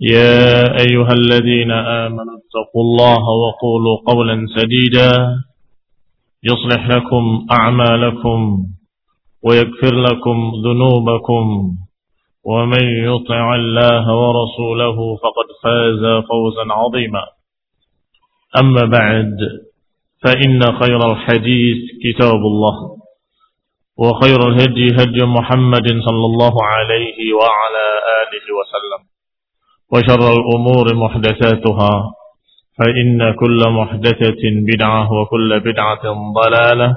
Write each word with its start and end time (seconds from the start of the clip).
يا 0.00 0.62
أيها 0.80 1.12
الذين 1.12 1.70
آمنوا 1.70 2.36
اتقوا 2.42 2.82
الله 2.82 3.22
وقولوا 3.42 3.96
قولا 4.06 4.46
سديدا 4.56 5.12
يصلح 6.44 6.88
لكم 6.88 7.46
أعمالكم 7.50 8.64
ويكفر 9.42 9.94
لكم 9.94 10.52
ذنوبكم 10.64 11.74
ومن 12.44 12.84
يطع 13.04 13.54
الله 13.54 14.04
ورسوله 14.16 15.16
فقد 15.16 15.46
فاز 15.62 16.22
فوزا 16.28 16.64
عظيما. 16.72 17.22
أما 18.60 18.84
بعد 18.84 19.36
فإن 20.24 20.62
خير 20.62 20.96
الحديث 21.12 21.78
كتاب 22.04 22.36
الله 22.52 22.96
وخير 23.98 24.48
الهدي 24.48 24.86
هدي 25.02 25.24
محمد 25.24 25.86
صلى 25.88 26.26
الله 26.30 26.54
عليه 26.62 27.18
وعلى 27.34 27.86
آله 28.22 28.46
وسلم. 28.58 29.11
وشر 29.92 30.24
الأمور 30.36 30.86
محدثاتها 30.94 31.92
فإن 32.78 33.34
كل 33.34 33.60
محدثة 33.70 34.42
بدعة 34.72 35.02
وكل 35.12 35.60
بدعة 35.60 36.04
ضلالة 36.40 36.96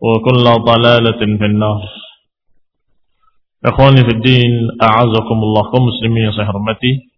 وكل 0.00 0.44
ضلالة 0.70 1.20
في 1.38 1.46
النار 1.46 1.82
Ikhwani 3.58 4.06
fi 4.06 4.14
din, 4.22 4.70
a'azakumullah 4.78 5.74
kaum 5.74 5.90
muslimin 5.90 6.30
yang 6.30 6.34
saya 6.38 6.46
hormati. 6.46 7.10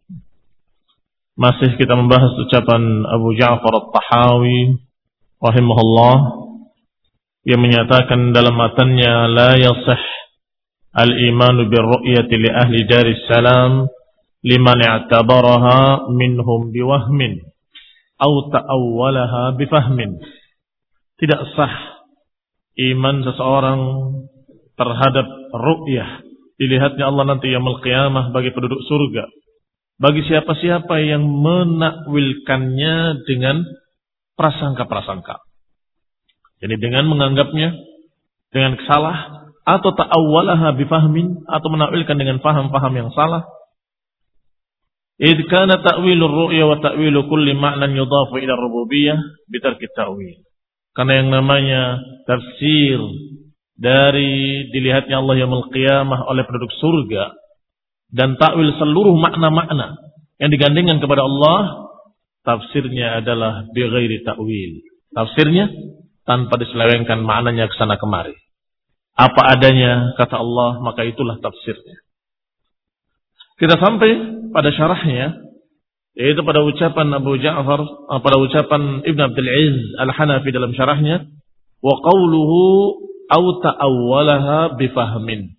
Masih 1.36 1.76
kita 1.76 1.92
membahas 1.92 2.32
ucapan 2.40 3.04
Abu 3.04 3.36
Ja'far 3.36 3.68
At-Tahawi 3.76 4.80
rahimahullah 5.36 6.16
yang 7.44 7.60
menyatakan 7.60 8.32
dalam 8.32 8.56
matanya 8.56 9.28
la 9.28 9.52
yasih 9.52 10.00
al-iman 10.96 11.68
bir 11.68 11.84
ru'yati 11.84 12.32
li 12.40 12.48
ahli 12.48 12.88
daris 12.88 13.20
salam 13.28 13.84
liman 14.44 14.80
i'tabaraha 14.80 16.08
minhum 16.12 16.72
biwahmin 16.72 17.44
au 18.20 18.32
ta'awwalaha 18.52 19.56
bifahmin. 19.56 20.20
Tidak 21.20 21.40
sah 21.56 21.74
iman 22.80 23.16
seseorang 23.24 23.80
terhadap 24.76 25.26
ru'yah 25.52 26.24
dilihatnya 26.60 27.04
Allah 27.08 27.24
nanti 27.36 27.52
yang 27.52 27.64
qiyamah 27.64 28.32
bagi 28.32 28.52
penduduk 28.52 28.80
surga. 28.84 29.24
Bagi 30.00 30.24
siapa-siapa 30.24 30.96
yang 31.04 31.24
menakwilkannya 31.24 33.24
dengan 33.28 33.64
prasangka-prasangka. 34.36 35.44
Jadi 36.60 36.76
dengan 36.80 37.08
menganggapnya 37.08 37.72
dengan 38.52 38.80
salah 38.88 39.48
atau 39.64 39.92
ta'awwalaha 39.92 40.76
bifahmin 40.80 41.44
atau 41.48 41.68
menakwilkan 41.68 42.16
dengan 42.16 42.40
faham-faham 42.40 42.92
yang 42.96 43.12
salah 43.12 43.44
Id 45.20 45.38
kana 45.52 45.84
ta'wilur 45.84 46.32
ru'ya 46.32 46.64
wa 46.64 46.80
ta'wilu 46.80 47.28
kulli 47.28 47.52
ma'nan 47.52 47.92
yudhafu 47.92 48.40
ila 48.40 48.56
rububiyyah 48.56 49.20
bitarki 49.52 49.92
ta'wil. 49.92 50.40
Karena 50.96 51.12
yang 51.20 51.28
namanya 51.28 52.00
tafsir 52.24 52.98
dari 53.76 54.64
dilihatnya 54.72 55.20
Allah 55.20 55.44
yang 55.44 55.52
qiyamah 55.68 56.24
oleh 56.24 56.42
penduduk 56.48 56.72
surga 56.80 57.36
dan 58.10 58.40
takwil 58.40 58.74
seluruh 58.80 59.14
makna-makna 59.20 60.00
yang 60.40 60.50
digandengkan 60.50 60.98
kepada 61.04 61.22
Allah 61.22 61.58
tafsirnya 62.42 63.20
adalah 63.20 63.68
bighairi 63.70 64.24
ta'wil. 64.24 64.72
Tafsirnya 65.12 65.68
tanpa 66.24 66.56
diselewengkan 66.56 67.20
maknanya 67.20 67.68
ke 67.68 67.74
sana 67.76 68.00
kemari. 68.00 68.34
Apa 69.20 69.52
adanya 69.52 70.16
kata 70.16 70.40
Allah 70.40 70.80
maka 70.80 71.04
itulah 71.04 71.36
tafsirnya 71.44 72.00
kita 73.60 73.76
sampai 73.76 74.10
pada 74.56 74.72
syarahnya 74.72 75.36
yaitu 76.16 76.40
pada 76.42 76.64
ucapan 76.64 77.12
Abu 77.12 77.36
Ja'far 77.38 77.80
eh, 77.84 78.20
pada 78.24 78.36
ucapan 78.40 79.04
Ibn 79.04 79.20
Abdul 79.30 79.46
Aziz 79.46 79.78
Al-Hanafi 80.00 80.48
dalam 80.50 80.72
syarahnya 80.72 81.28
wa 81.84 81.94
qawluhu 82.00 82.60
au 83.30 83.44
ta'awwalaha 83.62 84.80
bifahmin 84.80 85.54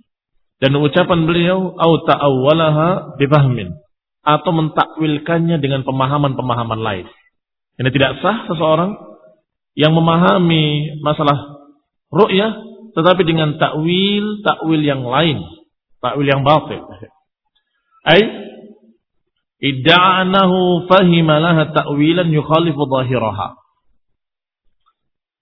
dan 0.59 0.72
ucapan 0.81 1.29
beliau 1.29 1.78
au 1.78 1.91
ta'awwalaha 2.03 3.16
bifahmin 3.22 3.69
atau 4.22 4.51
mentakwilkannya 4.53 5.57
dengan 5.57 5.81
pemahaman-pemahaman 5.81 6.78
lain. 6.78 7.09
Ini 7.81 7.90
tidak 7.90 8.22
sah 8.22 8.45
seseorang 8.45 8.94
yang 9.73 9.97
memahami 9.97 10.97
masalah 11.01 11.66
ru'yah 12.13 12.53
tetapi 12.91 13.23
dengan 13.23 13.56
takwil 13.56 14.44
takwil 14.44 14.81
yang 14.84 15.01
lain, 15.01 15.41
takwil 16.03 16.28
yang 16.28 16.44
batil. 16.44 16.85
Ay 18.01 18.22
idda'anahu 19.62 20.89
fahima 20.89 21.38
laha 21.38 21.69
ta'wilan 21.69 22.34
yukhalifu 22.34 22.81
zahiraha. 22.89 23.62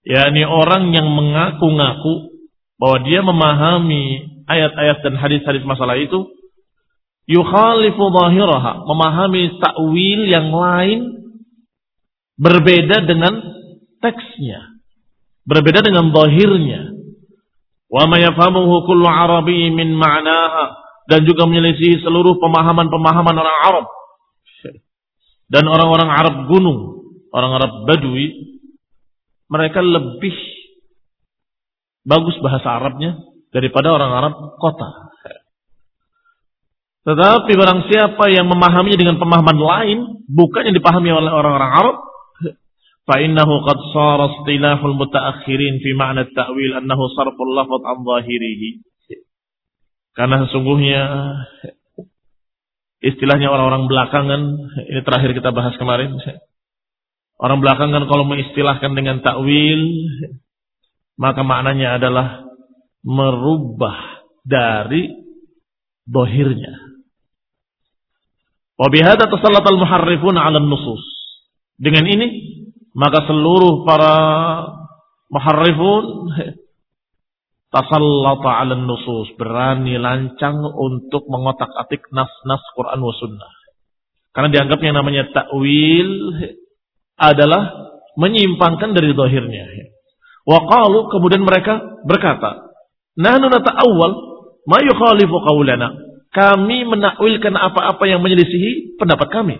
yakni 0.04 0.44
orang 0.44 0.92
yang 0.92 1.08
mengaku-ngaku 1.08 2.36
bahwa 2.80 2.98
dia 3.04 3.20
memahami 3.20 4.04
ayat-ayat 4.48 5.04
dan 5.04 5.14
hadis-hadis 5.16 5.64
masalah 5.64 5.96
itu 5.96 6.28
yukhalifu 7.24 8.04
zahiraha, 8.12 8.84
memahami 8.84 9.56
takwil 9.56 10.20
yang 10.28 10.52
lain 10.52 11.16
berbeda 12.36 13.08
dengan 13.08 13.40
teksnya, 14.04 14.68
berbeda 15.48 15.80
dengan 15.80 16.12
zahirnya. 16.12 16.92
Wa 17.90 18.06
ma 18.06 18.22
yafhamuhu 18.22 18.86
kullu 18.86 19.08
arabi 19.08 19.72
min 19.74 19.96
ma'naha 19.96 20.79
dan 21.09 21.21
juga 21.23 21.45
menyelisihi 21.45 22.01
seluruh 22.01 22.37
pemahaman-pemahaman 22.41 23.35
orang 23.37 23.57
Arab 23.65 23.85
dan 25.45 25.63
orang-orang 25.69 26.09
Arab 26.09 26.35
gunung, 26.49 27.05
orang 27.29 27.51
Arab 27.61 27.71
Badui, 27.85 28.57
mereka 29.45 29.81
lebih 29.81 30.33
bagus 32.01 32.33
bahasa 32.41 32.81
Arabnya 32.81 33.21
daripada 33.53 33.93
orang 33.93 34.11
Arab 34.13 34.33
kota. 34.57 35.13
Tetapi 37.05 37.51
barang 37.53 37.81
siapa 37.93 38.33
yang 38.33 38.49
memahaminya 38.49 38.97
dengan 38.97 39.21
pemahaman 39.21 39.59
lain, 39.61 39.97
bukan 40.25 40.65
yang 40.65 40.75
dipahami 40.75 41.13
oleh 41.13 41.29
orang-orang 41.29 41.73
Arab, 41.73 41.97
فإنه 43.05 43.49
قد 43.69 43.77
صار 43.93 44.19
اصطلاح 44.25 44.79
المتأخرين 44.81 45.75
في 45.83 45.93
معنى 45.93 46.21
التأويل 46.21 46.73
أنه 46.73 46.99
صرف 47.17 47.37
اللفظ 47.37 47.81
عن 47.85 47.97
ظاهره 48.01 48.61
karena 50.20 50.36
sesungguhnya 50.44 51.02
istilahnya 53.00 53.48
orang-orang 53.48 53.88
belakangan, 53.88 54.40
ini 54.84 55.00
terakhir 55.00 55.32
kita 55.32 55.48
bahas 55.48 55.72
kemarin. 55.80 56.12
Orang 57.40 57.64
belakangan 57.64 58.04
kalau 58.04 58.28
mengistilahkan 58.28 58.92
dengan 58.92 59.24
takwil, 59.24 59.80
maka 61.16 61.40
maknanya 61.40 61.96
adalah 61.96 62.44
merubah 63.00 64.28
dari 64.44 65.08
dohirnya. 66.04 66.76
Wabihada 68.76 69.24
tasallat 69.24 69.64
al-muharrifun 69.64 70.36
ala 70.36 70.60
nusus. 70.60 71.00
Dengan 71.80 72.04
ini, 72.04 72.28
maka 72.92 73.24
seluruh 73.24 73.88
para 73.88 74.12
muharrifun 75.32 76.04
tasallata 77.70 78.50
ala 78.60 78.74
nusus. 78.76 79.34
Berani 79.38 79.96
lancang 79.96 80.60
untuk 80.62 81.26
mengotak-atik 81.30 82.10
nas-nas 82.10 82.62
Quran 82.76 83.00
wa 83.00 83.14
sunnah. 83.16 83.52
Karena 84.30 84.48
dianggap 84.50 84.78
yang 84.82 84.94
namanya 84.94 85.26
takwil 85.34 86.10
adalah 87.18 87.90
menyimpangkan 88.14 88.94
dari 88.94 89.10
dohirnya. 89.14 89.66
Waqalu 90.46 91.10
kemudian 91.10 91.42
mereka 91.42 92.02
berkata, 92.06 92.70
Nahnu 93.18 93.50
nata'awwal 93.50 94.14
ma 94.70 94.78
yukhalifu 94.82 95.34
qawlana. 95.34 95.88
Kami 96.30 96.86
menakwilkan 96.86 97.58
apa-apa 97.58 98.06
yang 98.06 98.22
menyelisihi 98.22 98.94
pendapat 99.02 99.34
kami. 99.34 99.56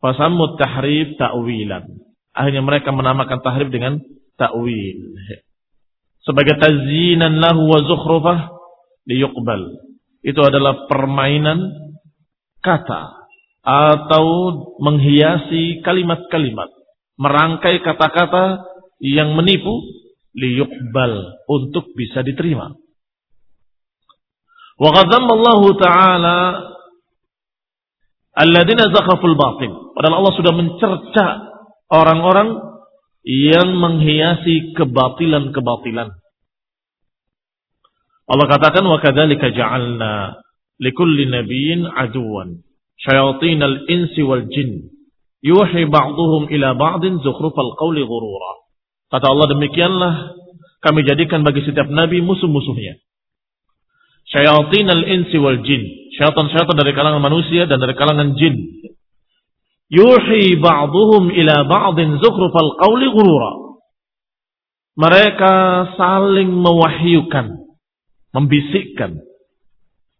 Fasammut 0.00 0.56
tahrif 0.56 1.20
ta'wilan. 1.20 1.84
Akhirnya 2.32 2.64
mereka 2.64 2.96
menamakan 2.96 3.44
tahrif 3.44 3.68
dengan 3.68 4.00
ta'wil. 4.40 4.98
Sebagai 6.22 6.54
tazinan 6.58 7.42
lahu 7.42 7.66
wa 7.66 7.78
zukhrufah 7.82 8.38
liyuqbal. 9.10 9.62
Itu 10.22 10.38
adalah 10.38 10.86
permainan 10.86 11.58
kata 12.62 13.26
atau 13.62 14.26
menghiasi 14.82 15.82
kalimat-kalimat, 15.82 16.70
merangkai 17.18 17.82
kata-kata 17.82 18.62
yang 19.02 19.34
menipu 19.34 19.82
liyuqbal 20.34 21.42
untuk 21.50 21.90
bisa 21.98 22.22
diterima. 22.22 22.70
Wa 24.78 24.90
Allah 24.94 25.62
taala 25.78 26.38
alladzina 28.34 28.90
zakhaful 28.94 29.36
batin. 29.36 29.70
Padahal 29.94 30.22
Allah 30.22 30.34
sudah 30.38 30.52
mencerca 30.54 31.26
orang-orang 31.92 32.71
yang 33.22 33.78
menghiasi 33.78 34.74
kebatilan-kebatilan. 34.74 36.10
Allah 38.26 38.46
katakan 38.48 38.86
wa 38.86 38.98
kadzalika 38.98 39.50
ja'alna 39.50 40.42
likulli 40.82 41.30
nabiyyin 41.30 41.86
aduwan 41.86 42.62
syayatinal 43.02 43.86
insi 43.90 44.22
wal 44.22 44.46
jin 44.50 44.90
yuhi 45.42 45.86
ba'dhum 45.90 46.50
ila 46.50 46.68
ba'din 46.78 47.18
zukhrufal 47.22 47.74
qawli 47.78 48.02
ghurura. 48.06 48.52
Kata 49.10 49.26
Allah 49.28 49.46
demikianlah 49.52 50.12
kami 50.82 51.06
jadikan 51.06 51.46
bagi 51.46 51.62
setiap 51.62 51.86
nabi 51.90 52.22
musuh-musuhnya. 52.22 52.98
Syayatinal 54.32 55.04
insi 55.06 55.36
wal 55.38 55.60
jin. 55.62 55.82
Syaitan-syaitan 56.16 56.74
dari 56.78 56.94
kalangan 56.96 57.20
manusia 57.20 57.68
dan 57.68 57.82
dari 57.82 57.92
kalangan 57.92 58.38
jin. 58.38 58.81
Yuhi 59.92 60.56
ba'dhum 60.56 61.28
ila 61.28 61.56
ba'din 61.68 62.16
zukhrufal 62.16 62.80
qawli 62.80 63.12
ghurura. 63.12 63.76
Mereka 64.96 65.52
saling 66.00 66.48
mewahyukan, 66.48 67.60
membisikkan. 68.32 69.20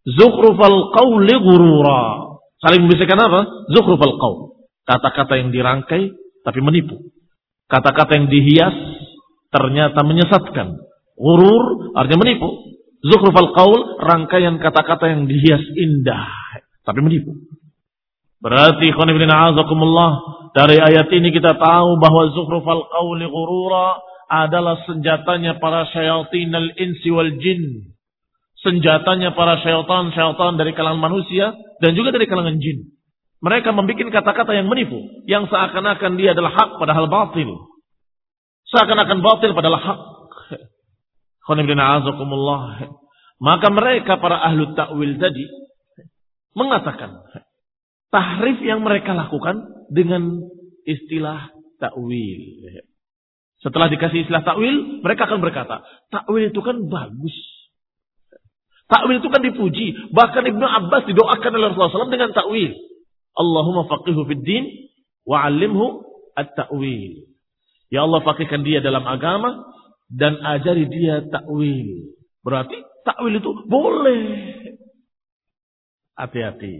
Zukhrufal 0.04 0.92
qawli 0.92 1.34
ghurura. 1.40 2.36
Saling 2.60 2.84
membisikkan 2.84 3.16
apa? 3.16 3.40
Zukhrufal 3.72 4.20
qawl. 4.20 4.36
Kata-kata 4.84 5.40
yang 5.40 5.48
dirangkai 5.48 6.12
tapi 6.44 6.60
menipu. 6.60 7.08
Kata-kata 7.72 8.20
yang 8.20 8.28
dihias 8.28 8.76
ternyata 9.48 10.04
menyesatkan. 10.04 10.84
Gurur 11.16 11.96
artinya 11.96 12.28
menipu. 12.28 12.76
Zukhrufal 13.08 13.56
qawl 13.56 14.04
rangkaian 14.04 14.60
kata-kata 14.60 15.16
yang 15.16 15.24
dihias 15.24 15.64
indah 15.80 16.28
tapi 16.84 17.00
menipu. 17.00 17.40
Berarti 18.42 18.90
azakumullah 18.90 20.10
dari 20.52 20.82
ayat 20.82 21.08
ini 21.14 21.30
kita 21.30 21.54
tahu 21.54 21.90
bahwa 22.02 22.22
zukhrufal 22.34 22.84
qawli 22.90 23.24
ghurura 23.30 24.02
adalah 24.26 24.82
senjatanya 24.82 25.62
para 25.62 25.86
syayatin 25.94 26.50
al-insi 26.50 27.08
wal 27.14 27.30
jin 27.38 27.92
senjatanya 28.62 29.34
para 29.34 29.58
syaitan-syaitan 29.60 30.54
dari 30.54 30.72
kalangan 30.72 31.02
manusia 31.02 31.52
dan 31.82 31.98
juga 31.98 32.14
dari 32.14 32.30
kalangan 32.30 32.62
jin. 32.62 32.94
Mereka 33.42 33.74
membuat 33.74 34.22
kata-kata 34.22 34.54
yang 34.54 34.70
menipu, 34.70 35.02
yang 35.26 35.50
seakan-akan 35.50 36.14
dia 36.14 36.30
adalah 36.30 36.54
hak 36.54 36.78
padahal 36.78 37.10
batil. 37.10 37.50
Seakan-akan 38.70 39.18
batil 39.18 39.50
padahal 39.50 39.82
hak. 39.82 40.00
Maka 43.42 43.66
mereka 43.74 44.22
para 44.22 44.38
ahlu 44.46 44.78
takwil 44.78 45.18
tadi 45.18 45.42
mengatakan 46.54 47.18
tahrif 48.12 48.60
yang 48.60 48.84
mereka 48.84 49.16
lakukan 49.16 49.88
dengan 49.88 50.44
istilah 50.84 51.50
takwil. 51.80 52.42
Setelah 53.64 53.88
dikasih 53.88 54.28
istilah 54.28 54.44
takwil, 54.44 55.00
mereka 55.00 55.26
akan 55.26 55.40
berkata, 55.40 55.80
takwil 56.12 56.52
itu 56.52 56.60
kan 56.60 56.76
bagus. 56.86 57.34
Takwil 58.92 59.24
itu 59.24 59.28
kan 59.32 59.40
dipuji. 59.40 60.12
Bahkan 60.12 60.44
Ibnu 60.52 60.66
Abbas 60.68 61.08
didoakan 61.08 61.50
oleh 61.56 61.66
Rasulullah 61.72 62.04
SAW 62.04 62.12
dengan 62.12 62.36
takwil. 62.36 62.76
Allahumma 63.32 63.88
faqihu 63.88 64.28
fid 64.28 64.44
din 64.44 64.64
wa'allimhu 65.24 66.04
at-ta'wil. 66.36 67.32
Ya 67.88 68.04
Allah 68.04 68.20
fakihkan 68.20 68.60
dia 68.60 68.84
dalam 68.84 69.08
agama 69.08 69.64
dan 70.12 70.36
ajari 70.44 70.84
dia 70.92 71.24
takwil. 71.32 72.12
Berarti 72.44 72.76
takwil 73.08 73.40
itu 73.40 73.50
boleh. 73.64 74.20
Hati-hati. 76.12 76.74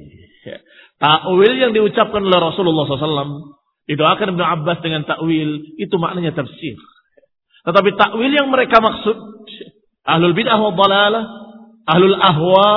Takwil 1.01 1.53
yang 1.57 1.73
diucapkan 1.73 2.21
oleh 2.21 2.39
Rasulullah 2.39 2.85
SAW 2.85 3.57
didoakan 3.89 4.37
Ibnu 4.37 4.45
Abbas 4.45 4.79
dengan 4.85 5.03
takwil 5.09 5.75
itu 5.81 5.97
maknanya 5.97 6.37
tafsir. 6.37 6.77
Tetapi 7.65 7.91
takwil 7.97 8.31
yang 8.31 8.53
mereka 8.53 8.79
maksud 8.79 9.17
ahlul 10.05 10.35
bid'ah 10.37 10.59
wa 10.59 10.73
dhalalah 10.75 11.25
ahlul 11.89 12.19
ahwa 12.19 12.71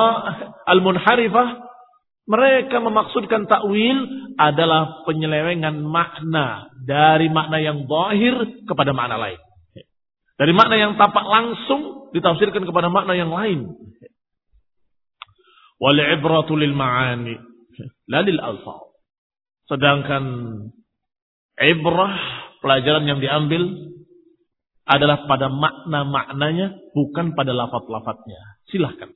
al-munharifah 0.66 1.66
mereka 2.25 2.81
memaksudkan 2.81 3.46
takwil 3.46 4.01
adalah 4.41 5.06
penyelewengan 5.06 5.77
makna 5.86 6.74
dari 6.82 7.29
makna 7.29 7.62
yang 7.62 7.86
zahir 7.86 8.65
kepada 8.65 8.98
makna 8.98 9.22
lain. 9.22 9.38
Dari 10.36 10.51
makna 10.51 10.75
yang 10.75 10.98
tampak 10.98 11.24
langsung 11.24 12.12
ditafsirkan 12.12 12.65
kepada 12.65 12.89
makna 12.89 13.13
yang 13.13 13.29
lain. 13.29 13.72
Wal 15.86 16.01
ibratu 16.01 16.58
lil 16.58 16.74
ma'ani 16.74 17.38
la 18.10 18.25
lil 18.25 18.42
alfaz. 18.42 18.89
Sedangkan 19.70 20.25
ibrah 21.62 22.18
pelajaran 22.65 23.06
yang 23.06 23.22
diambil 23.22 23.70
adalah 24.89 25.30
pada 25.30 25.46
makna-maknanya 25.46 26.74
bukan 26.98 27.38
pada 27.38 27.54
lafaz-lafaznya. 27.54 28.65
Silahkan. 28.74 29.13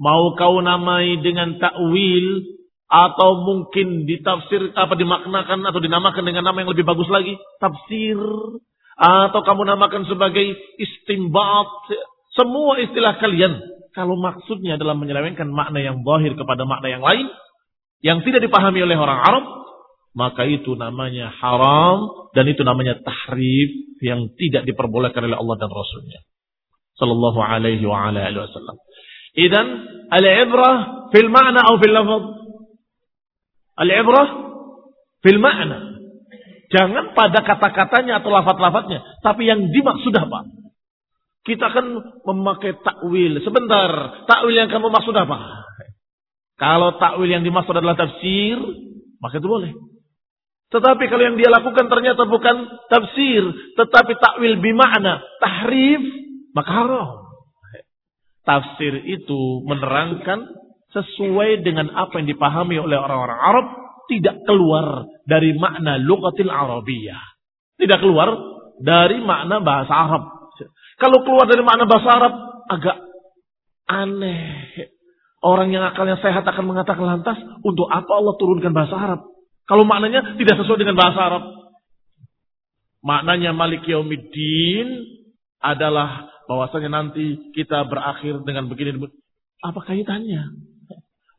Mau 0.00 0.32
kau 0.40 0.64
namai 0.64 1.20
dengan 1.20 1.60
takwil 1.60 2.48
atau 2.88 3.44
mungkin 3.44 4.08
ditafsir 4.08 4.72
apa 4.72 4.96
dimaknakan 4.96 5.60
atau 5.68 5.80
dinamakan 5.84 6.24
dengan 6.24 6.48
nama 6.48 6.64
yang 6.64 6.72
lebih 6.72 6.88
bagus 6.88 7.12
lagi, 7.12 7.36
tafsir 7.60 8.16
atau 8.96 9.40
kamu 9.44 9.68
namakan 9.68 10.08
sebagai 10.08 10.56
istimbat, 10.80 11.68
semua 12.32 12.80
istilah 12.80 13.20
kalian 13.20 13.60
kalau 13.94 14.14
maksudnya 14.18 14.78
adalah 14.78 14.94
menyelewengkan 14.94 15.50
makna 15.50 15.82
yang 15.82 16.02
zahir 16.02 16.34
kepada 16.38 16.62
makna 16.66 16.88
yang 16.90 17.02
lain 17.02 17.26
yang 18.00 18.24
tidak 18.24 18.40
dipahami 18.40 18.80
oleh 18.80 18.96
orang 18.96 19.20
Arab, 19.20 19.44
maka 20.16 20.48
itu 20.48 20.72
namanya 20.74 21.28
haram 21.30 22.30
dan 22.32 22.48
itu 22.48 22.64
namanya 22.64 22.96
tahrif 23.02 23.70
yang 24.00 24.32
tidak 24.40 24.64
diperbolehkan 24.64 25.28
oleh 25.28 25.36
Allah 25.36 25.56
dan 25.60 25.70
Rasulnya 25.70 26.20
sallallahu 27.00 27.40
alaihi 27.40 27.84
wa 27.88 28.12
ala 28.12 28.28
alihi 28.28 28.44
wasallam. 28.44 28.76
Idan 29.32 29.66
al-ibrah 30.12 31.08
fil 31.14 31.32
ma'na 31.32 31.64
atau 31.64 31.76
fil 31.80 31.94
lafaz? 31.96 32.24
Al-ibrah 33.80 34.28
fil 35.24 35.40
ma'na. 35.40 35.78
Jangan 36.70 37.16
pada 37.16 37.42
kata-katanya 37.42 38.22
atau 38.22 38.30
lafaz-lafaznya, 38.30 39.02
tapi 39.24 39.48
yang 39.48 39.72
dimaksud 39.72 40.12
apa? 40.14 40.59
Kita 41.40 41.72
akan 41.72 41.86
memakai 42.28 42.76
takwil. 42.84 43.40
Sebentar, 43.40 44.22
takwil 44.28 44.54
yang 44.60 44.68
kamu 44.68 44.92
maksud 44.92 45.16
apa? 45.16 45.64
Kalau 46.60 47.00
takwil 47.00 47.32
yang 47.32 47.40
dimaksud 47.40 47.72
adalah 47.72 47.96
tafsir, 47.96 48.60
maka 49.20 49.40
itu 49.40 49.48
boleh. 49.48 49.72
Tetapi 50.70 51.04
kalau 51.10 51.22
yang 51.26 51.36
dia 51.40 51.50
lakukan 51.50 51.88
ternyata 51.90 52.28
bukan 52.28 52.56
tafsir, 52.92 53.42
tetapi 53.74 54.12
takwil 54.20 54.60
bima'na, 54.60 55.18
tahrif, 55.40 56.02
maka 56.54 56.70
haram. 56.70 57.08
Tafsir 58.44 59.00
itu 59.08 59.64
menerangkan 59.66 60.46
sesuai 60.90 61.62
dengan 61.62 61.90
apa 61.94 62.18
yang 62.18 62.28
dipahami 62.30 62.76
oleh 62.78 62.98
orang-orang 62.98 63.38
Arab 63.38 63.66
tidak 64.10 64.42
keluar 64.42 65.06
dari 65.22 65.54
makna 65.54 66.02
lugatil 66.02 66.50
Arabiyah. 66.50 67.22
Tidak 67.78 67.98
keluar 68.02 68.34
dari 68.82 69.22
makna 69.22 69.62
bahasa 69.62 69.94
Arab. 69.94 70.39
Kalau 71.00 71.24
keluar 71.24 71.48
dari 71.48 71.64
makna 71.64 71.88
bahasa 71.88 72.08
Arab 72.12 72.34
agak 72.68 72.96
aneh. 73.90 74.70
Orang 75.40 75.72
yang 75.72 75.80
akalnya 75.82 76.20
sehat 76.20 76.44
akan 76.44 76.64
mengatakan 76.68 77.00
lantas 77.00 77.40
untuk 77.64 77.88
apa 77.88 78.12
Allah 78.12 78.36
turunkan 78.36 78.76
bahasa 78.76 78.92
Arab? 78.92 79.20
Kalau 79.64 79.88
maknanya 79.88 80.36
tidak 80.36 80.60
sesuai 80.60 80.84
dengan 80.84 81.00
bahasa 81.00 81.20
Arab. 81.32 81.44
Maknanya 83.00 83.56
Malik 83.56 83.88
Yaumiddin 83.88 85.00
adalah 85.64 86.28
bahwasanya 86.44 86.92
nanti 86.92 87.40
kita 87.56 87.88
berakhir 87.88 88.44
dengan 88.44 88.68
begini. 88.68 89.00
Apa 89.64 89.80
kaitannya? 89.80 90.52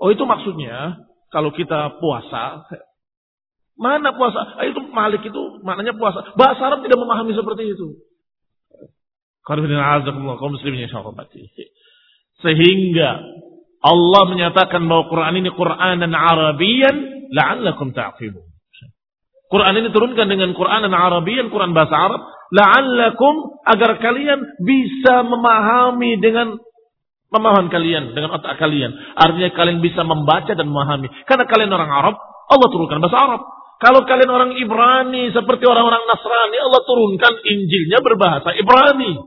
Oh 0.02 0.10
itu 0.10 0.26
maksudnya 0.26 0.98
kalau 1.30 1.54
kita 1.54 2.02
puasa. 2.02 2.66
Mana 3.78 4.18
puasa? 4.18 4.58
Ah, 4.58 4.66
itu 4.66 4.82
Malik 4.90 5.22
itu 5.22 5.62
maknanya 5.62 5.94
puasa. 5.94 6.34
Bahasa 6.34 6.74
Arab 6.74 6.82
tidak 6.82 6.98
memahami 6.98 7.38
seperti 7.38 7.70
itu. 7.70 8.02
Sehingga 12.42 13.10
Allah 13.82 14.24
menyatakan 14.30 14.82
bahwa 14.86 15.10
Quran 15.10 15.34
ini 15.42 15.50
Quran 15.54 15.96
dan 16.02 16.12
Arabian 16.14 16.96
la'allakum 17.34 17.94
ta'qilun. 17.94 18.46
Quran 19.52 19.74
ini 19.84 19.90
turunkan 19.92 20.32
dengan 20.32 20.56
Quran 20.56 20.88
dan 20.88 20.94
Arabian, 20.96 21.52
Quran 21.52 21.76
bahasa 21.76 21.96
Arab, 21.98 22.22
la'allakum 22.54 23.62
agar 23.68 24.00
kalian 24.00 24.40
bisa 24.64 25.26
memahami 25.28 26.22
dengan 26.22 26.62
Pemahaman 27.32 27.72
kalian 27.72 28.12
dengan 28.12 28.36
otak 28.36 28.60
kalian. 28.60 28.92
Artinya 29.16 29.56
kalian 29.56 29.80
bisa 29.80 30.04
membaca 30.04 30.52
dan 30.52 30.68
memahami. 30.68 31.08
Karena 31.24 31.48
kalian 31.48 31.72
orang 31.72 31.88
Arab, 31.88 32.16
Allah 32.52 32.68
turunkan 32.68 33.00
bahasa 33.00 33.18
Arab. 33.24 33.42
Kalau 33.82 34.06
kalian 34.06 34.30
orang 34.30 34.52
Ibrani 34.62 35.34
seperti 35.34 35.66
orang-orang 35.66 36.06
Nasrani, 36.06 36.58
Allah 36.62 36.82
turunkan 36.86 37.34
Injilnya 37.42 37.98
berbahasa 38.06 38.54
Ibrani. 38.54 39.18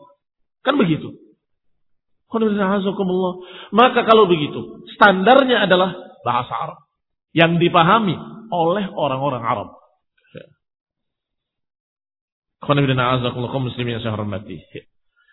Kan 0.62 0.78
begitu. 0.78 1.10
Maka 3.74 4.00
kalau 4.06 4.30
begitu, 4.30 4.86
standarnya 4.94 5.66
adalah 5.66 5.98
bahasa 6.22 6.54
Arab. 6.54 6.78
Yang 7.34 7.66
dipahami 7.66 8.14
oleh 8.54 8.86
orang-orang 8.94 9.42
Arab. 9.42 9.68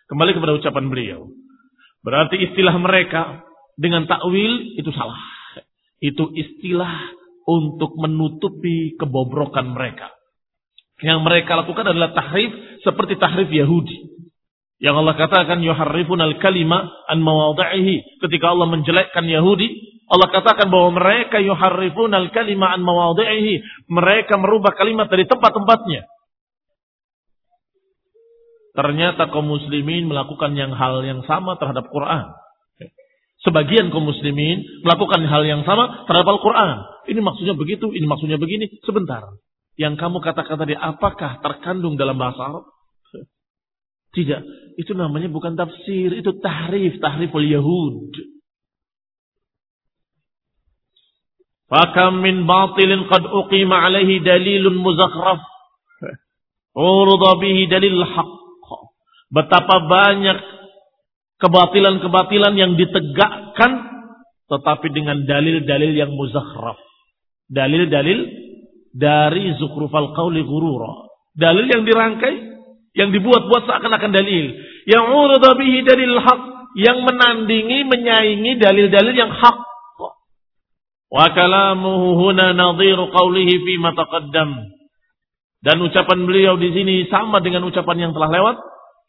Kembali 0.09 0.31
kepada 0.33 0.51
ucapan 0.57 0.85
beliau. 0.89 1.29
Berarti 2.01 2.41
istilah 2.41 2.73
mereka 2.81 3.45
dengan 3.77 4.09
takwil 4.09 4.81
itu 4.81 4.89
salah. 4.91 5.21
Itu 6.01 6.33
istilah 6.33 7.20
untuk 7.47 7.97
menutupi 7.97 8.95
kebobrokan 8.97 9.73
mereka. 9.73 10.13
Yang 11.01 11.19
mereka 11.25 11.57
lakukan 11.57 11.89
adalah 11.89 12.13
tahrif 12.13 12.53
seperti 12.85 13.17
tahrif 13.17 13.49
Yahudi. 13.49 14.11
Yang 14.81 14.95
Allah 14.97 15.15
katakan 15.17 15.61
yuharrifun 15.61 16.21
al-kalima 16.21 16.89
an 17.05 17.21
mawadhihi. 17.21 18.21
Ketika 18.21 18.53
Allah 18.53 18.65
menjelekkan 18.69 19.25
Yahudi, 19.29 19.69
Allah 20.09 20.29
katakan 20.33 20.69
bahwa 20.73 20.97
mereka 20.97 21.37
yuharrifun 21.37 22.13
al-kalima 22.13 22.73
an 22.73 22.81
mawadhihi. 22.81 23.61
Mereka 23.89 24.37
merubah 24.41 24.73
kalimat 24.73 25.09
dari 25.09 25.29
tempat-tempatnya. 25.29 26.05
Ternyata 28.71 29.27
kaum 29.29 29.51
muslimin 29.51 30.07
melakukan 30.07 30.55
yang 30.55 30.71
hal 30.73 31.03
yang 31.03 31.21
sama 31.27 31.59
terhadap 31.59 31.91
Quran. 31.91 32.31
Sebagian 33.41 33.89
kaum 33.89 34.05
muslimin 34.05 34.61
melakukan 34.85 35.25
hal 35.25 35.41
yang 35.41 35.65
sama 35.65 36.05
terhadap 36.05 36.29
Al-Quran. 36.29 36.77
Ini 37.09 37.19
maksudnya 37.25 37.57
begitu, 37.57 37.89
ini 37.89 38.05
maksudnya 38.05 38.37
begini. 38.37 38.69
Sebentar. 38.85 39.33
Yang 39.81 39.97
kamu 39.97 40.21
katakan 40.21 40.61
tadi 40.61 40.77
apakah 40.77 41.41
terkandung 41.41 41.97
dalam 41.97 42.21
bahasa 42.21 42.37
Arab? 42.37 42.69
Tidak. 44.15 44.41
Itu 44.77 44.93
namanya 44.93 45.33
bukan 45.33 45.57
tafsir. 45.57 46.13
Itu 46.13 46.37
tahrif. 46.37 47.01
Tahriful 47.01 47.49
Yahud. 47.49 48.13
Fakam 51.65 52.21
min 52.21 52.45
batilin 52.45 53.09
qad 53.09 53.25
uqima 53.25 53.89
alaihi 53.89 54.21
dalilun 54.21 54.77
muzakhraf. 54.77 55.41
Urda 56.77 57.41
bihi 57.41 57.65
dalil 57.65 58.05
haq. 58.05 58.31
Betapa 59.33 59.89
banyak 59.89 60.60
kebatilan-kebatilan 61.41 62.53
yang 62.53 62.77
ditegakkan 62.77 63.91
tetapi 64.51 64.87
dengan 64.91 65.23
dalil-dalil 65.23 65.91
yang 65.95 66.11
muzakhraf. 66.11 66.75
Dalil-dalil 67.47 68.19
dari 68.91 69.55
zukrufal 69.55 70.11
qawli 70.11 70.43
gurura. 70.43 71.07
Dalil 71.31 71.71
yang 71.71 71.87
dirangkai, 71.87 72.35
yang 72.99 73.15
dibuat-buat 73.15 73.63
seakan-akan 73.63 74.11
dalil. 74.11 74.51
Yang 74.83 75.05
urda 75.07 75.51
bihi 75.55 75.87
dalil 75.87 76.19
haq. 76.19 76.41
Yang 76.71 76.97
menandingi, 77.03 77.87
menyaingi 77.87 78.59
dalil-dalil 78.59 79.15
yang 79.15 79.31
hak. 79.31 79.57
Wa 81.11 81.27
kalamuhu 81.35 82.23
huna 82.23 82.55
nadhiru 82.55 83.11
qawlihi 83.11 83.55
fi 83.63 83.73
taqaddam. 83.79 84.51
Dan 85.63 85.77
ucapan 85.79 86.19
beliau 86.27 86.55
di 86.59 86.71
sini 86.75 87.07
sama 87.07 87.39
dengan 87.39 87.67
ucapan 87.67 88.07
yang 88.07 88.11
telah 88.15 88.31
lewat 88.31 88.57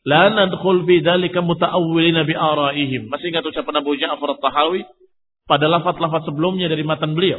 La 0.03 0.31
nadkhul 0.35 0.83
fi 0.83 0.99
dzalika 0.99 1.39
muta'awwilina 1.43 2.27
bi 2.27 2.35
araihim. 2.35 3.07
Masih 3.07 3.31
ingat 3.31 3.47
ucapan 3.47 3.83
Abu 3.83 3.95
Ja'far 3.95 4.35
At-Tahawi 4.35 4.83
pada 5.47 5.71
lafaz-lafaz 5.71 6.27
sebelumnya 6.27 6.67
dari 6.67 6.83
matan 6.83 7.15
beliau. 7.15 7.39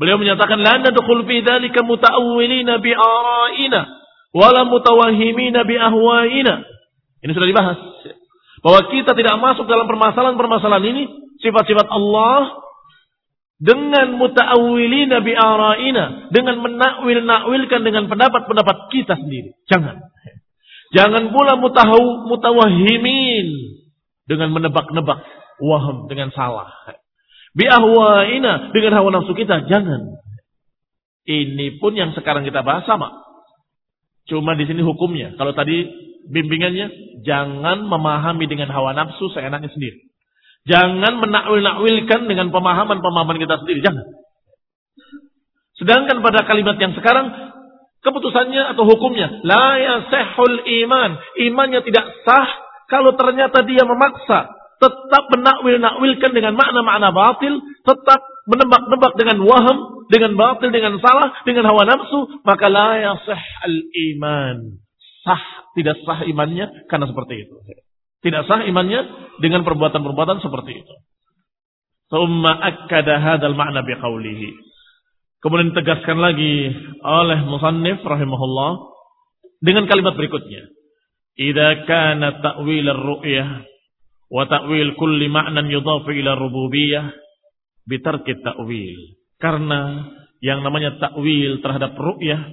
Beliau 0.00 0.16
menyatakan 0.16 0.60
la 0.60 0.80
nadkhul 0.80 1.28
fi 1.28 1.44
dzalika 1.44 1.84
muta'awwilina 1.84 2.80
bi 2.80 2.92
araina 2.96 3.80
wala 4.32 4.64
mutawahhimina 4.64 5.64
bi 5.68 5.76
ahwaina. 5.76 6.64
Ini 7.20 7.32
sudah 7.32 7.48
dibahas. 7.48 7.78
Bahwa 8.64 8.80
kita 8.88 9.12
tidak 9.12 9.36
masuk 9.36 9.68
dalam 9.68 9.84
permasalahan-permasalahan 9.88 10.84
ini 10.88 11.02
sifat-sifat 11.44 11.88
Allah 11.92 12.64
dengan 13.56 14.20
muta'awwilina 14.20 15.24
bi 15.24 15.32
araina, 15.32 16.28
dengan 16.28 16.60
menakwil-nakwilkan 16.60 17.80
dengan 17.84 18.08
pendapat-pendapat 18.08 18.76
kita 18.92 19.16
sendiri. 19.16 19.56
Jangan. 19.68 20.00
Jangan 20.94 21.34
pula 21.34 21.58
mutahu, 21.58 22.30
mutawahimin 22.30 23.46
dengan 24.26 24.54
menebak-nebak 24.54 25.18
waham 25.58 26.06
dengan 26.06 26.30
salah. 26.30 26.70
Biahwaina 27.56 28.70
dengan 28.70 28.92
hawa 29.00 29.08
nafsu 29.16 29.32
kita 29.32 29.66
jangan. 29.66 30.20
Ini 31.26 31.82
pun 31.82 31.96
yang 31.96 32.14
sekarang 32.14 32.46
kita 32.46 32.62
bahas 32.62 32.86
sama. 32.86 33.24
Cuma 34.30 34.54
di 34.54 34.68
sini 34.68 34.84
hukumnya. 34.84 35.34
Kalau 35.34 35.56
tadi 35.56 35.90
bimbingannya 36.30 37.18
jangan 37.26 37.86
memahami 37.86 38.46
dengan 38.46 38.70
hawa 38.70 38.94
nafsu 38.94 39.32
seenaknya 39.34 39.72
sendiri. 39.72 40.06
Jangan 40.66 41.22
menakwil-nakwilkan 41.22 42.26
dengan 42.26 42.50
pemahaman-pemahaman 42.50 43.38
kita 43.38 43.62
sendiri. 43.62 43.80
Jangan. 43.82 44.06
Sedangkan 45.78 46.18
pada 46.26 46.42
kalimat 46.42 46.74
yang 46.82 46.94
sekarang 46.98 47.45
keputusannya 48.04 48.76
atau 48.76 48.84
hukumnya. 48.84 49.40
La 49.46 49.78
yasehul 49.78 50.64
iman. 50.84 51.10
Imannya 51.40 51.80
tidak 51.86 52.06
sah 52.26 52.48
kalau 52.90 53.14
ternyata 53.14 53.62
dia 53.64 53.84
memaksa. 53.86 54.52
Tetap 54.76 55.24
menakwil-nakwilkan 55.32 56.36
dengan 56.36 56.52
makna-makna 56.56 57.08
batil. 57.14 57.60
Tetap 57.84 58.20
menebak-nebak 58.50 59.12
dengan 59.16 59.38
waham. 59.44 59.78
Dengan 60.06 60.38
batil, 60.38 60.70
dengan 60.70 61.00
salah, 61.02 61.34
dengan 61.42 61.66
hawa 61.66 61.82
nafsu. 61.88 62.42
Maka 62.44 62.66
la 62.70 62.90
yaseh 63.00 63.40
al-iman. 63.64 64.78
Sah, 65.26 65.42
tidak 65.74 65.98
sah 66.06 66.22
imannya 66.22 66.86
karena 66.86 67.10
seperti 67.10 67.34
itu. 67.48 67.56
Tidak 68.22 68.42
sah 68.46 68.62
imannya 68.62 69.32
dengan 69.42 69.66
perbuatan-perbuatan 69.66 70.38
seperti 70.44 70.72
itu. 70.84 70.94
Thumma 72.06 72.54
akkada 72.62 73.18
hadal 73.18 73.58
makna 73.58 73.82
biqawlihi. 73.82 74.75
Kemudian 75.44 75.72
ditegaskan 75.72 76.18
lagi 76.18 76.72
oleh 77.04 77.38
musannif 77.46 78.00
rahimahullah 78.02 78.72
dengan 79.60 79.84
kalimat 79.86 80.16
berikutnya. 80.16 80.68
Idza 81.36 81.84
kana 81.84 82.40
ta'wil 82.40 82.88
ar-ru'yah 82.88 83.48
wa 84.32 84.42
ta'wil 84.48 84.96
kulli 84.96 85.28
ma'nan 85.28 85.68
yudhafu 85.68 86.08
ila 86.16 86.34
rububiyyah 86.40 87.12
bitarki 87.84 88.40
ta'wil. 88.40 88.98
Karena 89.36 90.08
yang 90.40 90.64
namanya 90.64 90.96
takwil 91.00 91.60
terhadap 91.60 91.96
ru'yah 91.96 92.48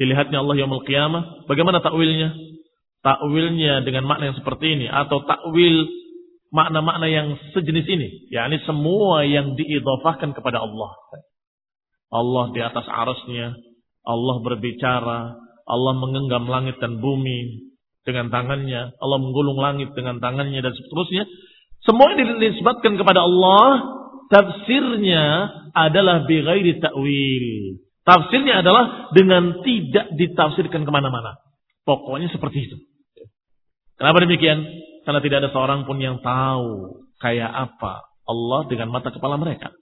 dilihatnya 0.00 0.42
Allah 0.42 0.56
yaumul 0.58 0.84
qiyamah, 0.84 1.46
bagaimana 1.46 1.80
takwilnya? 1.80 2.34
Takwilnya 3.04 3.84
dengan 3.84 4.08
makna 4.08 4.32
yang 4.32 4.36
seperti 4.40 4.80
ini 4.80 4.86
atau 4.88 5.22
takwil 5.28 5.84
makna-makna 6.54 7.06
yang 7.10 7.34
sejenis 7.52 7.86
ini, 7.90 8.08
yakni 8.30 8.62
semua 8.64 9.26
yang 9.26 9.58
diidhafahkan 9.58 10.32
kepada 10.32 10.62
Allah. 10.62 10.94
Allah 12.10 12.44
di 12.52 12.60
atas 12.60 12.86
arasnya, 12.88 13.54
Allah 14.04 14.36
berbicara, 14.44 15.20
Allah 15.64 15.92
mengenggam 15.96 16.44
langit 16.44 16.76
dan 16.78 17.00
bumi 17.00 17.72
dengan 18.04 18.28
tangannya, 18.28 18.92
Allah 19.00 19.18
menggulung 19.20 19.56
langit 19.56 19.96
dengan 19.96 20.20
tangannya 20.20 20.60
dan 20.60 20.72
seterusnya. 20.76 21.24
Semua 21.84 22.12
yang 22.16 22.36
dinisbatkan 22.40 22.96
kepada 23.00 23.24
Allah, 23.24 23.68
tafsirnya 24.28 25.24
adalah 25.72 26.28
bighairi 26.28 26.80
ta'wil. 26.80 27.46
Tafsirnya 28.04 28.60
adalah 28.60 29.08
dengan 29.16 29.64
tidak 29.64 30.12
ditafsirkan 30.16 30.84
ke 30.84 30.90
mana-mana. 30.92 31.40
Pokoknya 31.88 32.28
seperti 32.28 32.68
itu. 32.68 32.76
Kenapa 33.96 34.20
demikian? 34.24 34.60
Karena 35.04 35.20
tidak 35.20 35.38
ada 35.44 35.50
seorang 35.52 35.84
pun 35.84 36.00
yang 36.00 36.20
tahu 36.20 37.00
kayak 37.20 37.48
apa 37.48 38.04
Allah 38.24 38.60
dengan 38.68 38.92
mata 38.92 39.12
kepala 39.12 39.36
mereka. 39.36 39.72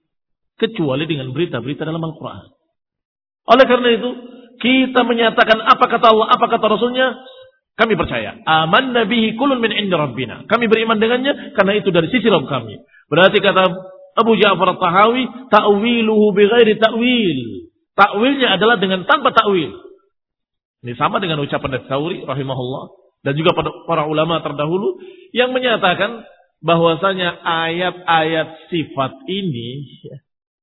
Kecuali 0.63 1.11
dengan 1.11 1.35
berita-berita 1.35 1.83
dalam 1.83 1.99
Al-Quran. 2.07 2.55
Oleh 3.51 3.67
karena 3.67 3.89
itu, 3.99 4.11
kita 4.63 5.03
menyatakan 5.03 5.59
apa 5.59 5.91
kata 5.91 6.07
Allah, 6.15 6.31
apa 6.31 6.47
kata 6.47 6.71
Rasulnya, 6.71 7.19
kami 7.75 7.99
percaya. 7.99 8.39
Aman 8.47 8.95
nabihi 8.95 9.35
kulun 9.35 9.59
min 9.59 9.75
inda 9.75 9.99
rabbina. 9.99 10.47
Kami 10.47 10.71
beriman 10.71 11.03
dengannya 11.03 11.59
karena 11.59 11.73
itu 11.83 11.91
dari 11.91 12.07
sisi 12.15 12.31
Rabb 12.31 12.47
kami. 12.47 12.79
Berarti 13.11 13.43
kata 13.43 13.63
Abu 14.23 14.39
Ja'far 14.39 14.79
al-Tahawi, 14.79 15.51
ta'wiluhu 15.51 16.31
bighairi 16.37 16.79
ta'wil. 16.79 17.39
Ta'wilnya 17.99 18.55
adalah 18.55 18.79
dengan 18.79 19.03
tanpa 19.09 19.35
ta'wil. 19.35 19.73
Ini 20.83 20.99
sama 20.99 21.23
dengan 21.23 21.39
ucapan 21.39 21.87
Tsauri 21.87 22.27
rahimahullah 22.27 22.85
dan 23.23 23.39
juga 23.39 23.55
para 23.87 24.03
ulama 24.11 24.43
terdahulu 24.43 24.99
yang 25.31 25.55
menyatakan 25.55 26.27
bahwasanya 26.59 27.39
ayat-ayat 27.39 28.67
sifat 28.67 29.15
ini 29.31 29.87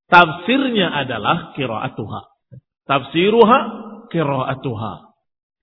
tafsirnya 0.09 0.91
adalah 0.91 1.53
qiraatuha. 1.55 2.21
Tafsiruha 2.89 3.57
qiraatuha. 4.09 4.93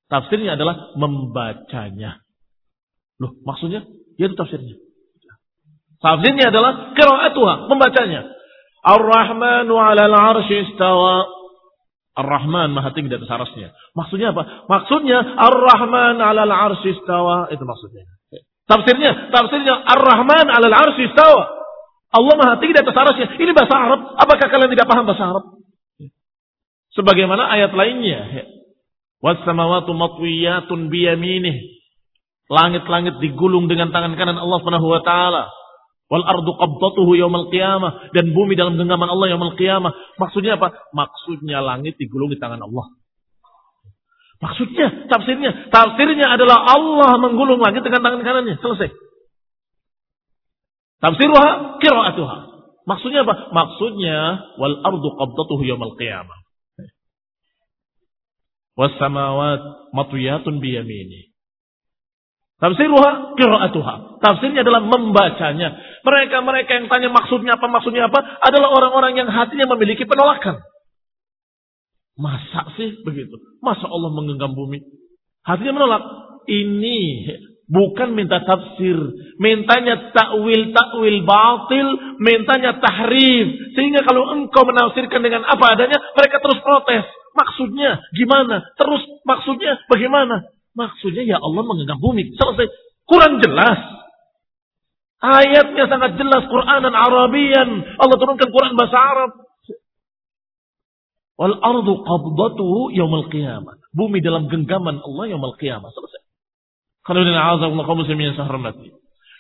Tafsirnya 0.07 0.55
adalah 0.55 0.95
membacanya. 0.95 2.23
Loh, 3.19 3.35
maksudnya? 3.43 3.83
Ya 4.17 4.31
itu 4.31 4.39
tafsirnya. 4.39 4.79
Tafsirnya 5.99 6.55
adalah 6.55 6.95
qiraatuha, 6.95 7.67
membacanya. 7.67 8.31
Ar-Rahmanu 8.87 9.75
'alal 9.75 10.15
'arsy 10.15 10.71
istawa. 10.71 11.27
Ar-Rahman 12.17 12.73
maha 12.73 12.95
tinggi 12.97 13.13
di 13.13 13.19
atas 13.19 13.29
arasnya. 13.29 13.75
Maksudnya 13.93 14.33
apa? 14.33 14.71
Maksudnya 14.71 15.19
Ar-Rahman 15.21 16.23
'alal 16.23 16.55
'arsy 16.55 16.95
istawa. 16.95 17.51
Itu 17.51 17.67
maksudnya. 17.67 18.07
Tafsirnya, 18.71 19.35
tafsirnya 19.35 19.75
Ar-Rahman 19.75 20.47
'alal 20.47 20.75
'arsy 20.75 21.11
istawa. 21.11 21.66
Allah 22.17 22.35
maha 22.41 22.55
tinggi 22.57 22.73
di 22.73 22.81
atas 22.81 22.97
arasnya. 22.97 23.29
Ini 23.37 23.53
bahasa 23.53 23.75
Arab. 23.77 24.01
Apakah 24.17 24.49
kalian 24.49 24.73
tidak 24.73 24.89
paham 24.89 25.05
bahasa 25.05 25.25
Arab? 25.29 25.45
Sebagaimana 26.97 27.53
ayat 27.53 27.77
lainnya. 27.77 28.49
Wassamawatu 29.21 29.93
matwiyatun 29.93 30.89
biyaminih. 30.89 31.77
Langit-langit 32.49 33.21
digulung 33.21 33.69
dengan 33.69 33.93
tangan 33.93 34.17
kanan 34.17 34.41
Allah 34.41 34.59
Subhanahu 34.65 34.89
wa 34.89 35.03
taala. 35.05 35.53
Wal 36.07 36.23
ardu 36.23 36.55
qabdatuhu 36.57 37.19
yaumal 37.19 37.51
qiyamah 37.51 38.15
dan 38.15 38.31
bumi 38.31 38.55
dalam 38.55 38.79
genggaman 38.79 39.11
Allah 39.11 39.37
yaumul 39.37 39.59
qiyamah. 39.59 39.93
Maksudnya 40.17 40.57
apa? 40.57 40.73
Maksudnya 40.95 41.61
langit 41.61 42.01
digulung 42.01 42.33
di 42.33 42.39
tangan 42.39 42.63
Allah. 42.63 42.97
Maksudnya, 44.37 45.09
tafsirnya, 45.09 45.73
tafsirnya 45.73 46.29
adalah 46.29 46.69
Allah 46.69 47.17
menggulung 47.17 47.57
langit 47.57 47.81
dengan 47.81 48.05
tangan 48.05 48.21
kanannya. 48.21 48.61
Selesai. 48.61 49.06
Tafsirnya 51.01 51.79
qiraatuha. 51.83 52.39
Maksudnya 52.87 53.27
apa? 53.27 53.35
Maksudnya 53.53 54.17
wal 54.57 54.81
ardu 54.87 55.09
qabdatuhu 55.19 55.63
yaumal 55.67 55.99
qiyamah 55.99 56.47
wasamawat 58.77 59.91
matwiyatun 59.97 60.61
biyamini. 60.61 61.33
Tafsiruha 62.57 63.37
qiraatuha. 63.37 64.21
Tafsirnya 64.21 64.65
adalah 64.65 64.85
membacanya. 64.85 65.77
Mereka-mereka 66.05 66.71
yang 66.73 66.87
tanya 66.89 67.13
maksudnya 67.13 67.61
apa, 67.61 67.67
maksudnya 67.69 68.09
apa 68.09 68.21
adalah 68.41 68.73
orang-orang 68.73 69.13
yang 69.17 69.29
hatinya 69.29 69.69
memiliki 69.77 70.09
penolakan. 70.09 70.61
Masa 72.17 72.73
sih 72.81 73.05
begitu? 73.05 73.37
Masa 73.61 73.85
Allah 73.93 74.09
menggenggam 74.09 74.57
bumi? 74.57 74.81
Hatinya 75.45 75.77
menolak. 75.77 76.05
Ini 76.47 77.27
bukan 77.67 78.15
minta 78.15 78.43
tafsir, 78.47 78.97
mintanya 79.43 80.15
takwil 80.15 80.71
takwil 80.71 81.19
batil, 81.27 81.89
mintanya 82.23 82.79
tahrif. 82.79 83.75
Sehingga 83.75 84.07
kalau 84.07 84.35
engkau 84.35 84.63
menafsirkan 84.67 85.21
dengan 85.23 85.43
apa 85.47 85.75
adanya, 85.75 85.99
mereka 86.15 86.39
terus 86.43 86.63
protes. 86.63 87.05
Maksudnya 87.37 88.01
gimana? 88.17 88.65
Terus 88.81 89.03
maksudnya 89.29 89.77
bagaimana? 89.93 90.49
Maksudnya 90.73 91.25
ya 91.25 91.37
Allah 91.37 91.63
menggenggam 91.65 92.01
bumi. 92.01 92.33
Selesai. 92.33 92.69
Kurang 93.05 93.45
jelas. 93.45 93.79
Ayatnya 95.21 95.85
sangat 95.89 96.17
jelas. 96.21 96.49
Quran 96.49 96.81
dan 96.85 96.95
Arabian. 96.97 97.69
Allah 97.97 98.17
turunkan 98.17 98.49
Quran 98.49 98.73
bahasa 98.77 98.97
Arab. 98.97 99.31
Wal 101.37 101.57
ardu 101.61 101.93
qabdatuhu 102.05 102.97
yaumul 102.97 103.29
qiyamah. 103.29 103.77
Bumi 103.93 104.25
dalam 104.25 104.49
genggaman 104.49 105.01
Allah 105.05 105.25
yaumul 105.37 105.57
qiyamah. 105.61 105.93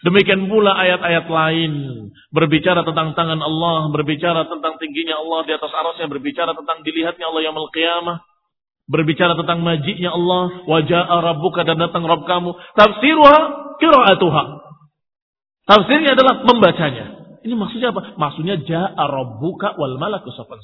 Demikian 0.06 0.46
pula 0.46 0.76
ayat-ayat 0.76 1.26
lain 1.26 1.72
berbicara 2.30 2.86
tentang 2.86 3.16
tangan 3.18 3.40
Allah, 3.42 3.90
berbicara 3.90 4.46
tentang 4.46 4.78
tingginya 4.78 5.18
Allah 5.18 5.40
di 5.48 5.52
atas 5.56 5.72
arasnya, 5.72 6.06
berbicara 6.06 6.52
tentang 6.54 6.84
dilihatnya 6.86 7.26
Allah 7.26 7.42
yang 7.42 7.56
qiyamah, 7.74 8.22
berbicara 8.86 9.34
tentang 9.34 9.66
majiknya 9.66 10.14
Allah, 10.14 10.62
wajah 10.68 11.10
rabbuka 11.10 11.66
dan 11.66 11.82
datang 11.82 12.06
Rabb 12.06 12.22
kamu. 12.28 12.54
Tafsiruha 12.78 13.38
qiraatuha. 13.82 14.44
Tafsirnya 15.66 16.14
adalah 16.14 16.46
membacanya. 16.46 17.06
Ini 17.42 17.54
maksudnya 17.58 17.90
apa? 17.90 18.14
Maksudnya 18.14 18.62
ja'a 18.62 19.04
rabbuka 19.06 19.74
wal 19.78 19.98
malaku 19.98 20.30
safan 20.34 20.58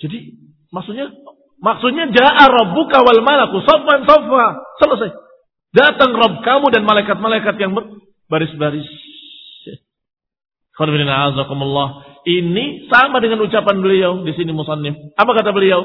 Jadi 0.00 0.36
maksudnya 0.72 1.12
maksudnya 1.60 2.08
ja'a 2.08 2.44
rabbuka 2.48 3.04
wal 3.04 3.20
malaku 3.20 3.60
safan 3.64 4.08
safa. 4.08 4.44
Selesai. 4.80 5.10
Datang 5.72 6.12
Rabb 6.12 6.44
kamu 6.44 6.66
dan 6.68 6.84
malaikat-malaikat 6.84 7.56
yang 7.56 7.72
baris-baris. 8.28 8.84
Ini 12.22 12.64
sama 12.92 13.18
dengan 13.24 13.40
ucapan 13.40 13.76
beliau 13.80 14.20
di 14.20 14.32
sini 14.36 14.52
musannif. 14.52 15.16
Apa 15.16 15.32
kata 15.32 15.50
beliau? 15.52 15.80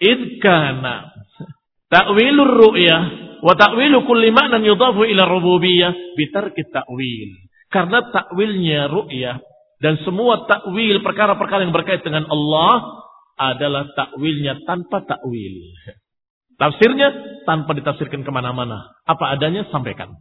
Idkana 0.00 1.14
ta'wilur 1.92 2.52
ru'yah 2.64 3.02
wa 3.44 3.54
ta'wilu 3.54 4.02
kulli 4.08 4.32
ma'nan 4.32 4.64
yudafu 4.64 5.04
ila 5.04 5.28
rububiyah 5.28 6.16
bitarki 6.16 6.64
ta'wil. 6.72 7.30
Karena 7.68 8.08
takwilnya 8.08 8.88
ru'yah 8.88 9.36
dan 9.84 10.00
semua 10.00 10.48
takwil 10.48 11.04
perkara-perkara 11.04 11.66
yang 11.68 11.74
berkait 11.76 12.00
dengan 12.00 12.24
Allah 12.30 13.04
adalah 13.36 13.90
takwilnya 13.92 14.64
tanpa 14.64 15.04
takwil. 15.04 15.54
Tafsirnya 16.54 17.08
tanpa 17.42 17.74
ditafsirkan 17.74 18.22
ke 18.22 18.30
mana-mana. 18.30 18.94
Apa 19.04 19.34
adanya 19.34 19.66
sampaikan. 19.68 20.18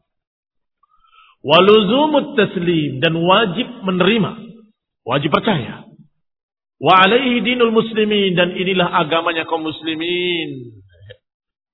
Waluzumut 1.43 2.39
taslim 2.39 3.03
dan 3.03 3.19
wajib 3.19 3.67
menerima, 3.83 4.31
wajib 5.03 5.27
percaya. 5.27 5.83
Wa 6.79 7.03
alaihi 7.03 7.43
dinul 7.43 7.75
muslimin 7.75 8.35
dan 8.35 8.55
inilah 8.55 8.87
agamanya 9.03 9.43
kaum 9.43 9.67
muslimin. 9.67 10.79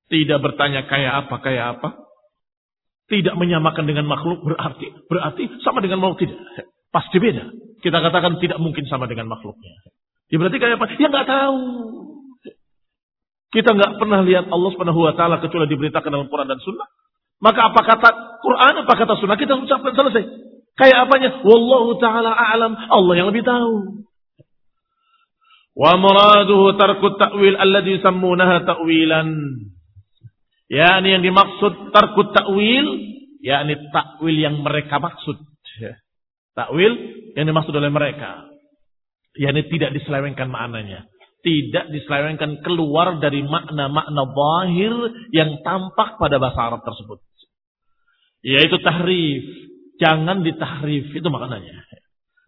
Tidak 0.10 0.42
bertanya 0.42 0.90
kayak 0.90 1.26
apa 1.26 1.36
kayak 1.46 1.66
apa. 1.78 1.90
Tidak 3.10 3.34
menyamakan 3.38 3.86
dengan 3.90 4.06
makhluk 4.10 4.42
berarti 4.42 4.90
berarti 5.06 5.62
sama 5.62 5.86
dengan 5.86 6.02
makhluk 6.02 6.26
tidak. 6.26 6.42
Pasti 6.90 7.22
beda. 7.22 7.46
Kita 7.80 7.98
katakan 8.02 8.42
tidak 8.42 8.58
mungkin 8.58 8.90
sama 8.90 9.06
dengan 9.06 9.30
makhluknya. 9.30 9.74
Ya 10.34 10.38
berarti 10.42 10.58
kayak 10.58 10.82
apa? 10.82 10.86
Ya 10.98 11.08
nggak 11.14 11.30
tahu. 11.30 11.62
Kita 13.50 13.74
nggak 13.74 13.98
pernah 13.98 14.22
lihat 14.22 14.46
Allah 14.50 14.70
Subhanahu 14.74 15.02
wa 15.10 15.14
taala 15.18 15.42
kecuali 15.42 15.66
diberitakan 15.66 16.10
dalam 16.10 16.30
Quran 16.30 16.48
dan 16.50 16.62
Sunnah. 16.62 16.86
Maka 17.40 17.72
apa 17.72 17.82
kata 17.88 18.10
Quran, 18.44 18.74
apa 18.84 18.94
kata 19.00 19.16
sunnah 19.16 19.40
kita 19.40 19.56
ucapkan 19.56 19.96
selesai. 19.96 20.24
Kayak 20.76 21.08
apanya? 21.08 21.44
Wallahu 21.44 22.00
ta'ala 22.00 22.32
a'lam. 22.32 22.76
Allah 22.76 23.14
yang 23.16 23.28
lebih 23.32 23.44
tahu. 23.44 24.04
Wa 25.76 25.96
muraduhu 25.96 26.76
tarku 26.76 27.16
ta'wil 27.16 27.56
alladhi 27.56 28.00
sammunaha 28.04 28.68
ta'wilan. 28.68 29.28
Ya, 30.68 31.00
ini 31.00 31.20
yang 31.20 31.24
dimaksud 31.24 31.96
tarku 31.96 32.32
ta'wil, 32.36 32.88
yakni 33.40 33.76
takwil 33.96 34.36
yang 34.36 34.60
mereka 34.60 35.00
maksud. 35.00 35.40
Takwil 36.56 36.94
yang 37.40 37.48
dimaksud 37.48 37.72
oleh 37.72 37.92
mereka. 37.92 38.52
yakni 39.40 39.64
tidak 39.72 39.96
diselewengkan 39.96 40.52
maknanya. 40.52 41.08
Tidak 41.40 41.92
diselewengkan 41.96 42.60
keluar 42.68 43.16
dari 43.24 43.40
makna-makna 43.48 44.24
zahir 44.28 44.94
yang 45.32 45.64
tampak 45.64 46.20
pada 46.20 46.36
bahasa 46.36 46.60
Arab 46.74 46.82
tersebut. 46.84 47.24
Yaitu 48.44 48.76
tahrif. 48.84 49.44
Jangan 50.00 50.44
ditahrif. 50.44 51.12
Itu 51.16 51.28
maknanya. 51.32 51.84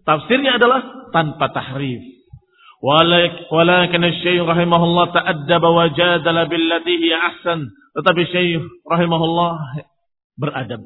Tafsirnya 0.03 0.59
adalah 0.59 1.11
tanpa 1.15 1.51
tahrif. 1.55 2.03
Walakin 2.81 4.03
Syekh 4.25 4.41
rahimahullah 4.41 5.13
ta'addaba 5.13 5.69
wa 5.69 5.85
jadala 5.93 6.49
billati 6.49 7.13
ahsan. 7.13 7.69
Tetapi 7.95 8.21
Syekh 8.27 8.65
rahimahullah 8.89 9.85
beradab. 10.35 10.83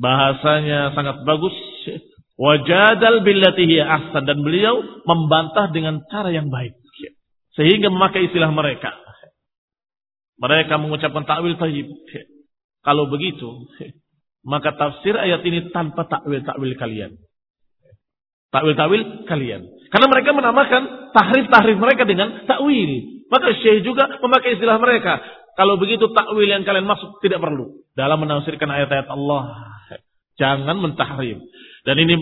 Bahasanya 0.00 0.96
sangat 0.96 1.28
bagus. 1.28 1.52
Wajadal 2.40 3.20
billatihi 3.20 3.84
ahsan. 3.84 4.24
Dan 4.24 4.40
beliau 4.40 4.80
membantah 5.04 5.68
dengan 5.68 6.00
cara 6.08 6.32
yang 6.32 6.48
baik. 6.48 6.79
Sehingga 7.60 7.92
memakai 7.92 8.32
istilah 8.32 8.48
mereka. 8.48 8.96
Mereka 10.40 10.80
mengucapkan 10.80 11.28
takwil 11.28 11.60
tayyib. 11.60 11.92
Kalau 12.80 13.12
begitu, 13.12 13.68
maka 14.40 14.72
tafsir 14.72 15.12
ayat 15.12 15.44
ini 15.44 15.68
tanpa 15.68 16.08
takwil-takwil 16.08 16.72
kalian. 16.80 17.20
Takwil-takwil 18.48 19.28
kalian. 19.28 19.68
Karena 19.92 20.06
mereka 20.08 20.32
menamakan 20.32 21.12
tahrif-tahrif 21.12 21.76
mereka 21.76 22.08
dengan 22.08 22.48
takwil. 22.48 23.20
Maka 23.28 23.52
Syekh 23.60 23.84
juga 23.84 24.08
memakai 24.24 24.56
istilah 24.56 24.80
mereka. 24.80 25.20
Kalau 25.52 25.76
begitu 25.76 26.08
takwil 26.16 26.48
yang 26.48 26.64
kalian 26.64 26.88
maksud 26.88 27.20
tidak 27.20 27.44
perlu. 27.44 27.84
Dalam 27.92 28.24
menafsirkan 28.24 28.72
ayat-ayat 28.72 29.12
Allah. 29.12 29.68
Jangan 30.40 30.80
mentahrif. 30.80 31.36
Dan 31.84 31.96
ini 31.96 32.14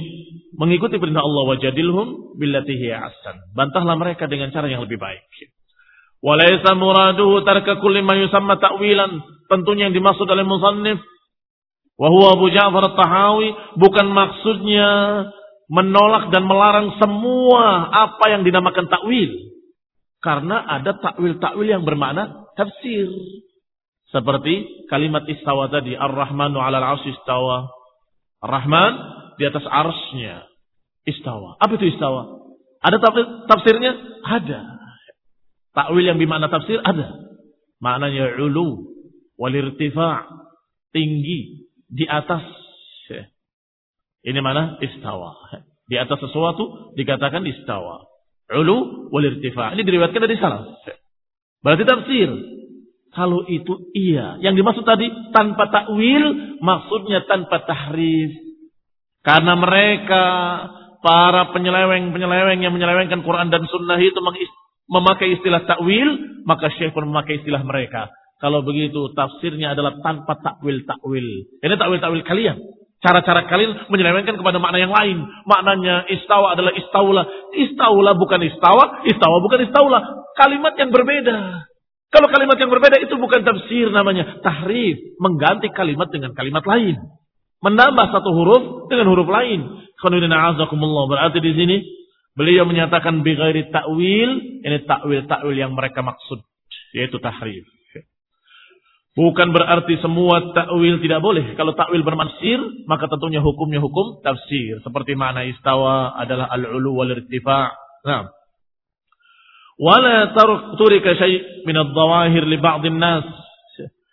mengikuti 0.55 0.99
perintah 1.03 1.23
Allah 1.23 1.45
wajadilhum 1.55 2.39
billatihi 2.39 2.95
ahsan. 2.95 3.55
Bantahlah 3.59 3.99
mereka 3.99 4.31
dengan 4.31 4.55
cara 4.55 4.71
yang 4.71 4.87
lebih 4.87 4.99
baik. 4.99 5.23
Walaysa 6.19 6.75
muraduhu 6.75 7.43
tarka 7.47 7.79
kulli 7.79 8.03
ma 8.03 8.15
yusamma 8.19 8.59
ta'wilan. 8.59 9.23
Tentunya 9.49 9.91
yang 9.91 9.97
dimaksud 9.97 10.29
oleh 10.29 10.45
musannif 10.45 10.99
Wahyu 11.99 12.23
Abu 12.31 12.47
Ja'far 12.55 12.95
tahawi 12.95 13.51
bukan 13.75 14.07
maksudnya 14.15 14.91
menolak 15.67 16.31
dan 16.31 16.47
melarang 16.47 16.95
semua 17.03 17.91
apa 17.91 18.31
yang 18.31 18.47
dinamakan 18.47 18.87
takwil. 18.87 19.35
Karena 20.23 20.63
ada 20.63 20.95
takwil-takwil 20.95 21.67
yang 21.67 21.83
bermakna 21.83 22.47
tafsir. 22.55 23.11
Seperti 24.15 24.87
kalimat 24.87 25.27
istawa 25.27 25.69
tadi. 25.69 25.99
Ar-Rahmanu 25.99 26.63
ala 26.63 26.79
al 26.81 27.03
istawa. 27.03 27.67
Ar-Rahman 28.47 28.93
di 29.39 29.45
atas 29.47 29.65
arsnya 29.65 30.45
istawa. 31.07 31.57
Apa 31.63 31.79
itu 31.79 31.95
istawa? 31.95 32.43
Ada 32.83 32.99
tafsirnya? 33.49 33.95
Ada. 34.27 34.61
Takwil 35.73 36.05
yang 36.05 36.19
bermakna 36.19 36.51
tafsir? 36.51 36.83
Ada. 36.83 37.15
Maknanya 37.79 38.39
ulu. 38.43 38.99
Walirtifa' 39.39 40.27
tinggi 40.91 41.71
di 41.87 42.05
atas. 42.05 42.43
Ini 44.27 44.43
mana? 44.43 44.77
Istawa. 44.83 45.33
Di 45.89 45.97
atas 45.97 46.21
sesuatu 46.21 46.93
dikatakan 46.99 47.47
istawa. 47.47 48.05
Ulu 48.49 49.09
wal 49.13 49.25
irtifa. 49.29 49.77
Ini 49.77 49.85
diriwayatkan 49.85 50.25
dari 50.25 50.37
salaf. 50.41 50.67
Berarti 51.61 51.85
tafsir. 51.85 52.29
Kalau 53.13 53.45
itu 53.49 53.89
iya. 53.97 54.37
Yang 54.41 54.63
dimaksud 54.63 54.85
tadi 54.85 55.09
tanpa 55.33 55.69
takwil, 55.73 56.57
maksudnya 56.61 57.25
tanpa 57.25 57.65
tahrif. 57.65 58.48
Karena 59.29 59.61
mereka 59.61 60.25
para 61.05 61.53
penyeleweng-penyeleweng 61.53 62.65
yang 62.65 62.73
menyelewengkan 62.73 63.21
Quran 63.21 63.53
dan 63.53 63.61
Sunnah 63.69 64.01
itu 64.01 64.17
memakai 64.89 65.37
istilah 65.37 65.69
takwil, 65.69 66.41
maka 66.49 66.73
Syekh 66.73 66.97
pun 66.97 67.05
memakai 67.05 67.45
istilah 67.45 67.61
mereka. 67.61 68.09
Kalau 68.41 68.65
begitu 68.65 69.13
tafsirnya 69.13 69.77
adalah 69.77 70.01
tanpa 70.01 70.41
takwil-takwil. 70.41 71.61
Ini 71.61 71.75
takwil-takwil 71.77 72.25
kalian. 72.25 72.57
Cara-cara 73.05 73.45
kalian 73.47 73.93
menyelewengkan 73.93 74.41
kepada 74.41 74.57
makna 74.57 74.81
yang 74.81 74.97
lain. 74.97 75.21
Maknanya 75.45 76.09
istawa 76.09 76.57
adalah 76.57 76.73
istaula. 76.73 77.23
Istaula 77.53 78.17
bukan 78.17 78.41
istawa, 78.49 79.05
istawa 79.07 79.37
bukan 79.45 79.61
istaula. 79.69 79.99
Kalimat 80.41 80.73
yang 80.81 80.89
berbeda. 80.89 81.69
Kalau 82.09 82.33
kalimat 82.33 82.57
yang 82.57 82.73
berbeda 82.73 82.97
itu 83.05 83.13
bukan 83.21 83.45
tafsir 83.45 83.93
namanya. 83.93 84.41
Tahrif. 84.41 85.21
Mengganti 85.21 85.69
kalimat 85.77 86.09
dengan 86.09 86.33
kalimat 86.33 86.65
lain. 86.65 86.97
Menambah 87.59 88.07
satu 88.15 88.31
huruf 88.31 88.87
dengan 88.87 89.11
huruf 89.11 89.27
lain. 89.27 89.89
Berarti 89.99 91.39
di 91.43 91.53
sini 91.59 91.77
beliau 92.39 92.63
menyatakan 92.63 93.27
bighairi 93.27 93.75
takwil. 93.75 94.63
Ini 94.63 94.87
takwil-takwil 94.87 95.57
yang 95.59 95.75
mereka 95.75 96.07
maksud. 96.07 96.39
Yaitu 96.95 97.19
tahrif. 97.19 97.67
Bukan 99.19 99.51
berarti 99.51 99.99
semua 99.99 100.55
takwil 100.55 101.03
tidak 101.03 101.19
boleh. 101.19 101.59
Kalau 101.59 101.75
takwil 101.75 102.07
bermansir, 102.07 102.63
maka 102.87 103.11
tentunya 103.11 103.43
hukumnya 103.43 103.83
hukum 103.83 104.23
tafsir. 104.23 104.79
Seperti 104.87 105.19
makna 105.19 105.43
istawa 105.43 106.15
adalah 106.15 106.47
al-ulu 106.55 107.03
wal 107.03 107.11
irtifa. 107.11 107.75
Nah. 108.07 108.31
Wala 109.79 110.31
turika 110.79 111.19
syai' 111.19 111.67
min 111.67 111.75
ad-dawahir 111.75 112.47
li 112.47 112.59
ba'dhin 112.63 112.99
nas 112.99 113.27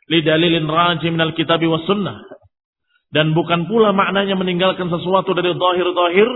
li 0.10 0.22
dalilin 0.26 0.66
raji 0.66 1.10
min 1.14 1.22
al-kitab 1.22 1.62
was 1.70 1.86
sunnah. 1.86 2.26
Dan 3.14 3.38
bukan 3.38 3.70
pula 3.70 3.94
maknanya 3.94 4.36
meninggalkan 4.36 4.90
sesuatu 4.90 5.32
dari 5.38 5.54
zahir-zahir 5.54 6.30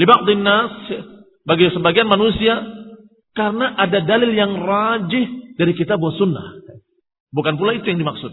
li 0.00 0.04
ba'dhin 0.08 0.40
nas 0.40 0.72
bagi 1.44 1.68
sebagian 1.74 2.08
manusia 2.08 2.56
karena 3.36 3.74
ada 3.76 4.00
dalil 4.04 4.32
yang 4.32 4.62
rajih 4.62 5.56
dari 5.56 5.72
kitab 5.76 5.98
was 6.00 6.16
sunnah. 6.16 6.62
Bukan 7.32 7.56
pula 7.56 7.76
itu 7.76 7.88
yang 7.88 8.00
dimaksud. 8.00 8.32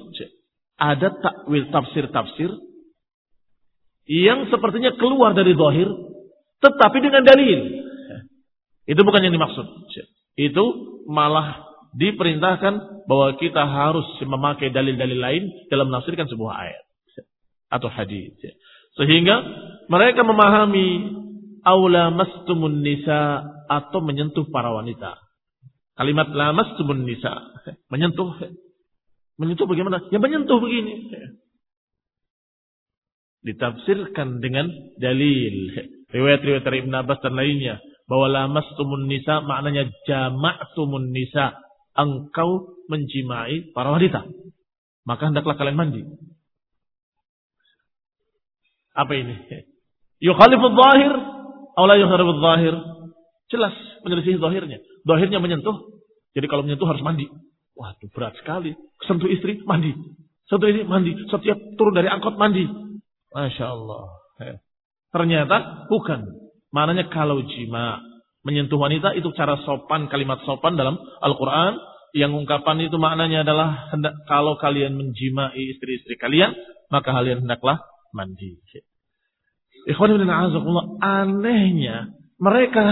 Ada 0.79 1.11
takwil 1.19 1.71
tafsir-tafsir 1.71 2.51
yang 4.09 4.47
sepertinya 4.47 4.95
keluar 4.95 5.35
dari 5.35 5.55
zahir 5.55 5.87
tetapi 6.59 6.97
dengan 7.03 7.23
dalil. 7.23 7.59
Itu 8.87 9.01
bukan 9.03 9.21
yang 9.27 9.33
dimaksud. 9.35 9.65
Itu 10.39 10.65
malah 11.07 11.67
diperintahkan 11.95 13.05
bahwa 13.09 13.29
kita 13.41 13.63
harus 13.65 14.05
memakai 14.21 14.69
dalil-dalil 14.69 15.19
lain 15.19 15.43
dalam 15.73 15.89
menafsirkan 15.89 16.29
sebuah 16.29 16.53
ayat 16.53 16.88
atau 17.69 17.89
hadis. 17.89 18.33
Sehingga 18.97 19.35
mereka 19.87 20.25
memahami 20.25 21.17
aula 21.63 22.09
mastumun 22.09 22.81
nisa 22.81 23.45
atau 23.69 24.01
menyentuh 24.01 24.49
para 24.49 24.73
wanita. 24.73 25.15
Kalimat 25.95 26.33
lamastumun 26.33 27.05
nisa 27.05 27.31
menyentuh 27.91 28.33
Menyentuh 29.39 29.71
bagaimana? 29.71 30.03
Ya 30.11 30.19
menyentuh 30.19 30.59
begini. 30.59 31.07
Ditafsirkan 33.47 34.43
dengan 34.43 34.67
dalil. 34.99 35.79
Riwayat-riwayat 36.11 36.63
dari 36.67 36.83
Ibn 36.83 36.93
Abbas 36.99 37.23
dan 37.23 37.39
lainnya. 37.39 37.79
Bahwa 38.03 38.27
lamastumun 38.27 39.07
nisa 39.07 39.39
maknanya 39.39 39.87
jama'tumun 40.03 41.15
nisa. 41.15 41.55
Engkau 41.95 42.75
menjimai 42.91 43.71
para 43.71 43.95
wanita. 43.95 44.27
Maka 45.07 45.31
hendaklah 45.31 45.55
kalian 45.55 45.79
mandi. 45.79 46.03
Apa 48.99 49.15
ini? 49.15 49.35
Yukhalifud 50.19 50.75
zahir. 50.75 51.13
Aula 51.79 51.95
yukhalifud 51.95 52.39
zahir. 52.43 52.75
Jelas 53.47 53.71
menyelisih 54.03 54.43
zahirnya. 54.43 54.83
Zahirnya 55.07 55.39
menyentuh. 55.39 56.03
Jadi 56.35 56.45
kalau 56.51 56.67
menyentuh 56.67 56.87
harus 56.91 56.99
mandi. 56.99 57.31
Waduh 57.79 58.11
berat 58.11 58.35
sekali. 58.43 58.75
Sentuh 59.07 59.31
istri, 59.31 59.63
mandi. 59.63 59.95
Sentuh 60.51 60.67
ini, 60.67 60.83
mandi. 60.83 61.15
Setiap 61.31 61.55
turun 61.79 61.95
dari 61.95 62.11
angkot, 62.11 62.35
mandi. 62.35 62.67
Masya 63.31 63.65
Allah. 63.71 64.19
Ternyata 65.15 65.87
bukan. 65.87 66.27
Maknanya 66.75 67.07
kalau 67.09 67.39
jima. 67.47 68.03
Menyentuh 68.43 68.79
wanita 68.79 69.15
itu 69.15 69.31
cara 69.35 69.59
sopan, 69.63 70.11
kalimat 70.11 70.43
sopan 70.43 70.75
dalam 70.75 70.99
Al-Quran. 71.23 71.79
Yang 72.09 72.41
ungkapan 72.41 72.89
itu 72.89 72.97
maknanya 72.97 73.45
adalah 73.45 73.93
hendak 73.93 74.17
kalau 74.25 74.57
kalian 74.57 74.97
menjimai 74.97 75.53
istri-istri 75.53 76.17
kalian, 76.17 76.57
maka 76.89 77.13
kalian 77.13 77.45
hendaklah 77.45 77.77
mandi. 78.09 78.57
Ikhwan 79.87 80.19
anehnya 80.99 82.11
mereka 82.35 82.85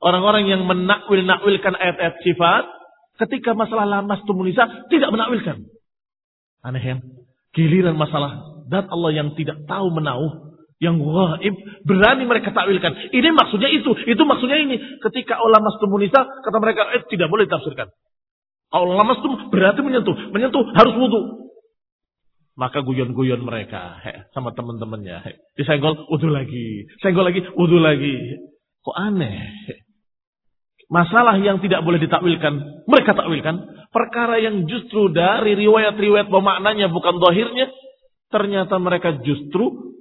orang-orang 0.00 0.48
yang 0.48 0.64
menakwil-nakwilkan 0.64 1.76
ayat-ayat 1.76 2.16
sifat 2.24 2.64
Ketika 3.20 3.52
masalah 3.52 3.84
lamas 3.84 4.24
tumunisa 4.24 4.88
tidak 4.88 5.12
menakwilkan. 5.12 5.68
Aneh 6.64 6.80
ya. 6.80 6.96
Giliran 7.52 7.92
masalah 8.00 8.64
dat 8.72 8.88
Allah 8.88 9.12
yang 9.12 9.36
tidak 9.36 9.60
tahu 9.68 9.92
menauh. 9.92 10.56
Yang 10.80 11.04
gaib. 11.04 11.54
Berani 11.84 12.24
mereka 12.24 12.56
takwilkan. 12.56 13.12
Ini 13.12 13.28
maksudnya 13.36 13.68
itu. 13.68 13.92
Itu 14.08 14.24
maksudnya 14.24 14.64
ini. 14.64 14.80
Ketika 15.04 15.36
Allah 15.36 15.60
tumunisa 15.76 16.24
kata 16.40 16.56
mereka 16.56 16.88
eh, 16.96 17.04
tidak 17.12 17.28
boleh 17.28 17.44
ditafsirkan. 17.44 17.92
Allah 18.72 18.96
lamas 18.96 19.20
tum 19.20 19.52
berarti 19.52 19.84
menyentuh. 19.84 20.16
Menyentuh 20.32 20.64
harus 20.72 20.96
wudhu. 20.96 21.49
Maka 22.58 22.82
guyon-guyon 22.82 23.40
mereka 23.46 24.02
he, 24.04 24.26
sama 24.34 24.52
teman-temannya. 24.52 25.22
Disenggol, 25.54 25.96
wudhu 26.10 26.28
lagi. 26.28 26.86
Senggol 27.00 27.30
lagi, 27.30 27.40
wudhu 27.54 27.78
lagi. 27.78 28.14
Kok 28.84 28.96
aneh? 28.96 29.54
masalah 30.90 31.38
yang 31.38 31.62
tidak 31.62 31.86
boleh 31.86 32.02
ditakwilkan, 32.02 32.84
mereka 32.90 33.14
takwilkan. 33.14 33.56
Perkara 33.94 34.42
yang 34.42 34.66
justru 34.66 35.10
dari 35.14 35.54
riwayat-riwayat 35.54 36.26
bahwa 36.26 36.58
maknanya 36.58 36.90
bukan 36.90 37.22
dohirnya, 37.22 37.70
ternyata 38.30 38.78
mereka 38.82 39.22
justru 39.22 39.94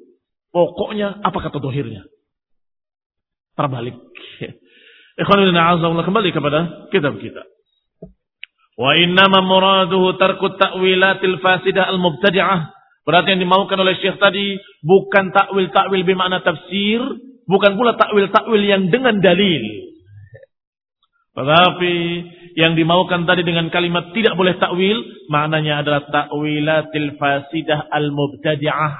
pokoknya 0.49 1.21
apa 1.21 1.37
kata 1.37 1.61
dohirnya. 1.61 2.05
Terbalik. 3.53 3.95
Ikhwanullah 5.21 6.05
kembali 6.05 6.29
kepada 6.33 6.59
kitab 6.89 7.17
kita. 7.21 7.45
Wa 8.79 8.95
innama 8.95 9.43
muraduhu 9.43 10.15
tarku 10.15 10.55
ta'wilatil 10.55 11.43
fasidah 11.43 11.91
al-mubtadi'ah. 11.91 12.71
Berarti 13.03 13.35
yang 13.35 13.43
dimaukan 13.43 13.75
oleh 13.75 13.99
Syekh 13.99 14.15
tadi 14.23 14.55
bukan 14.87 15.35
takwil-takwil 15.35 16.07
bermakna 16.07 16.39
tafsir, 16.39 17.03
bukan 17.43 17.75
pula 17.75 17.99
takwil-takwil 17.99 18.61
yang 18.63 18.87
dengan 18.87 19.19
dalil. 19.19 19.63
Tetapi 21.35 21.95
yang 22.55 22.79
dimaukan 22.79 23.27
tadi 23.27 23.43
dengan 23.43 23.67
kalimat 23.67 24.15
tidak 24.15 24.39
boleh 24.39 24.55
takwil, 24.55 24.95
maknanya 25.27 25.83
adalah 25.83 26.07
takwilatil 26.07 27.19
fasidah 27.19 27.91
al-mubtadi'ah. 27.91 28.95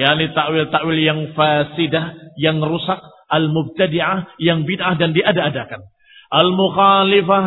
Yani 0.00 0.32
takwil-takwil 0.32 0.96
yang 0.96 1.20
fasidah, 1.36 2.34
yang 2.40 2.56
rusak, 2.64 3.04
al-mubtadi'ah, 3.28 4.40
yang 4.40 4.64
bid'ah 4.64 4.96
dan 4.96 5.12
diada-adakan. 5.12 5.84
Al-mukhalifah 6.32 7.46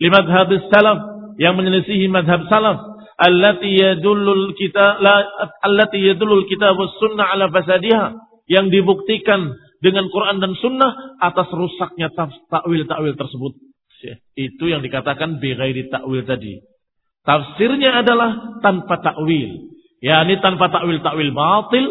limadhab 0.00 0.50
salaf, 0.72 0.98
yang 1.36 1.54
menyelisihi 1.56 2.08
madhab 2.08 2.48
salaf 2.48 2.90
allati 3.20 3.68
yadullul 3.76 4.56
kita 4.56 4.96
la 5.04 5.20
allati 5.60 6.00
yadullul 6.00 6.48
kitab 6.48 6.72
was 6.80 6.96
sunnah 6.96 7.28
ala 7.28 7.52
fasadiha 7.52 8.16
yang 8.48 8.72
dibuktikan 8.72 9.52
dengan 9.84 10.08
Quran 10.08 10.40
dan 10.40 10.56
sunnah 10.56 11.20
atas 11.20 11.48
rusaknya 11.52 12.12
takwil-takwil 12.48 13.16
tersebut. 13.16 13.52
Itu 14.36 14.64
yang 14.68 14.80
dikatakan 14.80 15.38
bighairi 15.40 15.92
takwil 15.92 16.24
tadi. 16.24 16.60
Tafsirnya 17.24 18.00
adalah 18.00 18.60
tanpa 18.64 19.00
takwil. 19.00 19.68
yakni 20.00 20.40
tanpa 20.40 20.72
takwil-takwil 20.72 21.30
batil 21.36 21.84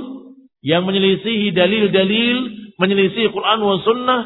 yang 0.66 0.84
menyelisihi 0.84 1.54
dalil-dalil, 1.54 2.38
menyelisihi 2.82 3.30
Quran 3.32 3.60
wa 3.62 3.78
sunnah 3.86 4.20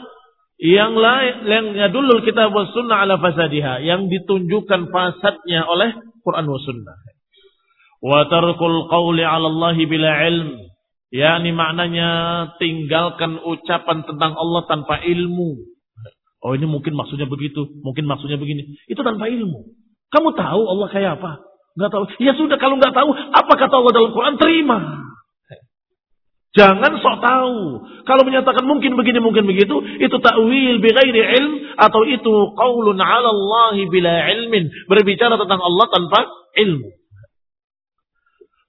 yang 0.63 0.95
lain 0.95 1.43
yang 1.43 1.65
yadulul 1.75 2.23
kitab 2.23 2.55
wa 2.55 2.63
sunnah 2.71 3.03
ala 3.03 3.19
fasadiha 3.19 3.83
yang 3.83 4.07
ditunjukkan 4.07 4.87
fasadnya 4.87 5.67
oleh 5.67 5.91
Quran 6.23 6.47
wa 6.47 6.59
sunnah. 6.63 6.97
Wa 7.99 8.31
tarkul 8.31 8.87
qawli 8.87 9.27
'ala 9.27 9.51
Allah 9.51 9.75
bila 9.75 10.11
ilm. 10.23 10.71
yakni 11.13 11.53
maknanya 11.53 12.09
tinggalkan 12.57 13.37
ucapan 13.43 14.07
tentang 14.07 14.33
Allah 14.33 14.65
tanpa 14.65 15.03
ilmu. 15.03 15.61
Oh 16.41 16.51
ini 16.57 16.65
mungkin 16.65 16.97
maksudnya 16.97 17.29
begitu, 17.29 17.69
mungkin 17.83 18.07
maksudnya 18.09 18.39
begini. 18.39 18.79
Itu 18.89 19.03
tanpa 19.05 19.29
ilmu. 19.29 19.67
Kamu 20.09 20.29
tahu 20.33 20.61
Allah 20.73 20.87
kayak 20.89 21.21
apa? 21.21 21.43
Enggak 21.77 21.91
tahu. 21.91 22.03
Ya 22.23 22.33
sudah 22.33 22.57
kalau 22.57 22.81
enggak 22.81 22.97
tahu, 22.97 23.13
apa 23.13 23.53
kata 23.53 23.73
Allah 23.77 23.93
dalam 23.93 24.11
Quran? 24.15 24.35
Terima. 24.41 24.77
Jangan 26.53 27.01
sok 27.01 27.17
tahu. 27.17 27.57
Kalau 28.05 28.23
menyatakan 28.29 28.61
mungkin 28.69 28.93
begini, 28.93 29.17
mungkin 29.17 29.49
begitu, 29.49 29.73
itu 29.97 30.17
ta'wil 30.21 30.77
bighairi 30.85 31.21
ilm 31.41 31.53
atau 31.81 32.05
itu 32.05 32.33
qaulun 32.53 33.01
'ala 33.01 33.29
Allah 33.33 33.73
bila 33.89 34.13
ilmin, 34.29 34.69
berbicara 34.85 35.33
tentang 35.33 35.61
Allah 35.65 35.85
tanpa 35.89 36.29
ilmu. 36.61 36.93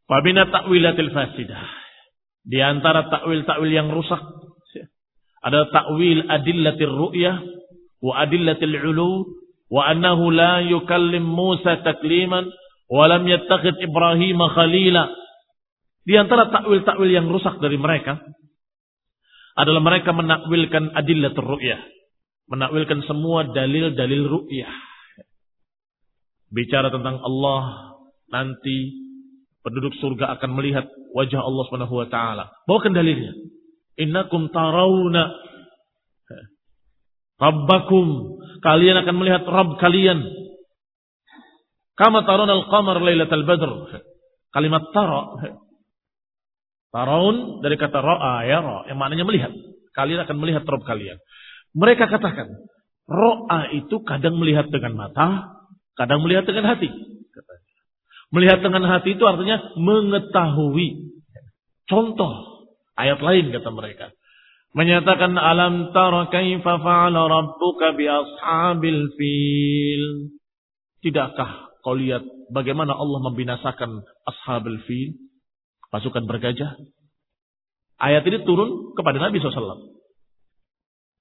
Fabina 0.09 0.49
ta'wilatil 0.49 1.13
fasidah. 1.13 1.65
Di 2.45 2.61
antara 2.61 3.09
takwil-takwil 3.09 3.73
yang 3.73 3.89
rusak 3.89 4.21
ada 5.45 5.69
takwil 5.69 6.25
adillatir 6.29 6.89
ru'yah 6.89 7.37
wa 8.01 8.21
adillatil 8.21 8.77
ulu 8.81 9.29
wa 9.69 9.89
annahu 9.93 10.33
la 10.33 10.65
yukallim 10.65 11.25
Musa 11.25 11.85
takliman 11.85 12.49
wa 12.89 13.05
lam 13.09 13.29
yattakhid 13.29 13.77
Ibrahim 13.81 14.41
khalila 14.41 15.09
di 16.05 16.15
antara 16.21 16.53
takwil-takwil 16.53 17.09
yang 17.09 17.33
rusak 17.33 17.57
dari 17.65 17.81
mereka 17.81 18.21
adalah 19.57 19.81
mereka 19.81 20.13
menakwilkan 20.13 20.93
adillatul 20.93 21.57
ru'yah. 21.57 21.81
Menakwilkan 22.53 23.01
semua 23.09 23.49
dalil-dalil 23.49 24.29
ru'yah. 24.29 24.75
Bicara 26.53 26.93
tentang 26.93 27.25
Allah 27.25 27.63
nanti 28.29 29.01
penduduk 29.65 29.97
surga 29.97 30.37
akan 30.39 30.51
melihat 30.61 30.85
wajah 31.17 31.41
Allah 31.41 31.63
Subhanahu 31.73 31.97
wa 31.97 32.07
taala. 32.13 32.53
Bawakan 32.69 32.93
dalilnya. 32.93 33.33
Innakum 33.97 34.53
tarawna 34.53 35.33
Rabbakum. 37.35 38.39
Kalian 38.63 39.03
akan 39.03 39.15
melihat 39.19 39.43
Rabb 39.49 39.81
kalian. 39.83 40.23
Kama 41.99 42.23
tarawna 42.29 42.55
al-qamar 42.61 43.03
lailatal 43.03 43.45
badr. 43.49 43.71
Kalimat 44.55 44.87
tara 44.95 45.35
Taraun 46.95 47.59
dari 47.59 47.75
kata 47.75 47.99
ro'a 47.99 48.47
ya 48.47 48.63
ro, 48.63 48.87
yang 48.87 49.03
maknanya 49.03 49.27
melihat. 49.27 49.51
Kalian 49.99 50.23
akan 50.23 50.37
melihat 50.39 50.63
rob 50.63 50.87
kalian. 50.87 51.19
Mereka 51.75 52.07
katakan, 52.07 52.55
ro'a 53.11 53.75
itu 53.75 53.99
kadang 54.07 54.39
melihat 54.39 54.71
dengan 54.71 54.95
mata, 54.95 55.59
kadang 55.99 56.23
melihat 56.23 56.47
dengan 56.47 56.71
hati. 56.71 56.87
Melihat 58.31 58.63
dengan 58.63 58.87
hati 58.87 59.19
itu 59.19 59.27
artinya 59.27 59.75
mengetahui. 59.75 61.19
Contoh 61.91 62.63
ayat 62.95 63.19
lain 63.19 63.51
kata 63.51 63.75
mereka. 63.75 64.15
Menyatakan 64.75 65.35
alam 65.35 65.91
tara 65.91 66.31
kaifa 66.31 66.79
fa'ala 66.79 67.27
rabbuka 67.27 67.95
bi 67.99 68.07
ashabil 68.07 69.03
fil. 69.19 70.05
Tidakkah 71.03 71.75
kau 71.83 71.99
lihat 71.99 72.23
bagaimana 72.55 72.95
Allah 72.95 73.19
membinasakan 73.19 74.03
ashabil 74.31 74.79
fil? 74.87 75.24
Pasukan 75.95 76.27
bergajah. 76.27 76.75
Ayat 78.03 78.27
ini 78.27 78.43
turun 78.43 78.99
kepada 78.99 79.23
Nabi 79.23 79.39
SAW. 79.39 79.95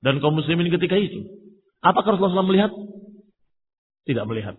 Dan 0.02 0.18
kaum 0.18 0.34
muslimin 0.34 0.74
ketika 0.74 0.98
itu. 0.98 1.30
Apakah 1.86 2.18
Rasulullah 2.18 2.42
SAW 2.42 2.50
melihat? 2.50 2.74
Tidak 4.10 4.26
melihat. 4.26 4.58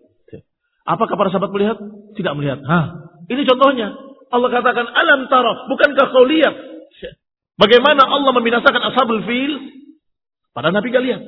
Apakah 0.87 1.19
para 1.19 1.35
sahabat 1.35 1.51
melihat? 1.51 1.77
Tidak 2.15 2.33
melihat. 2.39 2.63
Hah, 2.63 2.95
ini 3.27 3.43
contohnya. 3.43 3.91
Allah 4.31 4.49
katakan, 4.55 4.87
alam 4.87 5.27
taraf. 5.27 5.67
Bukankah 5.67 6.07
kau 6.15 6.29
lihat? 6.31 6.55
Bagaimana 7.59 8.07
Allah 8.07 8.31
membinasakan 8.35 8.83
ashabul 8.95 9.23
fil? 9.27 9.53
Pada 10.55 10.71
Nabi 10.71 10.95
gak 10.95 11.05
lihat. 11.07 11.23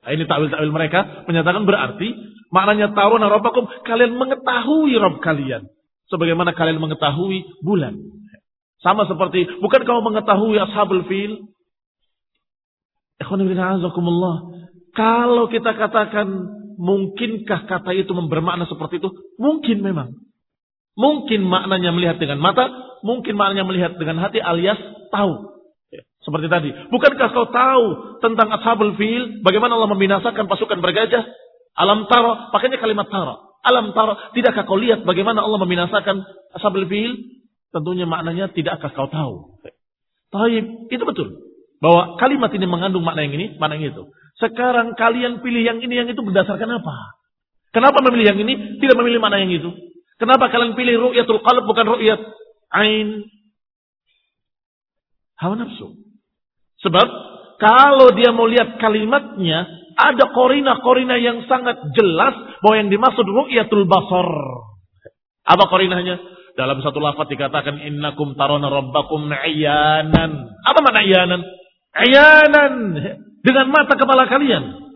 Nah, 0.00 0.10
ini 0.14 0.24
takwil-takwil 0.24 0.72
mereka 0.72 1.26
menyatakan 1.26 1.62
berarti 1.66 2.08
maknanya 2.50 2.96
taruna 2.96 3.28
rabbakum 3.28 3.68
kalian 3.84 4.16
mengetahui 4.16 4.96
Rabb 4.96 5.22
kalian 5.22 5.68
sebagaimana 6.10 6.52
kalian 6.52 6.82
mengetahui 6.82 7.62
bulan. 7.62 7.96
Sama 8.80 9.04
seperti, 9.04 9.60
bukan 9.60 9.84
kamu 9.84 10.00
mengetahui 10.00 10.56
ashabul 10.56 11.04
fil? 11.04 11.52
Kalau 14.96 15.44
kita 15.52 15.70
katakan, 15.76 16.26
mungkinkah 16.80 17.68
kata 17.68 17.92
itu 17.92 18.08
bermakna 18.16 18.64
seperti 18.64 19.04
itu? 19.04 19.12
Mungkin 19.36 19.84
memang. 19.84 20.16
Mungkin 20.96 21.44
maknanya 21.44 21.92
melihat 21.92 22.16
dengan 22.16 22.40
mata, 22.40 22.72
mungkin 23.04 23.36
maknanya 23.36 23.68
melihat 23.68 23.92
dengan 24.00 24.16
hati 24.24 24.40
alias 24.40 24.80
tahu. 25.12 25.60
Seperti 26.20 26.46
tadi. 26.52 26.70
Bukankah 26.92 27.28
kau 27.32 27.48
tahu 27.48 27.84
tentang 28.20 28.48
ashabul 28.52 28.96
fil? 28.96 29.40
Bagaimana 29.40 29.76
Allah 29.76 29.88
membinasakan 29.92 30.48
pasukan 30.48 30.80
bergajah? 30.80 31.24
Alam 31.76 32.08
taro, 32.08 32.52
pakainya 32.52 32.76
kalimat 32.76 33.08
taro. 33.08 33.56
Alam 33.64 33.92
taro, 33.92 34.16
tidakkah 34.36 34.64
kau 34.64 34.76
lihat 34.76 35.04
bagaimana 35.04 35.44
Allah 35.44 35.60
membinasakan 35.60 36.24
ashabul 36.56 36.88
fil? 36.88 37.39
Tentunya 37.70 38.06
maknanya 38.06 38.50
tidakkah 38.50 38.90
kau 38.90 39.06
tahu? 39.06 39.34
Taib, 40.30 40.90
itu 40.90 41.04
betul. 41.06 41.28
Bahwa 41.78 42.18
kalimat 42.18 42.50
ini 42.54 42.66
mengandung 42.66 43.06
makna 43.06 43.26
yang 43.26 43.34
ini, 43.34 43.46
makna 43.58 43.78
yang 43.78 43.94
itu. 43.94 44.02
Sekarang 44.38 44.94
kalian 44.98 45.42
pilih 45.42 45.62
yang 45.62 45.78
ini, 45.78 45.94
yang 45.94 46.08
itu 46.10 46.20
berdasarkan 46.22 46.70
apa? 46.82 46.96
Kenapa 47.70 48.02
memilih 48.02 48.34
yang 48.34 48.38
ini, 48.42 48.82
tidak 48.82 48.98
memilih 48.98 49.22
makna 49.22 49.42
yang 49.42 49.54
itu? 49.54 49.70
Kenapa 50.18 50.50
kalian 50.50 50.74
pilih 50.76 51.10
ru'yatul 51.10 51.40
qalb 51.40 51.64
bukan 51.64 51.86
ru'yat 51.96 52.20
ain? 52.74 53.24
Hawa 55.38 55.56
nafsu. 55.56 55.96
Sebab 56.84 57.06
kalau 57.56 58.12
dia 58.12 58.34
mau 58.34 58.44
lihat 58.44 58.76
kalimatnya, 58.76 59.64
ada 59.96 60.32
korina-korina 60.32 61.16
yang 61.16 61.44
sangat 61.46 61.76
jelas 61.96 62.34
bahwa 62.60 62.74
yang 62.76 62.90
dimaksud 62.92 63.24
ru'yatul 63.24 63.86
basar. 63.88 64.28
Apa 65.44 65.64
korinanya? 65.68 66.20
Dalam 66.60 66.84
satu 66.84 67.00
lafaz 67.00 67.24
dikatakan 67.32 67.80
innakum 67.80 68.36
tarona 68.36 68.68
rabbakum 68.68 69.32
ayanan. 69.32 70.52
Apa 70.60 70.78
makna 70.84 71.00
ayanan? 71.00 71.40
Ayanan 71.96 73.00
dengan 73.40 73.72
mata 73.72 73.96
kepala 73.96 74.28
kalian. 74.28 74.92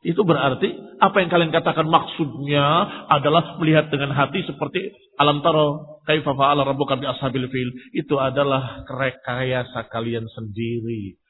Itu 0.00 0.24
berarti 0.24 0.72
apa 1.04 1.20
yang 1.20 1.28
kalian 1.28 1.52
katakan 1.52 1.84
maksudnya 1.84 2.64
adalah 3.12 3.60
melihat 3.60 3.92
dengan 3.92 4.16
hati 4.16 4.40
seperti 4.48 4.96
alam 5.20 5.44
taro 5.44 6.00
kaifa 6.08 6.32
fa'ala 6.32 6.64
rabbuka 6.64 6.96
bi 6.96 7.04
ashabil 7.04 7.52
fil. 7.52 7.76
Itu 7.92 8.16
adalah 8.16 8.88
rekayasa 8.88 9.92
kalian 9.92 10.24
sendiri. 10.32 11.20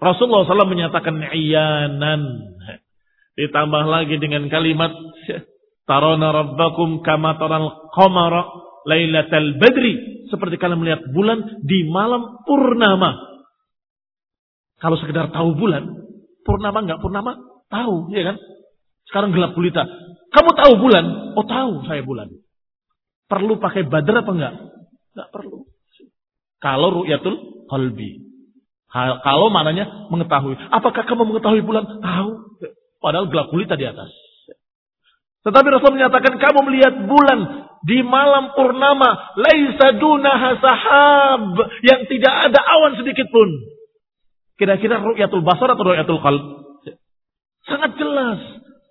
Rasulullah 0.00 0.48
SAW 0.48 0.72
menyatakan 0.72 1.20
ayanan. 1.20 2.48
Ditambah 3.36 3.84
lagi 3.92 4.16
dengan 4.16 4.48
kalimat 4.48 4.96
Tarona 5.84 6.32
rabbakum 6.32 7.04
kama 7.04 7.36
taral 7.36 7.92
qamara 7.92 8.42
lailatal 8.88 9.60
badri. 9.60 10.26
Seperti 10.32 10.56
kalian 10.56 10.80
melihat 10.80 11.02
bulan 11.12 11.60
di 11.60 11.84
malam 11.92 12.40
purnama. 12.48 13.12
Kalau 14.80 14.96
sekedar 15.00 15.28
tahu 15.32 15.56
bulan, 15.56 15.84
purnama 16.44 16.84
nggak 16.84 17.00
purnama, 17.00 17.36
tahu, 17.68 18.08
ya 18.12 18.32
kan? 18.32 18.36
Sekarang 19.08 19.30
gelap 19.36 19.52
gulita. 19.52 19.84
Kamu 20.32 20.50
tahu 20.56 20.72
bulan? 20.80 21.04
Oh 21.36 21.46
tahu 21.46 21.84
saya 21.86 22.02
bulan. 22.02 22.32
Perlu 23.28 23.60
pakai 23.60 23.86
badar 23.86 24.24
apa 24.24 24.30
enggak? 24.32 24.54
Enggak 25.14 25.28
perlu. 25.30 25.68
Kalau 26.58 26.88
ru'yatul 27.04 27.68
qalbi. 27.68 28.24
Kalau 28.94 29.52
mananya 29.52 30.08
mengetahui. 30.08 30.56
Apakah 30.72 31.04
kamu 31.04 31.34
mengetahui 31.34 31.60
bulan? 31.60 31.84
Tahu. 32.00 32.30
Padahal 33.04 33.28
gelap 33.28 33.52
gulita 33.52 33.76
di 33.76 33.84
atas. 33.84 34.08
Tetapi 35.44 35.66
Rasul 35.68 35.92
menyatakan 36.00 36.40
kamu 36.40 36.60
melihat 36.72 36.94
bulan 37.04 37.68
di 37.84 38.00
malam 38.00 38.56
purnama. 38.56 39.36
Laisa 39.36 39.92
dunaha 40.00 40.50
sahab. 40.56 41.52
Yang 41.84 42.00
tidak 42.16 42.34
ada 42.48 42.60
awan 42.64 42.96
sedikit 42.96 43.28
pun. 43.28 43.48
Kira-kira 44.56 45.04
ru'yatul 45.04 45.44
basar 45.44 45.76
atau 45.76 45.84
ru'yatul 45.84 46.20
qalb? 46.24 46.44
Sangat 47.68 47.92
jelas. 48.00 48.40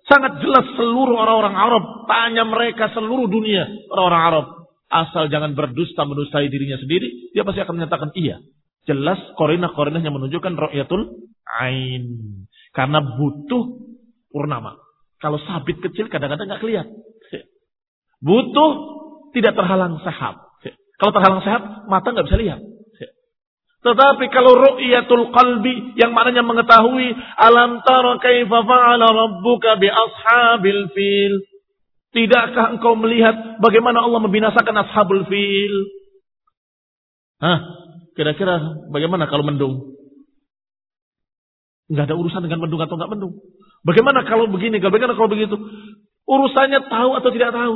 Sangat 0.06 0.38
jelas 0.38 0.66
seluruh 0.78 1.18
orang-orang 1.18 1.56
Arab. 1.58 1.84
Tanya 2.06 2.46
mereka 2.46 2.94
seluruh 2.94 3.26
dunia 3.26 3.66
orang-orang 3.90 4.22
Arab. 4.22 4.46
Asal 4.94 5.26
jangan 5.26 5.58
berdusta 5.58 6.06
menustai 6.06 6.46
dirinya 6.46 6.78
sendiri. 6.78 7.34
Dia 7.34 7.42
pasti 7.42 7.66
akan 7.66 7.82
menyatakan 7.82 8.14
iya. 8.14 8.38
Jelas 8.86 9.18
korinah-korinahnya 9.34 10.12
menunjukkan 10.12 10.54
ru'yatul 10.54 11.18
ain. 11.58 12.04
Karena 12.70 13.02
butuh 13.02 13.90
purnama. 14.30 14.83
Kalau 15.24 15.40
sabit 15.40 15.80
kecil 15.80 16.12
kadang-kadang 16.12 16.52
nggak 16.52 16.60
kelihatan. 16.60 17.00
Butuh 18.20 18.72
tidak 19.32 19.56
terhalang 19.56 19.96
sahab. 20.04 20.36
Kalau 21.00 21.12
terhalang 21.16 21.40
sahab, 21.40 21.88
mata 21.88 22.12
nggak 22.12 22.28
bisa 22.28 22.36
lihat. 22.36 22.60
Tetapi 23.84 24.24
kalau 24.32 24.52
ru'yatul 24.56 25.28
qalbi 25.32 25.96
yang 26.00 26.16
maknanya 26.16 26.40
mengetahui 26.40 27.12
alam 27.36 27.84
tara 27.84 28.16
kaifa 28.16 28.64
fa'ala 28.64 29.06
rabbuka 29.12 29.76
bi 29.76 29.88
ashabil 29.88 30.92
fil. 30.92 31.34
Tidakkah 32.12 32.76
engkau 32.76 32.96
melihat 32.96 33.60
bagaimana 33.60 34.04
Allah 34.04 34.24
membinasakan 34.24 34.76
ashabul 34.88 35.24
fil? 35.28 35.76
Hah? 37.44 37.60
Kira-kira 38.12 38.60
bagaimana 38.92 39.28
kalau 39.28 39.44
mendung? 39.44 39.93
Enggak 41.90 42.08
ada 42.08 42.16
urusan 42.16 42.40
dengan 42.44 42.64
mendung 42.64 42.80
atau 42.80 42.96
enggak 42.96 43.12
mendung. 43.12 43.34
Bagaimana 43.84 44.24
kalau 44.24 44.48
begini, 44.48 44.80
bagaimana 44.80 45.12
kalau 45.12 45.28
begitu? 45.28 45.56
Urusannya 46.24 46.88
tahu 46.88 47.10
atau 47.20 47.30
tidak 47.32 47.52
tahu. 47.52 47.74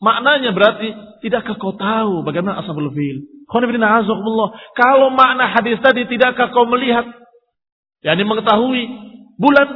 Maknanya 0.00 0.52
berarti 0.52 0.88
tidakkah 1.24 1.56
kau 1.56 1.76
tahu 1.76 2.24
bagaimana 2.24 2.60
ashabul 2.60 2.92
fil? 2.92 3.24
Kalau 3.48 5.08
makna 5.12 5.52
hadis 5.52 5.80
tadi 5.84 6.08
tidakkah 6.08 6.52
kau 6.52 6.64
melihat, 6.64 7.04
yakni 8.00 8.24
mengetahui 8.24 8.82
bulan, 9.36 9.68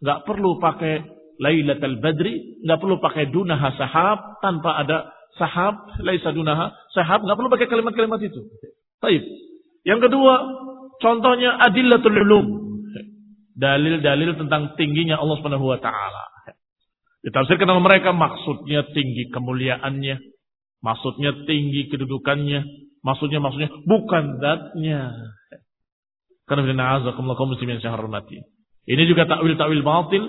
nggak 0.00 0.18
perlu 0.24 0.56
pakai 0.60 1.04
Lailatul 1.40 2.00
Badri, 2.04 2.60
nggak 2.64 2.78
perlu 2.80 3.00
pakai 3.00 3.32
dunaha 3.32 3.72
sahab 3.80 4.40
tanpa 4.44 4.76
ada 4.76 5.08
sahab, 5.40 5.88
laisa 6.04 6.36
dunaha 6.36 6.72
sahab, 6.92 7.24
nggak 7.24 7.36
perlu 7.36 7.48
pakai 7.48 7.68
kalimat-kalimat 7.68 8.20
itu. 8.20 8.44
Baik. 9.00 9.24
Yang 9.88 10.00
kedua, 10.08 10.34
contohnya 11.00 11.56
adillatul 11.64 12.12
ulum. 12.12 12.46
Dalil-dalil 13.60 14.40
tentang 14.40 14.72
tingginya 14.80 15.20
Allah 15.20 15.36
Subhanahu 15.36 15.68
wa 15.68 15.76
taala. 15.76 16.24
Ditafsirkan 17.20 17.68
oleh 17.68 17.84
mereka 17.84 18.16
maksudnya 18.16 18.88
tinggi 18.96 19.28
kemuliaannya, 19.28 20.16
Maksudnya 20.80 21.44
tinggi 21.44 21.92
kedudukannya. 21.92 22.60
Maksudnya 23.00 23.40
maksudnya 23.40 23.70
bukan 23.84 24.40
zatnya. 24.40 25.12
Karena 26.44 26.60
bila 26.66 26.76
na'azakumullah 26.76 27.36
kaum 27.38 27.52
muslimin 27.52 27.80
yang 27.80 27.96
hormati. 27.96 28.42
Ini 28.88 29.02
juga 29.06 29.28
takwil-takwil 29.28 29.84
batil 29.86 30.24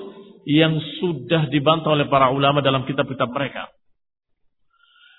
yang 0.45 0.77
sudah 1.01 1.49
dibantah 1.49 1.97
oleh 1.97 2.07
para 2.11 2.29
ulama 2.29 2.61
dalam 2.61 2.85
kitab-kitab 2.85 3.31
mereka. 3.31 3.71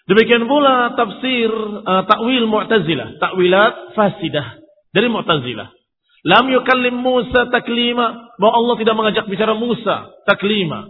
Demikian 0.06 0.46
pula 0.46 0.94
tafsir 0.94 1.50
uh, 1.82 2.02
takwil 2.06 2.44
Mu'tazilah, 2.46 3.18
takwilat 3.18 3.94
fasidah 3.98 4.62
dari 4.94 5.08
Mu'tazilah. 5.10 5.68
Lam 6.22 6.46
yukallim 6.54 7.02
Musa 7.02 7.50
taklima, 7.50 8.34
bahwa 8.38 8.54
Allah 8.54 8.74
tidak 8.78 8.94
mengajak 8.94 9.24
bicara 9.26 9.58
Musa 9.58 10.10
taklima. 10.22 10.86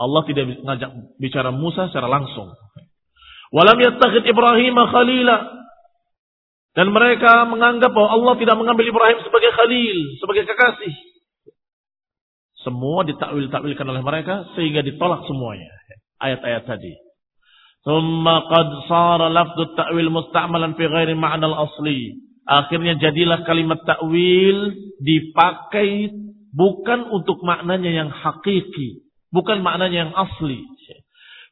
Allah 0.00 0.22
tidak 0.24 0.44
mengajak 0.64 0.90
bicara 1.20 1.52
Musa 1.52 1.92
secara 1.92 2.08
langsung. 2.08 2.56
Walam 3.52 3.76
yattakhid 3.76 4.24
Ibrahim 4.24 4.76
khalila. 4.88 5.38
Dan 6.72 6.88
mereka 6.88 7.44
menganggap 7.44 7.92
bahwa 7.92 8.16
Allah 8.16 8.34
tidak 8.40 8.56
mengambil 8.56 8.88
Ibrahim 8.88 9.20
sebagai 9.20 9.52
khalil, 9.52 9.98
sebagai 10.24 10.48
kekasih. 10.48 10.94
Semua 12.64 13.04
ditakwil-takwilkan 13.04 13.84
oleh 13.84 14.00
mereka 14.00 14.48
sehingga 14.56 14.80
ditolak 14.80 15.28
semuanya. 15.28 15.68
Ayat-ayat 16.16 16.64
tadi. 16.64 16.96
Thumma 17.84 18.48
qad 18.48 18.68
sara 18.88 19.28
lafdhu 19.28 19.76
ta'wil 19.76 20.08
musta'malan 20.08 20.72
fi 20.78 20.88
ghairi 20.88 21.12
ma'na 21.12 21.44
al-asli. 21.44 22.31
Akhirnya 22.42 22.98
jadilah 22.98 23.46
kalimat 23.46 23.78
takwil 23.86 24.74
dipakai 24.98 26.10
bukan 26.50 27.08
untuk 27.14 27.40
maknanya 27.46 27.90
yang 28.02 28.10
hakiki, 28.10 29.06
bukan 29.30 29.62
maknanya 29.62 30.10
yang 30.10 30.12
asli. 30.14 30.66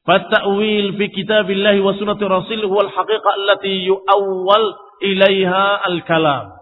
Fata'wil 0.00 0.96
fi 0.96 1.04
kitabillahi 1.12 1.78
wa 1.84 1.92
sunnati 1.94 2.24
rasul 2.24 2.64
al-haqiqah 2.64 3.32
allati 3.36 3.84
yu'awwal 3.84 4.66
ilaiha 5.04 5.86
al-kalam. 5.86 6.56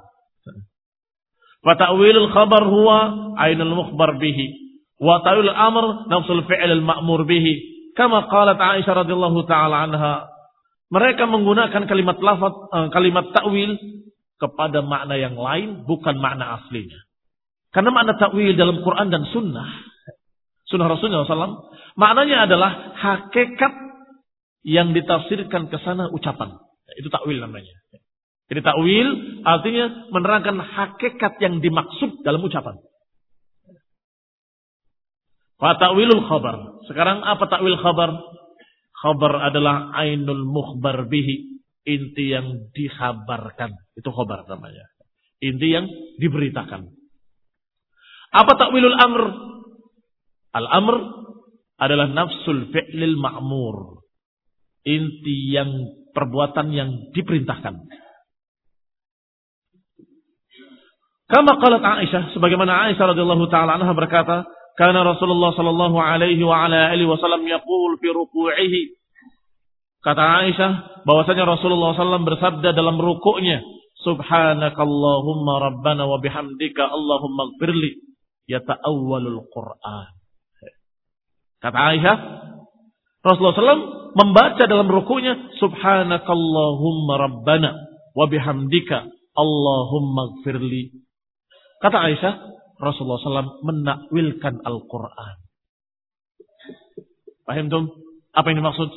Fatta'wilul 1.62 2.30
khabar 2.34 2.66
huwa 2.66 2.98
ainul 3.38 3.74
mukhbar 3.78 4.18
bihi. 4.18 4.76
Wa 4.98 5.22
ta'wilul 5.22 5.54
amr 5.54 6.10
nafsul 6.10 6.42
fi'il 6.50 6.82
al-ma'mur 6.82 7.24
bihi. 7.24 7.78
Kama 7.94 8.26
qalat 8.30 8.58
Aisyah 8.58 9.06
radhiyallahu 9.06 9.46
ta'ala 9.46 9.86
anha. 9.86 10.14
Mereka 10.88 11.26
menggunakan 11.28 11.84
kalimat 11.84 12.16
lafaz 12.18 12.54
eh, 12.72 12.88
kalimat 12.94 13.28
takwil 13.34 13.76
kepada 14.38 14.80
makna 14.86 15.18
yang 15.18 15.34
lain 15.34 15.84
bukan 15.84 16.16
makna 16.18 16.62
aslinya. 16.62 16.98
Karena 17.74 17.90
makna 17.92 18.16
takwil 18.16 18.56
dalam 18.56 18.80
Quran 18.80 19.12
dan 19.12 19.28
Sunnah, 19.28 19.68
Sunnah 20.70 20.88
Rasulullah 20.88 21.28
SAW 21.28 21.68
Maknanya 21.98 22.46
adalah 22.46 22.94
hakikat 22.94 23.74
yang 24.62 24.94
ditafsirkan 24.94 25.66
ke 25.66 25.82
sana 25.82 26.06
ucapan. 26.14 26.54
Itu 26.94 27.10
takwil 27.10 27.42
namanya. 27.42 27.74
Jadi 28.46 28.60
takwil 28.62 29.08
artinya 29.42 30.06
menerangkan 30.14 30.62
hakikat 30.62 31.42
yang 31.42 31.58
dimaksud 31.58 32.22
dalam 32.22 32.38
ucapan. 32.38 32.78
Fatawilul 35.58 36.22
khabar. 36.30 36.86
Sekarang 36.86 37.26
apa 37.26 37.50
takwil 37.50 37.74
khabar? 37.82 38.14
Khabar 39.02 39.50
adalah 39.50 39.90
ainul 39.98 40.46
mukhbar 40.46 41.10
bihi. 41.10 41.57
Inti 41.86 42.34
yang 42.34 42.72
dikhabarkan. 42.74 43.70
Itu 43.94 44.10
khabar 44.10 44.48
namanya. 44.48 44.86
Inti 45.38 45.68
yang 45.70 45.86
diberitakan. 46.18 46.90
Apa 48.34 48.52
takwilul 48.58 48.96
amr? 48.98 49.22
Al-amr 50.52 50.96
adalah 51.78 52.10
nafsul 52.10 52.74
fi'lil 52.74 53.16
ma'mur. 53.16 54.02
Inti 54.82 55.54
yang 55.54 55.70
perbuatan 56.12 56.74
yang 56.74 56.90
diperintahkan. 57.14 57.74
Kama 61.28 61.60
qalat 61.60 61.84
Aisyah 61.84 62.32
sebagaimana 62.32 62.88
Aisyah 62.88 63.12
radhiyallahu 63.12 63.52
taala 63.52 63.76
anha 63.76 63.92
berkata, 63.92 64.48
"Kana 64.80 65.04
Rasulullah 65.04 65.52
sallallahu 65.52 66.00
alaihi 66.00 66.40
wa 66.40 66.64
ala 66.64 66.88
alihi 66.88 67.04
wasallam 67.04 67.44
yaqul 67.44 68.00
fi 68.00 68.08
ruku'ihi." 68.08 68.97
Kata 69.98 70.22
Aisyah 70.46 71.02
bahwasanya 71.04 71.44
Rasulullah 71.44 71.94
SAW 71.94 72.22
bersabda 72.22 72.70
dalam 72.70 72.96
rukuknya, 73.02 73.60
"Subhanakallahumma 74.06 75.54
rabbana 75.58 76.06
wa 76.06 76.22
bihamdika 76.22 76.86
Allahumma 76.86 77.54
ighfirli." 77.54 78.08
Yata'awwalul 78.48 79.44
Qur'an. 79.52 80.18
Kata 81.58 81.78
Aisyah, 81.92 82.16
Rasulullah 83.20 83.58
SAW 83.58 84.14
membaca 84.14 84.64
dalam 84.64 84.88
rukunya, 84.88 85.34
Subhanakallahumma 85.58 87.14
Rabbana 87.18 87.70
wa 88.14 88.24
bihamdika 88.30 89.10
Allahumma 89.34 90.40
gfirli. 90.40 90.94
Kata 91.82 91.98
Aisyah, 92.08 92.34
Rasulullah 92.78 93.18
SAW 93.20 93.62
menakwilkan 93.66 94.62
Al-Quran. 94.62 95.36
Paham 97.42 97.66
tuh? 97.68 97.84
Apa 98.34 98.54
yang 98.54 98.62
dimaksud? 98.62 98.90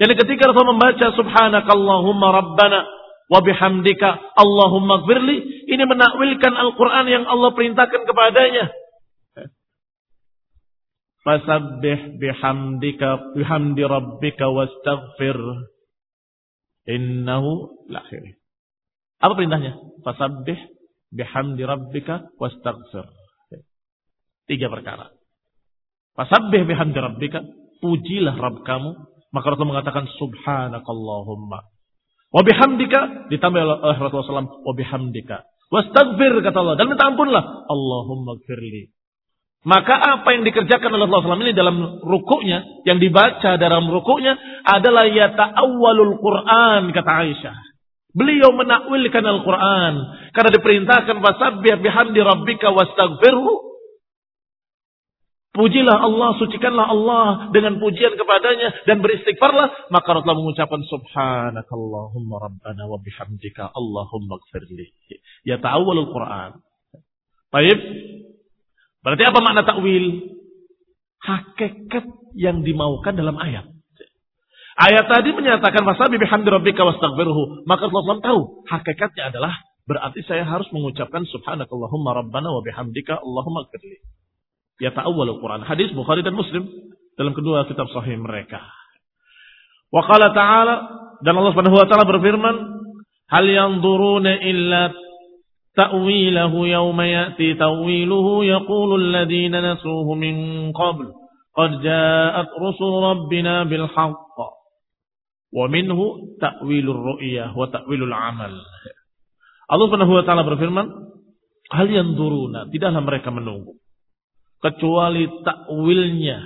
Jadi 0.00 0.12
ketika 0.16 0.48
Rasul 0.48 0.72
membaca 0.72 1.06
Subhanakallahumma 1.12 2.28
Rabbana 2.32 2.80
wa 3.28 3.40
bihamdika 3.44 4.36
Allahumma 4.36 5.04
gfirli, 5.04 5.68
ini 5.68 5.84
menakwilkan 5.84 6.52
Al-Quran 6.52 7.06
yang 7.08 7.24
Allah 7.28 7.50
perintahkan 7.52 8.02
kepadanya. 8.08 8.72
Fasabbih 11.22 12.18
bihamdika 12.18 13.38
bihamdi 13.38 13.82
rabbika 13.86 14.50
wastaghfir. 14.50 15.38
Innahu 16.82 17.86
lakhir. 17.86 18.36
Apa 19.22 19.38
perintahnya? 19.38 19.78
Fasabbih 20.02 20.58
bihamdi 21.14 21.62
rabbika 21.62 22.26
wastaghfir. 22.42 23.06
Tiga 24.50 24.66
perkara. 24.66 25.14
Fasabbih 26.18 26.66
bihamdi 26.66 26.98
rabbika, 26.98 27.40
pujilah 27.80 28.34
Rabb 28.36 28.66
kamu 28.66 29.11
Maka 29.32 29.56
Rasul 29.56 29.68
mengatakan 29.68 30.04
subhanakallahumma. 30.20 31.58
Wa 32.32 32.42
bihamdika 32.44 33.28
ditambah 33.32 33.60
oleh 33.60 33.96
Rasulullah 33.96 34.44
SAW 34.44 34.64
wa 34.64 34.72
bihamdika. 34.76 35.44
Wastagfir 35.72 36.36
kata 36.44 36.58
Allah 36.60 36.76
dan 36.76 36.92
minta 36.92 37.08
ampunlah. 37.08 37.64
Allahumma 37.68 38.36
gfirli. 38.44 38.92
Maka 39.62 39.94
apa 39.94 40.36
yang 40.36 40.44
dikerjakan 40.44 40.90
oleh 40.92 41.06
Rasulullah 41.08 41.38
SAW 41.38 41.46
ini 41.48 41.54
dalam 41.56 41.76
rukuknya, 42.02 42.82
yang 42.84 43.00
dibaca 43.00 43.56
dalam 43.56 43.88
rukuknya 43.88 44.36
adalah 44.68 45.08
yata'awwalul 45.08 46.18
Quran 46.20 46.92
kata 46.92 47.10
Aisyah. 47.24 47.56
Beliau 48.12 48.52
menakwilkan 48.52 49.24
Al-Quran. 49.24 49.94
Karena 50.36 50.50
diperintahkan 50.52 51.16
wasabbih 51.16 51.80
bihamdi 51.80 52.20
rabbika 52.20 52.68
wastaghfirhu. 52.68 53.71
Pujilah 55.52 56.00
Allah, 56.00 56.32
sucikanlah 56.40 56.86
Allah 56.88 57.26
dengan 57.52 57.76
pujian 57.76 58.16
kepadanya 58.16 58.72
dan 58.88 59.04
beristighfarlah. 59.04 59.92
Maka 59.92 60.16
Rasulullah 60.16 60.40
mengucapkan 60.40 60.80
subhanakallahumma 60.88 62.40
rabbana 62.40 62.88
wa 62.88 62.96
bihamdika 62.96 63.68
Allahumma 63.76 64.40
gfirli. 64.48 64.96
Ya 65.44 65.60
ta'awwalul 65.60 66.08
Quran. 66.08 66.56
Baik. 67.52 67.78
Berarti 69.04 69.24
apa 69.28 69.38
makna 69.44 69.68
takwil? 69.68 70.32
Hakikat 71.20 72.32
yang 72.32 72.64
dimaukan 72.64 73.12
dalam 73.12 73.36
ayat. 73.36 73.68
Ayat 74.80 75.04
tadi 75.04 75.36
menyatakan 75.36 75.84
wasabi 75.84 76.16
bihamdi 76.16 76.48
rabbika 76.48 76.80
wastaghfirhu. 76.80 77.68
Maka 77.68 77.92
Rasulullah 77.92 78.24
tahu 78.24 78.64
hakikatnya 78.72 79.36
adalah 79.36 79.52
berarti 79.84 80.24
saya 80.24 80.48
harus 80.48 80.64
mengucapkan 80.72 81.28
subhanakallahumma 81.28 82.24
rabbana 82.24 82.48
wa 82.56 82.64
bihamdika 82.64 83.20
Allahumma 83.20 83.68
gfirli 83.68 84.00
ya 84.80 84.94
ta'awwal 84.94 85.36
Al-Quran. 85.36 85.66
Hadis 85.66 85.92
Bukhari 85.92 86.24
dan 86.24 86.38
Muslim 86.38 86.68
dalam 87.18 87.36
kedua 87.36 87.68
kitab 87.68 87.90
sahih 87.92 88.16
mereka. 88.16 88.62
Wa 89.92 90.00
qala 90.08 90.32
ta'ala 90.32 90.74
dan 91.20 91.36
Allah 91.36 91.52
Subhanahu 91.52 91.76
wa 91.76 91.86
taala 91.86 92.08
berfirman, 92.08 92.56
"Hal 93.28 93.44
yanzuruna 93.44 94.40
illa 94.40 94.90
ta'wilahu 95.76 96.58
yawma 96.64 97.04
ya'ti 97.04 97.56
ta'wiluhu 97.60 98.44
yaqulu 98.48 98.96
alladhina 98.96 99.60
nasuhu 99.60 100.16
min 100.16 100.68
qabl 100.72 101.12
qad 101.52 101.70
ja'at 101.84 102.48
rusul 102.56 102.92
rabbina 103.04 103.68
bil 103.68 103.84
haqq 103.84 104.36
wa 105.52 105.68
minhu 105.68 106.36
ta'wilur 106.40 107.20
ru'yah 107.20 107.52
wa 107.52 107.68
ta'wilul 107.68 108.16
amal." 108.16 108.56
Allah 109.68 109.84
Subhanahu 109.88 110.16
wa 110.16 110.24
taala 110.24 110.48
berfirman, 110.48 110.88
"Hal 111.68 111.86
yanzuruna, 111.92 112.72
tidaklah 112.72 113.04
mereka 113.04 113.28
menunggu 113.28 113.81
kecuali 114.62 115.26
takwilnya. 115.42 116.38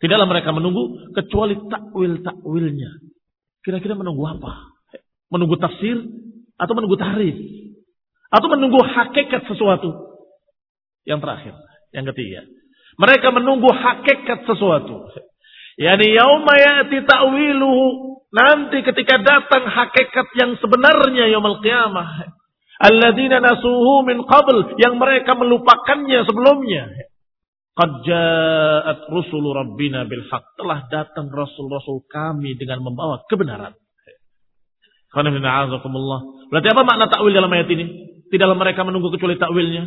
Tidaklah 0.00 0.26
mereka 0.30 0.54
menunggu 0.56 1.12
kecuali 1.12 1.60
takwil-takwilnya. 1.68 2.90
Kira-kira 3.60 3.92
menunggu 3.92 4.24
apa? 4.24 4.72
Menunggu 5.28 5.60
tafsir 5.60 6.00
atau 6.56 6.72
menunggu 6.72 6.96
tarif? 6.96 7.36
Atau 8.32 8.48
menunggu 8.48 8.80
hakikat 8.80 9.44
sesuatu? 9.50 9.92
Yang 11.04 11.20
terakhir, 11.20 11.54
yang 11.92 12.06
ketiga. 12.14 12.40
Mereka 12.96 13.28
menunggu 13.34 13.68
hakikat 13.68 14.48
sesuatu. 14.48 15.10
Yani 15.76 16.16
yauma 16.16 16.54
ya'ti 16.56 17.04
ta'wiluhu. 17.04 17.86
Nanti 18.30 18.86
ketika 18.86 19.18
datang 19.20 19.66
hakikat 19.66 20.26
yang 20.38 20.54
sebenarnya 20.62 21.28
yaumul 21.28 21.60
qiyamah. 21.60 22.39
Alladzina 22.80 23.44
nasuhu 23.44 24.08
min 24.08 24.24
qabl 24.24 24.80
yang 24.80 24.96
mereka 24.96 25.36
melupakannya 25.36 26.24
sebelumnya. 26.24 26.88
Qad 27.76 27.90
ja'at 28.08 29.04
rusul 29.12 29.44
rabbina 29.52 30.08
bil 30.08 30.24
haq. 30.24 30.56
Telah 30.56 30.88
datang 30.88 31.28
rasul-rasul 31.28 32.08
kami 32.08 32.56
dengan 32.56 32.80
membawa 32.80 33.20
kebenaran. 33.28 33.76
Berarti 35.12 36.68
apa 36.72 36.82
makna 36.86 37.12
takwil 37.12 37.36
dalam 37.36 37.52
ayat 37.52 37.68
ini? 37.68 37.84
Tidaklah 38.32 38.56
mereka 38.56 38.80
menunggu 38.88 39.12
kecuali 39.12 39.36
takwilnya. 39.36 39.84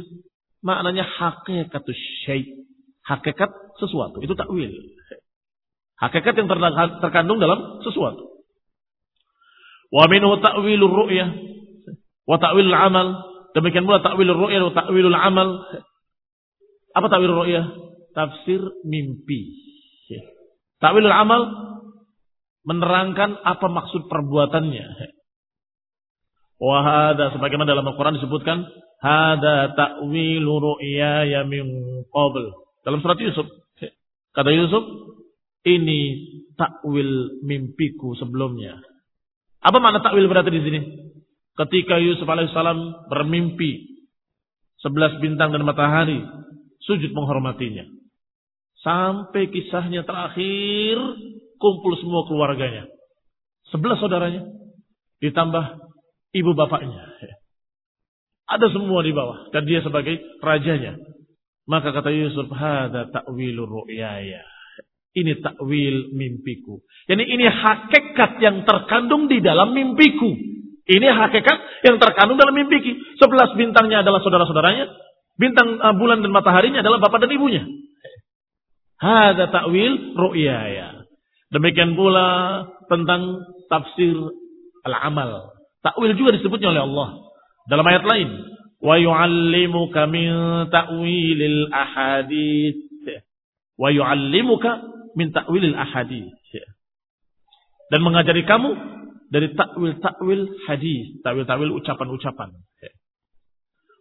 Maknanya 0.62 1.04
hakikatus 1.18 1.98
syai. 2.30 2.46
Hakikat 3.10 3.50
sesuatu. 3.82 4.22
Itu 4.22 4.38
takwil. 4.38 4.70
Hakikat 5.98 6.38
yang 6.38 6.48
terkandung 7.02 7.42
dalam 7.42 7.82
sesuatu. 7.82 8.38
Wa 9.90 10.06
minhu 10.10 10.38
ta'wilur 10.42 10.94
ru'yah 11.06 11.54
Wa 12.24 12.38
ta'wilul 12.40 12.76
amal. 12.76 13.08
Demikian 13.54 13.86
pula 13.86 14.02
ta'wilul 14.02 14.40
ru'yah 14.48 14.62
wa 14.66 14.74
ta'wilul 14.74 15.18
amal. 15.18 15.50
Apa 16.96 17.08
ta'wilul 17.12 17.40
ru'yah? 17.46 17.66
Tafsir 18.14 18.62
mimpi. 18.86 19.64
Ta'wilul 20.84 21.16
amal 21.16 21.42
menerangkan 22.64 23.40
apa 23.44 23.68
maksud 23.68 24.08
perbuatannya. 24.08 24.88
Wahada 26.64 27.36
sebagaimana 27.36 27.76
dalam 27.76 27.88
Al-Quran 27.92 28.20
disebutkan 28.20 28.64
hada 29.04 29.76
ta'wilu 29.76 30.54
ru'yaya 30.64 31.44
min 31.44 31.68
qabl. 32.08 32.44
Dalam 32.88 33.04
surat 33.04 33.20
Yusuf 33.20 33.48
kata 34.32 34.50
Yusuf 34.52 34.84
ini 35.64 36.00
takwil 36.60 37.40
mimpiku 37.44 38.16
sebelumnya. 38.20 38.80
Apa 39.64 39.80
makna 39.80 40.04
takwil 40.04 40.28
berarti 40.28 40.52
di 40.52 40.62
sini? 40.64 40.80
Ketika 41.54 42.02
Yusuf 42.02 42.26
alaihissalam 42.26 43.10
bermimpi 43.10 44.02
sebelas 44.82 45.16
bintang 45.24 45.54
dan 45.54 45.64
matahari 45.64 46.20
sujud 46.84 47.12
menghormatinya. 47.16 47.88
Sampai 48.84 49.48
kisahnya 49.48 50.04
terakhir 50.04 51.00
kumpul 51.56 51.96
semua 52.04 52.28
keluarganya. 52.28 52.84
Sebelas 53.72 53.96
saudaranya 54.04 54.44
ditambah 55.24 55.80
ibu 56.36 56.52
bapaknya. 56.52 57.08
Ada 58.44 58.76
semua 58.76 59.00
di 59.08 59.16
bawah 59.16 59.48
dan 59.56 59.64
dia 59.64 59.80
sebagai 59.80 60.20
rajanya. 60.44 61.00
Maka 61.64 61.96
kata 61.96 62.12
Yusuf, 62.12 62.52
"Hada 62.52 63.08
ta'wilur 63.08 63.88
ru'yaya." 63.88 64.44
Ini 65.14 65.40
takwil 65.40 66.12
mimpiku. 66.12 66.84
Jadi 67.08 67.24
ini 67.24 67.46
hakikat 67.48 68.42
yang 68.42 68.68
terkandung 68.68 69.32
di 69.32 69.40
dalam 69.40 69.72
mimpiku. 69.72 70.53
Ini 70.84 71.08
hakikat 71.16 71.88
yang 71.88 71.96
terkandung 71.96 72.36
dalam 72.36 72.52
mimpi. 72.52 73.00
Sebelas 73.16 73.56
bintangnya 73.56 74.04
adalah 74.04 74.20
saudara-saudaranya. 74.20 74.92
Bintang 75.40 75.80
uh, 75.80 75.96
bulan 75.96 76.20
dan 76.20 76.30
mataharinya 76.36 76.84
adalah 76.84 77.00
bapak 77.00 77.24
dan 77.24 77.32
ibunya. 77.32 77.64
Hada 79.00 79.48
ta'wil 79.48 80.16
ru'yaya. 80.16 81.08
Demikian 81.56 81.96
pula 81.96 82.64
tentang 82.92 83.48
tafsir 83.72 84.16
al-amal. 84.84 85.56
Ta'wil 85.84 86.16
juga 86.20 86.36
disebutnya 86.36 86.76
oleh 86.76 86.84
Allah. 86.84 87.10
Dalam 87.72 87.86
ayat 87.88 88.04
lain. 88.04 88.30
Wa 88.84 89.00
yu'allimuka 89.00 90.12
min 90.12 90.32
ta'wilil 90.68 91.72
ahadith. 91.72 93.08
Wa 93.80 93.88
yu'allimuka 93.88 94.72
min 95.16 95.32
ta'wilil 95.32 95.80
ahadith. 95.80 96.36
Dan 97.88 98.00
mengajari 98.04 98.44
kamu 98.44 98.70
dari 99.34 99.50
takwil-takwil 99.58 100.46
hadis, 100.70 101.18
takwil-takwil 101.26 101.74
ucapan-ucapan. 101.82 102.54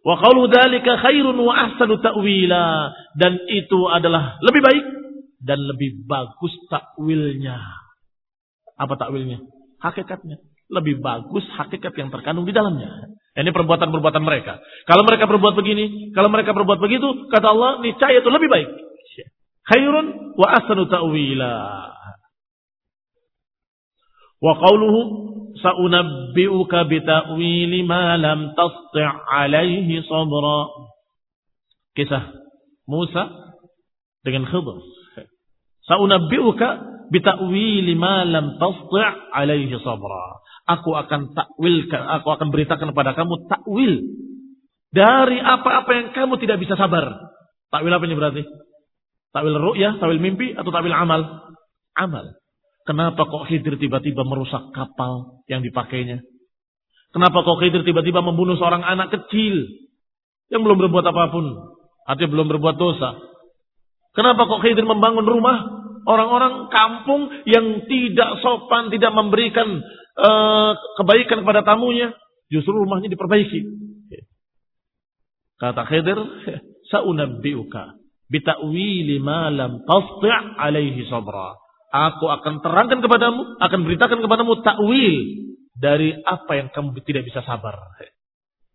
Wa 0.03 0.15
qawlu 0.21 0.51
dzalika 0.51 0.99
khairun 1.01 1.41
wa 1.41 1.53
ahsanu 1.57 1.97
ta'wila 1.97 2.93
dan 3.17 3.39
itu 3.49 3.87
adalah 3.89 4.37
lebih 4.45 4.61
baik 4.61 4.85
dan 5.41 5.57
lebih 5.57 6.05
bagus 6.05 6.53
takwilnya. 6.69 7.57
Apa 8.77 8.93
takwilnya? 8.93 9.41
Hakikatnya. 9.81 10.37
Lebih 10.69 11.01
bagus 11.01 11.43
hakikat 11.57 11.97
yang 11.97 12.13
terkandung 12.13 12.45
di 12.45 12.53
dalamnya. 12.53 13.09
Ini 13.33 13.49
perbuatan-perbuatan 13.49 14.23
mereka. 14.23 14.61
Kalau 14.85 15.01
mereka 15.01 15.25
berbuat 15.25 15.57
begini, 15.57 16.13
kalau 16.13 16.29
mereka 16.29 16.53
berbuat 16.53 16.77
begitu, 16.77 17.29
kata 17.33 17.47
Allah, 17.49 17.81
niscaya 17.81 18.21
itu 18.21 18.29
lebih 18.29 18.49
baik. 18.51 18.69
Khairun 19.63 20.35
wa 20.37 20.47
ahsanu 20.59 20.85
ta'wila. 20.91 21.55
Wa 24.43 24.53
qawluhu 24.59 25.01
sa'unabbi'uka 25.63 26.91
bita'wili 26.91 27.87
ma 27.87 28.19
lam 28.19 28.51
tasti' 28.51 29.07
alaihi 29.31 30.03
sabra. 30.03 30.59
Kisah 31.95 32.23
Musa 32.83 33.23
dengan 34.27 34.43
Khidr. 34.43 34.77
Sa'unabbi'uka 35.87 36.67
bita'wili 37.07 37.95
ma 37.95 38.27
lam 38.27 38.59
tasti' 38.59 39.31
alaihi 39.31 39.71
sabra. 39.79 40.43
Aku 40.63 40.91
akan 40.91 41.35
takwilkan, 41.35 42.03
aku 42.19 42.27
akan 42.35 42.47
beritakan 42.51 42.91
kepada 42.91 43.15
kamu 43.15 43.47
takwil 43.47 43.93
dari 44.91 45.39
apa-apa 45.39 45.91
yang 45.91 46.07
kamu 46.11 46.39
tidak 46.43 46.59
bisa 46.59 46.75
sabar. 46.75 47.31
Takwil 47.71 47.95
apa 47.95 48.03
ini 48.07 48.15
berarti? 48.15 48.43
Takwil 49.31 49.55
ru'yah, 49.55 50.03
takwil 50.03 50.19
mimpi 50.19 50.51
atau 50.51 50.71
takwil 50.71 50.95
amal? 50.95 51.51
Amal. 51.95 52.42
Kenapa 52.83 53.23
kok 53.23 53.47
Khidir 53.47 53.79
tiba-tiba 53.79 54.27
merusak 54.27 54.75
kapal 54.75 55.39
yang 55.47 55.63
dipakainya? 55.63 56.19
Kenapa 57.15 57.47
kok 57.47 57.63
Khidir 57.63 57.87
tiba-tiba 57.87 58.19
membunuh 58.19 58.59
seorang 58.59 58.83
anak 58.83 59.13
kecil 59.15 59.55
yang 60.51 60.67
belum 60.67 60.83
berbuat 60.83 61.05
apa 61.07 61.31
pun? 61.31 61.45
Artinya 62.03 62.29
belum 62.35 62.47
berbuat 62.51 62.75
dosa. 62.75 63.15
Kenapa 64.11 64.45
kok 64.51 64.61
Khidir 64.67 64.83
membangun 64.83 65.23
rumah 65.23 65.57
orang-orang 66.03 66.67
kampung 66.67 67.31
yang 67.47 67.87
tidak 67.87 68.43
sopan, 68.43 68.91
tidak 68.91 69.15
memberikan 69.15 69.79
uh, 70.19 70.75
kebaikan 70.99 71.47
kepada 71.47 71.63
tamunya, 71.63 72.11
justru 72.51 72.75
rumahnya 72.75 73.07
diperbaiki. 73.07 73.63
Kata 75.55 75.87
Khidir, 75.87 76.19
"Sa'unabbi'uka 76.91 77.95
bita'wili 78.27 79.23
ma 79.23 79.47
lam 79.47 79.79
tasti' 79.87 80.59
alaihi 80.59 81.07
sabra." 81.07 81.62
Aku 81.93 82.25
akan 82.25 82.65
terangkan 82.65 83.05
kepadamu, 83.05 83.61
akan 83.61 83.79
beritakan 83.85 84.19
kepadamu 84.25 84.65
takwil 84.65 85.15
dari 85.77 86.17
apa 86.25 86.51
yang 86.57 86.67
kamu 86.73 86.97
tidak 87.05 87.29
bisa 87.29 87.45
sabar. 87.45 87.77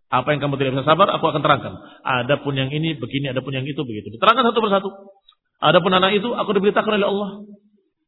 Apa 0.09 0.33
yang 0.33 0.41
kamu 0.41 0.55
tidak 0.55 0.79
bisa 0.79 0.87
sabar, 0.87 1.11
aku 1.11 1.27
akan 1.27 1.43
terangkan. 1.43 1.75
Adapun 2.07 2.55
yang 2.55 2.71
ini 2.71 2.95
begini, 2.95 3.35
adapun 3.35 3.59
yang 3.59 3.67
itu 3.67 3.83
begitu. 3.83 4.15
Diterangkan 4.15 4.55
satu 4.55 4.61
persatu. 4.63 4.89
Adapun 5.59 5.91
anak 5.99 6.15
itu, 6.15 6.31
aku 6.31 6.55
diberitakan 6.55 6.95
oleh 6.95 7.09
Allah 7.11 7.31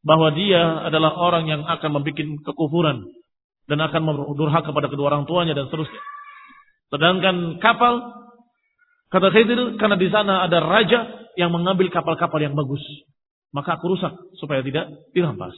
bahwa 0.01 0.31
dia 0.31 0.87
adalah 0.87 1.13
orang 1.13 1.45
yang 1.45 1.61
akan 1.67 1.89
membuat 1.91 2.41
kekufuran 2.47 3.05
dan 3.69 3.83
akan 3.83 4.01
mendurhaka 4.01 4.71
kepada 4.71 4.87
kedua 4.89 5.13
orang 5.13 5.27
tuanya 5.27 5.53
dan 5.53 5.67
seterusnya. 5.67 6.01
Sedangkan 6.89 7.59
kapal, 7.59 7.99
kata 9.13 9.27
Khidir, 9.31 9.75
karena 9.75 9.95
di 9.99 10.07
sana 10.07 10.47
ada 10.47 10.63
raja 10.63 11.27
yang 11.35 11.51
mengambil 11.53 11.91
kapal-kapal 11.93 12.41
yang 12.41 12.55
bagus. 12.55 12.81
Maka 13.51 13.79
aku 13.79 13.95
rusak 13.95 14.15
supaya 14.39 14.63
tidak 14.63 14.87
dirampas. 15.11 15.55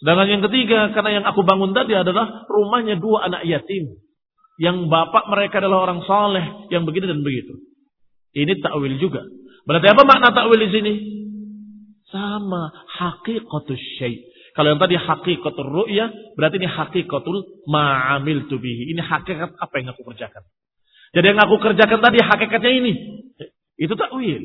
Sedangkan 0.00 0.26
yang 0.26 0.42
ketiga, 0.48 0.90
karena 0.96 1.20
yang 1.22 1.24
aku 1.28 1.44
bangun 1.44 1.70
tadi 1.76 1.94
adalah 1.94 2.48
rumahnya 2.50 2.98
dua 2.98 3.30
anak 3.30 3.46
yatim 3.46 4.00
yang 4.60 4.92
bapak 4.92 5.24
mereka 5.32 5.56
adalah 5.64 5.88
orang 5.88 6.04
saleh 6.04 6.68
yang 6.68 6.84
begini 6.84 7.08
dan 7.08 7.24
begitu. 7.24 7.56
Ini 8.36 8.60
takwil 8.60 9.00
juga. 9.00 9.24
Berarti 9.64 9.88
apa 9.88 10.02
makna 10.04 10.36
takwil 10.36 10.60
di 10.60 10.68
sini? 10.68 10.92
Sama 12.12 12.68
hakikatus 12.68 13.80
syai. 13.96 14.20
Kalau 14.52 14.76
yang 14.76 14.80
tadi 14.82 15.00
hakikatul 15.00 15.64
ru'ya, 15.64 16.12
berarti 16.36 16.60
ini 16.60 16.68
hakikatul 16.68 17.64
ma'amil 17.64 18.52
tubihi. 18.52 18.92
Ini 18.92 19.00
hakikat 19.00 19.56
apa 19.56 19.74
yang 19.80 19.96
aku 19.96 20.04
kerjakan. 20.12 20.44
Jadi 21.16 21.26
yang 21.32 21.40
aku 21.40 21.56
kerjakan 21.56 22.00
tadi 22.04 22.18
hakikatnya 22.20 22.72
ini. 22.84 22.92
Itu 23.80 23.96
takwil. 23.96 24.44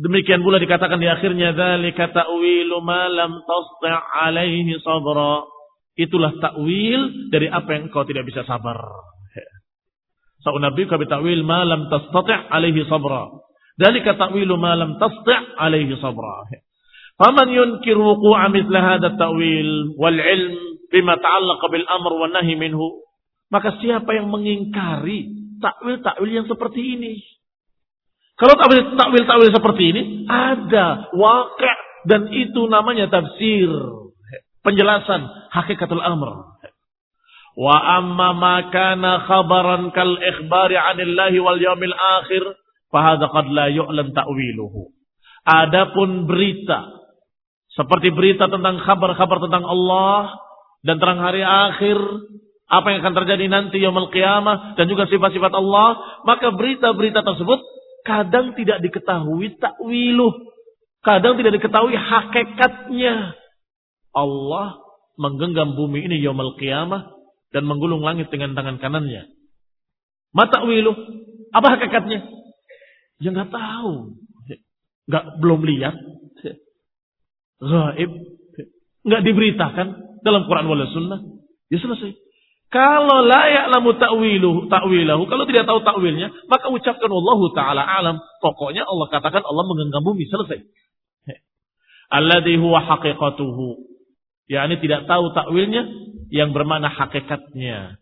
Demikian 0.00 0.40
pula 0.40 0.56
dikatakan 0.56 0.96
di 0.96 1.06
akhirnya 1.06 1.52
dzalika 1.52 2.10
ta'wilu 2.10 2.80
ma 2.80 3.06
lam 3.06 3.44
tasti' 3.44 4.00
alaihi 4.26 4.80
sabra. 4.80 5.44
Itulah 5.98 6.32
takwil 6.40 7.28
dari 7.28 7.52
apa 7.52 7.76
yang 7.76 7.92
kau 7.92 8.08
tidak 8.08 8.24
bisa 8.24 8.46
sabar. 8.48 8.80
Sa'unabika 10.40 10.96
bita'wil 10.96 11.44
ma 11.44 11.68
lam 11.68 11.92
tastati' 11.92 12.48
alaihi 12.48 12.88
sabra. 12.88 13.28
Dalika 13.76 14.16
ta'wilu 14.16 14.56
ma 14.56 14.72
lam 14.72 14.96
tastati' 14.96 15.60
alaihi 15.60 15.92
sabra. 16.00 16.48
Faman 17.20 17.52
yunkir 17.52 18.00
wuqu'a 18.00 18.48
mithla 18.48 18.80
hadha 18.80 19.12
ta'wil 19.20 20.00
wal 20.00 20.16
ilm 20.16 20.56
bima 20.88 21.20
ta'allaqa 21.20 21.66
bil 21.68 21.84
amr 21.84 22.12
wa 22.16 22.28
nahi 22.32 22.56
minhu. 22.56 23.04
Maka 23.52 23.76
siapa 23.84 24.16
yang 24.16 24.32
mengingkari 24.32 25.28
takwil-takwil 25.60 26.30
yang 26.32 26.48
seperti 26.48 26.96
ini? 26.96 27.20
Kalau 28.40 28.56
takwil-takwil 28.56 29.52
seperti 29.52 29.82
ini 29.92 30.02
ada 30.24 31.12
wakil 31.12 31.76
dan 32.08 32.32
itu 32.32 32.64
namanya 32.72 33.12
tafsir 33.12 33.68
penjelasan 34.64 35.28
hakikatul 35.52 36.00
amr. 36.00 36.56
Wa 37.60 37.76
amma 38.00 38.32
ma 38.32 38.56
kana 38.72 39.28
khabaran 39.28 39.92
kal 39.92 40.16
ikhbari 40.16 40.80
'anillahi 40.80 41.36
wal 41.36 41.60
yaumil 41.60 41.92
akhir 41.92 42.56
fahadha 42.88 43.28
qad 43.28 43.46
la 43.52 43.68
yu'lam 43.68 44.16
ta'wiluhu. 44.16 44.88
Adapun 45.44 46.24
berita 46.24 47.00
seperti 47.76 48.08
berita 48.12 48.48
tentang 48.48 48.80
kabar-kabar 48.80 49.36
tentang 49.44 49.68
Allah 49.68 50.40
dan 50.80 50.96
terang 50.96 51.20
hari 51.20 51.44
akhir, 51.44 51.96
apa 52.72 52.86
yang 52.88 52.98
akan 53.04 53.14
terjadi 53.20 53.44
nanti 53.52 53.76
yaumul 53.84 54.08
qiyamah 54.08 54.80
dan 54.80 54.88
juga 54.88 55.04
sifat-sifat 55.12 55.52
Allah, 55.52 56.00
maka 56.24 56.48
berita-berita 56.56 57.20
tersebut 57.20 57.60
kadang 58.06 58.56
tidak 58.56 58.80
diketahui 58.84 59.56
takwiluh, 59.60 60.32
kadang 61.04 61.36
tidak 61.40 61.60
diketahui 61.60 61.94
hakikatnya. 61.96 63.36
Allah 64.10 64.82
menggenggam 65.20 65.78
bumi 65.78 66.06
ini 66.06 66.18
yaumul 66.24 66.58
qiyamah 66.58 67.14
dan 67.54 67.62
menggulung 67.66 68.02
langit 68.02 68.32
dengan 68.32 68.56
tangan 68.58 68.82
kanannya. 68.82 69.30
Mata 70.30 70.62
wilu, 70.62 70.94
apa 71.50 71.78
hakikatnya? 71.78 72.22
Ya 73.20 73.28
nggak 73.34 73.52
tahu, 73.52 74.16
nggak 75.10 75.24
belum 75.42 75.60
lihat, 75.66 75.94
gaib, 77.60 78.10
nggak 79.04 79.22
diberitakan 79.26 79.88
dalam 80.24 80.42
Quran 80.48 80.66
wal 80.70 80.84
Sunnah. 80.88 81.20
Ya 81.68 81.78
selesai. 81.78 82.16
Kalau 82.70 83.26
layak 83.26 83.66
lamu 83.74 83.98
ta'wiluhu, 83.98 84.70
ta'wilahu, 84.70 85.26
kalau 85.26 85.42
tidak 85.50 85.66
tahu 85.66 85.82
takwilnya, 85.82 86.30
maka 86.46 86.70
ucapkan 86.70 87.10
Allah 87.10 87.40
Ta'ala 87.50 87.82
alam. 87.82 88.16
Pokoknya 88.38 88.86
Allah 88.86 89.10
katakan 89.10 89.42
Allah 89.42 89.64
menggenggam 89.66 90.06
bumi, 90.06 90.30
selesai. 90.30 90.62
Alladhi 92.10 92.58
huwa 92.58 92.78
haqiqatuhu 92.82 93.90
yakni 94.50 94.82
tidak 94.82 95.06
tahu 95.06 95.30
takwilnya 95.30 95.86
yang 96.34 96.50
bermakna 96.50 96.90
hakikatnya. 96.90 97.98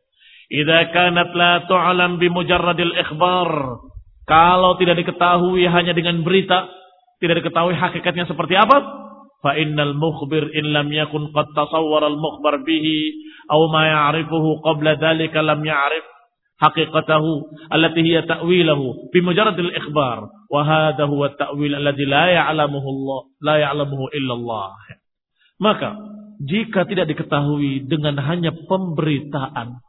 Idza 0.49 0.81
kanat 0.97 1.33
la 1.37 1.69
tu'lam 1.69 2.17
bi 2.17 2.33
mujarradil 2.33 2.97
ikhbar. 2.97 3.49
Kalau 4.25 4.77
tidak 4.81 5.01
diketahui 5.05 5.65
hanya 5.69 5.93
dengan 5.93 6.25
berita, 6.25 6.69
tidak 7.21 7.45
diketahui 7.45 7.77
hakikatnya 7.77 8.29
seperti 8.29 8.57
apa, 8.57 9.08
fa 9.43 9.55
innal 9.55 9.95
mukhbir 9.95 10.51
in 10.55 10.75
lam 10.75 10.91
yakun 10.91 11.31
qad 11.31 11.47
tasawwara 11.55 12.11
al 12.11 12.19
mukhbar 12.19 12.63
bihi 12.67 12.99
aw 13.49 13.61
ma 13.71 13.83
ya'rifuhu 13.87 14.61
qabla 14.67 14.99
dhalika 14.99 15.41
lam 15.43 15.63
ya'rif 15.63 16.05
haqiqatahu 16.59 17.31
allati 17.71 18.03
hiya 18.03 18.27
ta'wilahu 18.27 19.15
bi 19.15 19.19
mujarradil 19.23 19.71
ikhbar 19.71 20.27
wa 20.27 20.61
hadha 20.67 21.07
huwa 21.07 21.31
at-ta'wil 21.31 21.71
alladhi 21.79 22.05
la. 22.07 22.27
Maka 25.59 25.91
jika 26.43 26.87
tidak 26.87 27.11
diketahui 27.11 27.87
dengan 27.87 28.19
hanya 28.23 28.55
pemberitaan. 28.55 29.83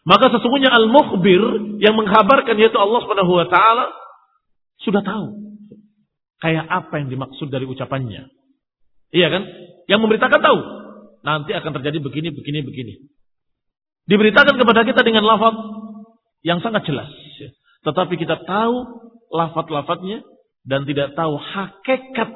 Maka 0.00 0.32
sesungguhnya 0.32 0.72
al-mukhbir 0.72 1.76
yang 1.80 1.92
menghabarkan 1.92 2.56
yaitu 2.56 2.80
Allah 2.80 3.00
Subhanahu 3.04 3.36
wa 3.36 3.46
taala 3.52 3.92
sudah 4.80 5.04
tahu 5.04 5.49
kayak 6.40 6.66
apa 6.66 6.94
yang 7.00 7.08
dimaksud 7.12 7.48
dari 7.52 7.68
ucapannya. 7.68 8.28
Iya 9.12 9.28
kan? 9.28 9.42
Yang 9.86 10.00
memberitakan 10.04 10.40
tahu 10.40 10.60
nanti 11.20 11.52
akan 11.52 11.72
terjadi 11.80 11.98
begini 12.00 12.28
begini 12.32 12.60
begini. 12.64 12.94
Diberitakan 14.08 14.56
kepada 14.56 14.82
kita 14.82 15.04
dengan 15.04 15.22
lafaz 15.22 15.54
yang 16.42 16.64
sangat 16.64 16.88
jelas. 16.88 17.08
Tetapi 17.80 18.14
kita 18.16 18.44
tahu 18.44 18.76
lafaz-lafaznya 19.32 20.24
dan 20.66 20.84
tidak 20.84 21.16
tahu 21.16 21.36
hakikat 21.40 22.28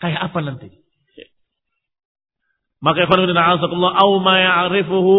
kayak 0.00 0.20
apa 0.30 0.38
nanti. 0.42 0.68
Maka 2.80 3.04
ikhwan 3.04 3.28
bin 3.28 3.36
a'azakullah 3.36 3.92
au 3.92 4.24
ma 4.24 4.40
ya'rifuhu 4.40 5.14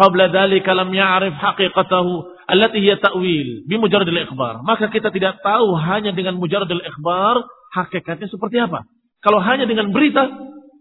qabla 0.00 0.32
dhalika 0.32 0.72
lam 0.72 0.88
ya'rif 0.88 1.36
haqiqatahu 1.36 2.12
allati 2.48 2.80
hiya 2.80 2.96
ta'wil 2.96 3.68
bi 3.68 3.74
mujarradil 3.76 4.24
ikhbar. 4.24 4.64
Maka 4.64 4.88
kita 4.88 5.12
tidak 5.12 5.44
tahu 5.44 5.76
hanya 5.76 6.16
dengan 6.16 6.40
mujarradil 6.40 6.80
ikhbar 6.80 7.44
hakikatnya 7.74 8.30
seperti 8.30 8.62
apa. 8.62 8.86
Kalau 9.18 9.42
hanya 9.42 9.66
dengan 9.66 9.90
berita 9.90 10.30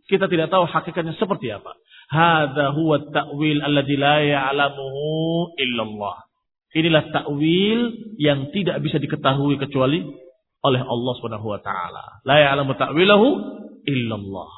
kita 0.07 0.27
tidak 0.27 0.51
tahu 0.51 0.67
hakikatnya 0.67 1.15
seperti 1.15 1.49
apa. 1.49 1.73
Hadza 2.11 2.75
huwa 2.75 2.99
ta'wil 3.09 3.63
alladzi 3.63 3.95
la 3.95 4.19
ya'lamuhu 4.19 5.55
illallah. 5.57 6.17
Inilah 6.73 7.03
takwil 7.13 7.79
yang 8.19 8.49
tidak 8.51 8.81
bisa 8.83 8.97
diketahui 8.97 9.61
kecuali 9.61 10.03
oleh 10.63 10.81
Allah 10.81 11.13
Subhanahu 11.21 11.47
wa 11.47 11.59
taala. 11.63 12.19
La 12.27 12.41
ya'lamu 12.43 12.75
ta'wilahu 12.75 13.27
illallah. 13.87 14.51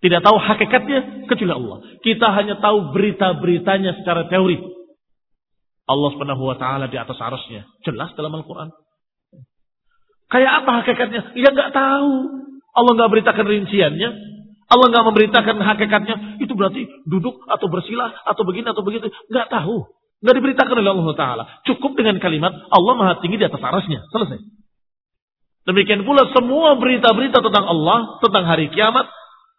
Tidak 0.00 0.20
tahu 0.24 0.36
hakikatnya 0.40 1.28
kecuali 1.28 1.52
Allah. 1.52 1.78
Kita 2.00 2.32
hanya 2.32 2.56
tahu 2.56 2.96
berita-beritanya 2.96 4.00
secara 4.00 4.32
teori. 4.32 4.56
Allah 5.84 6.08
Subhanahu 6.16 6.48
wa 6.48 6.56
taala 6.56 6.88
di 6.88 6.96
atas 6.96 7.20
arasnya. 7.20 7.68
Jelas 7.84 8.16
dalam 8.16 8.32
Al-Qur'an. 8.32 8.72
Kayak 10.30 10.52
apa 10.62 10.70
hakikatnya? 10.82 11.34
Ya 11.34 11.50
nggak 11.50 11.74
tahu. 11.74 12.12
Allah 12.70 12.92
nggak 12.94 13.10
beritakan 13.10 13.46
rinciannya. 13.50 14.10
Allah 14.70 14.86
nggak 14.94 15.06
memberitakan 15.10 15.56
hakikatnya. 15.58 16.16
Itu 16.38 16.54
berarti 16.54 16.86
duduk 17.02 17.42
atau 17.50 17.66
bersila 17.66 18.14
atau 18.22 18.42
begini 18.46 18.70
atau 18.70 18.86
begitu. 18.86 19.10
Nggak 19.26 19.50
tahu. 19.50 19.90
Nggak 20.22 20.34
diberitakan 20.38 20.76
oleh 20.78 20.90
Allah 20.94 21.08
Taala. 21.18 21.44
Cukup 21.66 21.98
dengan 21.98 22.22
kalimat 22.22 22.54
Allah 22.70 22.94
Maha 22.94 23.18
Tinggi 23.18 23.42
di 23.42 23.46
atas 23.50 23.58
arasnya. 23.58 24.06
Selesai. 24.14 24.38
Demikian 25.66 26.06
pula 26.06 26.30
semua 26.32 26.78
berita-berita 26.78 27.42
tentang 27.42 27.66
Allah, 27.68 28.16
tentang 28.24 28.44
hari 28.48 28.72
kiamat, 28.72 29.10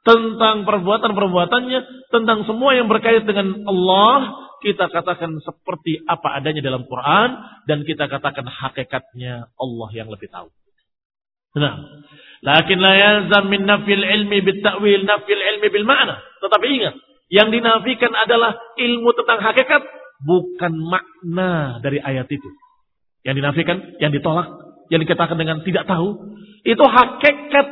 tentang 0.01 0.65
perbuatan-perbuatannya, 0.65 1.80
tentang 2.09 2.47
semua 2.49 2.74
yang 2.74 2.89
berkait 2.89 3.22
dengan 3.28 3.53
Allah, 3.69 4.40
kita 4.62 4.88
katakan 4.93 5.41
seperti 5.41 6.05
apa 6.05 6.38
adanya 6.38 6.62
dalam 6.62 6.86
Quran 6.86 7.30
dan 7.66 7.82
kita 7.84 8.05
katakan 8.05 8.45
hakikatnya 8.45 9.49
Allah 9.57 9.89
yang 9.91 10.07
lebih 10.07 10.30
tahu. 10.30 10.47
Nah, 11.51 11.84
lakin 12.45 12.80
la 12.80 12.93
yalzam 12.95 13.51
min 13.51 13.68
nafil 13.68 13.99
ilmi 13.99 14.39
bit 14.39 14.64
nafil 14.64 15.41
ilmi 15.41 15.68
bil 15.68 15.84
ma'na. 15.84 16.22
Tetapi 16.39 16.66
ingat, 16.80 16.95
yang 17.28 17.51
dinafikan 17.51 18.12
adalah 18.16 18.55
ilmu 18.80 19.09
tentang 19.20 19.39
hakikat, 19.43 19.82
bukan 20.24 20.74
makna 20.80 21.84
dari 21.84 21.99
ayat 21.99 22.30
itu. 22.32 22.47
Yang 23.28 23.36
dinafikan, 23.43 23.78
yang 23.99 24.12
ditolak, 24.16 24.47
yang 24.88 25.03
dikatakan 25.03 25.36
dengan 25.36 25.59
tidak 25.64 25.88
tahu, 25.88 26.38
itu 26.64 26.84
hakikat 26.84 27.68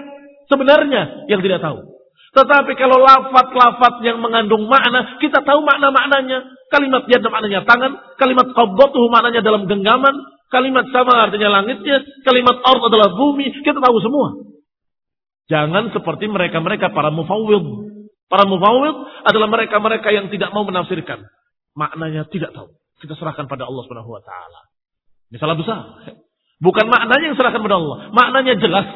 sebenarnya 0.52 1.30
yang 1.32 1.40
tidak 1.40 1.64
tahu. 1.64 2.00
Tetapi 2.30 2.72
kalau 2.78 3.02
lafat-lafat 3.02 4.06
yang 4.06 4.22
mengandung 4.22 4.70
makna, 4.70 5.18
kita 5.18 5.42
tahu 5.42 5.66
makna-maknanya. 5.66 6.46
Kalimat 6.70 7.04
yad 7.10 7.26
maknanya 7.26 7.66
tangan, 7.66 7.98
kalimat 8.22 8.48
qabdatuhu 8.54 9.10
maknanya 9.10 9.42
dalam 9.42 9.66
genggaman, 9.66 10.14
kalimat 10.54 10.86
sama 10.94 11.26
artinya 11.26 11.50
langitnya, 11.62 12.06
kalimat 12.22 12.62
ard 12.62 12.82
adalah 12.86 13.10
bumi, 13.18 13.50
kita 13.66 13.82
tahu 13.82 13.98
semua. 14.02 14.28
Jangan 15.50 15.90
seperti 15.90 16.30
mereka-mereka 16.30 16.94
para 16.94 17.10
mufawwid. 17.10 17.66
Para 18.30 18.46
mufawwid 18.46 19.26
adalah 19.26 19.50
mereka-mereka 19.50 20.14
yang 20.14 20.30
tidak 20.30 20.54
mau 20.54 20.62
menafsirkan. 20.62 21.26
Maknanya 21.74 22.30
tidak 22.30 22.54
tahu. 22.54 22.70
Kita 23.02 23.18
serahkan 23.18 23.50
pada 23.50 23.66
Allah 23.66 23.82
Subhanahu 23.90 24.14
wa 24.14 24.22
taala. 24.22 24.62
Ini 25.34 25.38
salah 25.42 25.58
besar. 25.58 26.06
Bukan 26.62 26.86
maknanya 26.86 27.34
yang 27.34 27.38
serahkan 27.40 27.64
pada 27.64 27.80
Allah, 27.80 27.98
maknanya 28.12 28.60
jelas, 28.60 28.88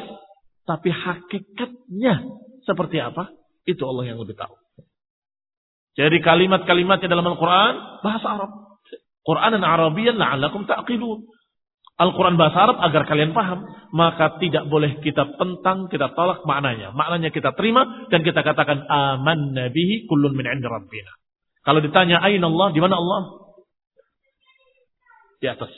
tapi 0.68 0.92
hakikatnya 0.92 2.22
seperti 2.68 3.00
apa? 3.00 3.32
Itu 3.64 3.88
Allah 3.88 4.12
yang 4.12 4.20
lebih 4.20 4.36
tahu. 4.36 4.52
Jadi 5.94 6.18
kalimat-kalimatnya 6.22 7.06
dalam 7.06 7.26
Al-Quran 7.30 8.02
bahasa 8.02 8.26
Arab. 8.34 8.50
Quran 9.24 9.50
dan 9.56 9.64
Arabian 9.64 10.18
la'allakum 10.18 10.66
ta'qilun. 10.66 11.30
Al-Quran 11.94 12.34
bahasa 12.34 12.66
Arab 12.66 12.82
agar 12.82 13.06
kalian 13.06 13.30
paham. 13.30 13.62
Maka 13.94 14.42
tidak 14.42 14.66
boleh 14.66 14.98
kita 14.98 15.38
pentang, 15.38 15.86
kita 15.86 16.10
tolak 16.18 16.42
maknanya. 16.42 16.90
Maknanya 16.90 17.30
kita 17.30 17.54
terima 17.54 18.10
dan 18.10 18.26
kita 18.26 18.42
katakan 18.42 18.82
aman 18.90 19.54
nabihi 19.54 20.10
kullun 20.10 20.34
min 20.34 20.50
indi 20.50 20.66
rabbina. 20.66 21.14
Kalau 21.62 21.78
ditanya 21.78 22.18
aina 22.20 22.50
Allah, 22.50 22.68
di 22.74 22.80
mana 22.82 22.98
Allah? 22.98 23.22
Di 25.38 25.46
atas. 25.46 25.70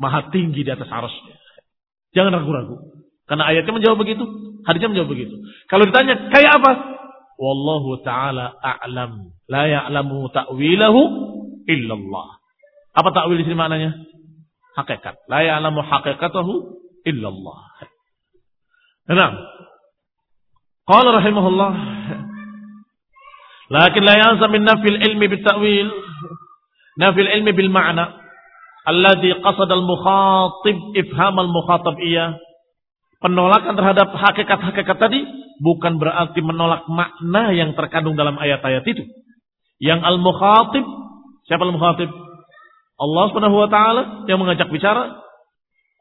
Maha 0.00 0.32
tinggi 0.32 0.64
di 0.64 0.72
atas 0.72 0.88
arasnya. 0.88 1.36
Jangan 2.16 2.40
ragu-ragu. 2.40 3.04
Karena 3.28 3.44
ayatnya 3.52 3.76
menjawab 3.76 4.00
begitu, 4.00 4.24
hadisnya 4.64 4.88
menjawab 4.88 5.10
begitu. 5.12 5.36
Kalau 5.68 5.84
ditanya 5.84 6.32
kayak 6.32 6.52
apa? 6.62 6.95
Wallahu 7.36 8.00
taala 8.00 8.56
a'lam. 8.60 9.32
La 9.46 9.68
ya'lamu 9.68 10.28
ta'wilahu 10.32 11.00
illallah. 11.68 12.28
Apa 12.96 13.12
ta'wil 13.12 13.40
di 13.40 13.44
sini 13.44 13.56
maknanya? 13.56 13.92
Hakikat. 14.76 15.28
La 15.28 15.44
ya'lamu 15.44 15.84
haqiqatahu 15.84 16.52
illallah. 17.04 17.60
Nah. 19.12 19.32
Qala 20.86 21.08
rahimahullah. 21.20 21.72
Lakin 23.66 24.02
la 24.06 24.14
yansa 24.16 24.46
min 24.48 24.62
nafil 24.64 24.96
ilmi 24.96 25.26
bil 25.28 25.44
ta'wil. 25.44 25.88
Nafil 26.96 27.28
ilmi 27.28 27.52
bil 27.52 27.68
ma'na. 27.68 28.16
Alladhi 28.86 29.34
qasad 29.44 29.68
al-mukhatib 29.68 30.94
ifham 30.94 31.36
al-mukhatab 31.36 31.98
iya 32.00 32.38
penolakan 33.20 33.74
terhadap 33.74 34.14
hakikat-hakikat 34.14 34.96
tadi 35.00 35.20
bukan 35.60 35.98
berarti 36.00 36.40
menolak 36.44 36.88
makna 36.88 37.52
yang 37.52 37.72
terkandung 37.72 38.14
dalam 38.14 38.36
ayat-ayat 38.36 38.84
itu. 38.84 39.04
Yang 39.80 40.00
al-mukhatib, 40.04 40.84
siapa 41.48 41.62
al-mukhatib? 41.64 42.08
Allah 42.96 43.24
Subhanahu 43.28 43.56
wa 43.60 43.68
taala 43.68 44.02
yang 44.24 44.40
mengajak 44.40 44.72
bicara 44.72 45.20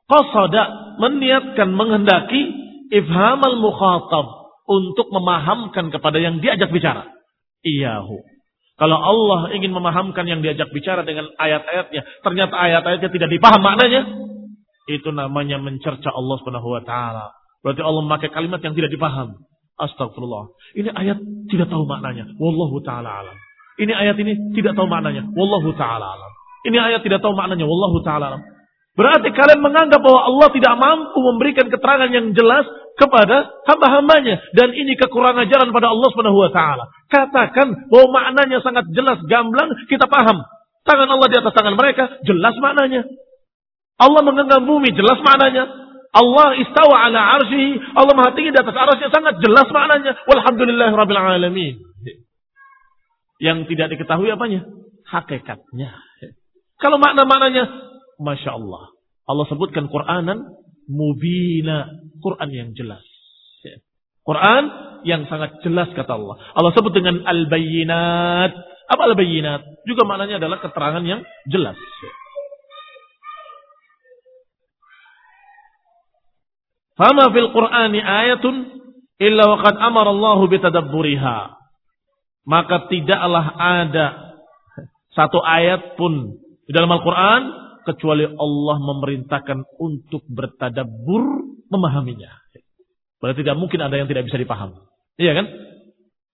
qasada 0.08 0.96
meniatkan 1.02 1.76
menghendaki 1.76 2.56
ifham 2.94 3.42
al-mukhatab 3.42 4.26
untuk 4.66 5.12
memahamkan 5.12 5.92
kepada 5.92 6.18
yang 6.18 6.40
diajak 6.42 6.72
bicara. 6.72 7.12
Iyahu. 7.66 8.22
Kalau 8.76 9.00
Allah 9.00 9.56
ingin 9.56 9.72
memahamkan 9.72 10.28
yang 10.28 10.44
diajak 10.44 10.68
bicara 10.76 11.08
dengan 11.08 11.32
ayat-ayatnya, 11.40 12.02
ternyata 12.20 12.54
ayat-ayatnya 12.60 13.10
tidak 13.12 13.30
dipaham 13.32 13.62
maknanya, 13.64 14.04
itu 14.92 15.10
namanya 15.16 15.58
mencerca 15.64 16.12
Allah 16.12 16.36
Subhanahu 16.44 16.70
wa 16.76 16.84
taala. 16.84 17.32
Berarti 17.66 17.82
Allah 17.82 18.06
memakai 18.06 18.30
kalimat 18.30 18.62
yang 18.62 18.78
tidak 18.78 18.94
dipaham. 18.94 19.42
Astagfirullah. 19.82 20.54
Ini 20.78 20.94
ayat 20.94 21.18
tidak 21.50 21.74
tahu 21.74 21.90
maknanya. 21.90 22.30
Wallahu 22.38 22.78
taala 22.86 23.26
alam. 23.26 23.34
Ini 23.82 23.90
ayat 23.90 24.16
ini 24.22 24.54
tidak 24.54 24.78
tahu 24.78 24.86
maknanya. 24.86 25.26
Wallahu 25.34 25.74
taala 25.74 26.14
alam. 26.14 26.32
Ini 26.70 26.78
ayat 26.78 27.02
tidak 27.02 27.26
tahu 27.26 27.34
maknanya. 27.34 27.66
Wallahu 27.66 28.06
taala 28.06 28.38
alam. 28.38 28.42
Berarti 28.96 29.34
kalian 29.34 29.60
menganggap 29.66 29.98
bahwa 29.98 30.22
Allah 30.30 30.48
tidak 30.54 30.74
mampu 30.78 31.20
memberikan 31.20 31.68
keterangan 31.68 32.08
yang 32.14 32.32
jelas 32.32 32.64
kepada 32.96 33.52
hamba-hambanya. 33.68 34.40
Dan 34.56 34.72
ini 34.72 34.96
kekurangan 34.96 35.50
ajaran 35.50 35.74
pada 35.74 35.92
Allah 35.92 36.08
Subhanahu 36.14 36.40
wa 36.40 36.52
taala. 36.54 36.86
Katakan 37.12 37.92
bahwa 37.92 38.08
maknanya 38.14 38.64
sangat 38.64 38.88
jelas, 38.94 39.20
gamblang, 39.28 39.74
kita 39.92 40.08
paham. 40.08 40.40
Tangan 40.86 41.10
Allah 41.10 41.28
di 41.28 41.38
atas 41.42 41.52
tangan 41.52 41.76
mereka, 41.76 42.22
jelas 42.24 42.56
maknanya. 42.62 43.04
Allah 44.00 44.22
menggenggam 44.22 44.64
bumi, 44.64 44.94
jelas 44.96 45.20
maknanya. 45.20 45.85
Allah 46.16 46.56
istawa 46.56 46.96
ala 47.12 47.20
arsyihi, 47.40 47.92
Allah 47.92 48.14
maha 48.16 48.32
tinggi 48.32 48.56
di 48.56 48.60
atas 48.60 48.72
arsy 48.72 49.04
sangat 49.12 49.36
jelas 49.44 49.68
maknanya. 49.68 50.16
Walhamdulillah 50.24 50.96
rabbil 50.96 51.20
alamin. 51.20 51.76
Yang 53.44 53.68
tidak 53.76 54.00
diketahui 54.00 54.32
apanya? 54.32 54.64
Hakikatnya. 55.12 55.92
Kalau 56.80 57.04
makna-maknanya, 57.04 57.68
Masya 58.16 58.56
Allah. 58.56 58.96
Allah 59.28 59.46
sebutkan 59.52 59.92
Quranan 59.92 60.40
mubina. 60.88 61.92
Quran 62.24 62.50
yang 62.50 62.70
jelas. 62.72 63.04
Quran 64.26 64.64
yang 65.06 65.30
sangat 65.30 65.62
jelas 65.62 65.92
kata 65.94 66.18
Allah. 66.18 66.40
Allah 66.58 66.72
sebut 66.74 66.96
dengan 66.96 67.22
al-bayyinat. 67.28 68.52
Apa 68.90 69.02
al-bayyinat? 69.12 69.86
Juga 69.86 70.08
maknanya 70.08 70.42
adalah 70.42 70.58
keterangan 70.64 71.04
yang 71.06 71.22
jelas. 71.46 71.78
Fama 76.96 77.28
fil 77.36 77.52
Qur'ani 77.52 78.00
ayatun 78.00 78.56
illa 79.20 79.44
waqad 79.52 79.76
amara 79.80 80.12
Allah 80.16 80.40
bitadabburiha. 80.48 81.38
Maka 82.46 82.88
tidaklah 82.88 83.46
ada 83.58 84.08
satu 85.12 85.42
ayat 85.42 86.00
pun 86.00 86.40
di 86.68 86.72
dalam 86.72 86.92
Al-Quran 86.92 87.42
kecuali 87.86 88.26
Allah 88.26 88.78
memerintahkan 88.80 89.80
untuk 89.80 90.24
bertadabbur 90.30 91.24
memahaminya. 91.70 92.32
Berarti 93.20 93.42
tidak 93.42 93.58
mungkin 93.58 93.80
ada 93.82 93.96
yang 93.96 94.08
tidak 94.10 94.30
bisa 94.30 94.38
dipaham. 94.38 94.86
Iya 95.18 95.34
kan? 95.34 95.46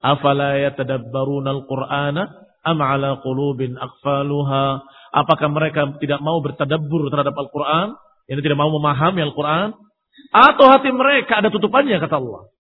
Afala 0.02 0.58
yatadabbaruna 0.58 1.50
al-Qur'ana 1.62 2.24
am 2.66 2.78
ala 2.82 3.22
qulubin 3.22 3.78
aqfaluha? 3.78 4.82
Apakah 5.12 5.48
mereka 5.52 5.96
tidak 6.02 6.20
mau 6.24 6.42
bertadabbur 6.42 7.12
terhadap 7.12 7.36
Al-Quran? 7.36 7.94
Yang 8.32 8.48
tidak 8.48 8.58
mau 8.60 8.72
memahami 8.72 9.22
Al-Quran? 9.28 9.76
Atau 10.32 10.68
hati 10.72 10.92
mereka 10.96 11.44
ada 11.44 11.52
tutupannya 11.52 12.00
kata 12.00 12.16
Allah. 12.20 12.52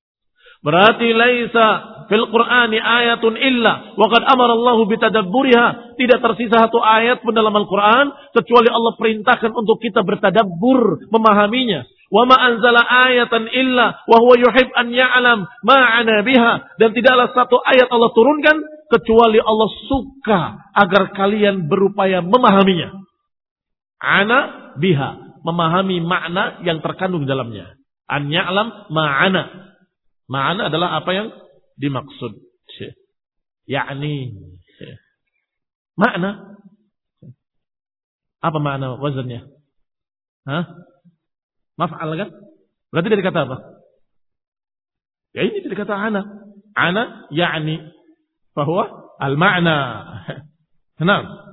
Berarti 0.62 1.10
laisa 1.18 1.68
fil 2.06 2.30
Qur'ani 2.30 2.78
ayatun 2.78 3.34
illa 3.34 3.98
wa 3.98 4.06
qad 4.14 4.22
amara 4.30 4.54
Allah 4.54 4.78
bitadabburiha. 4.86 5.98
Tidak 5.98 6.20
tersisa 6.22 6.70
satu 6.70 6.78
ayat 6.78 7.26
pun 7.26 7.34
dalam 7.34 7.56
Al-Qur'an 7.56 8.14
kecuali 8.36 8.70
Allah 8.70 8.94
perintahkan 8.94 9.52
untuk 9.58 9.82
kita 9.82 10.06
bertadabbur, 10.06 11.10
memahaminya. 11.10 11.82
Wa 12.12 12.28
ma 12.28 12.38
anzala 12.38 12.84
ayatan 13.08 13.48
illa 13.50 14.06
wa 14.06 14.18
huwa 14.22 14.36
yuhib 14.38 14.70
an 14.78 14.94
ya'lam 14.94 15.50
ma'ana 15.66 16.22
biha. 16.22 16.78
Dan 16.78 16.94
tidaklah 16.94 17.34
satu 17.34 17.58
ayat 17.58 17.90
Allah 17.90 18.12
turunkan 18.14 18.58
kecuali 18.92 19.42
Allah 19.42 19.70
suka 19.90 20.42
agar 20.78 21.10
kalian 21.18 21.66
berupaya 21.66 22.22
memahaminya. 22.22 23.02
Ana 23.98 24.40
biha 24.78 25.31
memahami 25.42 26.02
makna 26.02 26.62
yang 26.66 26.82
terkandung 26.82 27.26
dalamnya. 27.26 27.78
An 28.10 28.30
ya'lam 28.30 28.92
ma'ana. 28.94 29.44
Ma'ana 30.30 30.70
adalah 30.70 31.02
apa 31.02 31.12
yang 31.12 31.28
dimaksud. 31.78 32.38
Yakni 33.70 34.36
makna. 35.96 36.58
Apa 38.42 38.58
makna 38.58 38.98
wazannya? 38.98 39.46
Hah? 40.50 40.66
Maf'al 41.78 42.10
kan? 42.18 42.30
Berarti 42.90 43.10
dari 43.14 43.24
kata 43.24 43.40
apa? 43.46 43.58
Ya 45.38 45.48
ini 45.48 45.62
dari 45.64 45.78
kata 45.78 45.94
ana. 45.94 46.22
Ana 46.74 47.30
yakni 47.30 47.80
bahwa 48.58 49.14
al-ma'na. 49.22 49.78
Kenapa? 51.00 51.51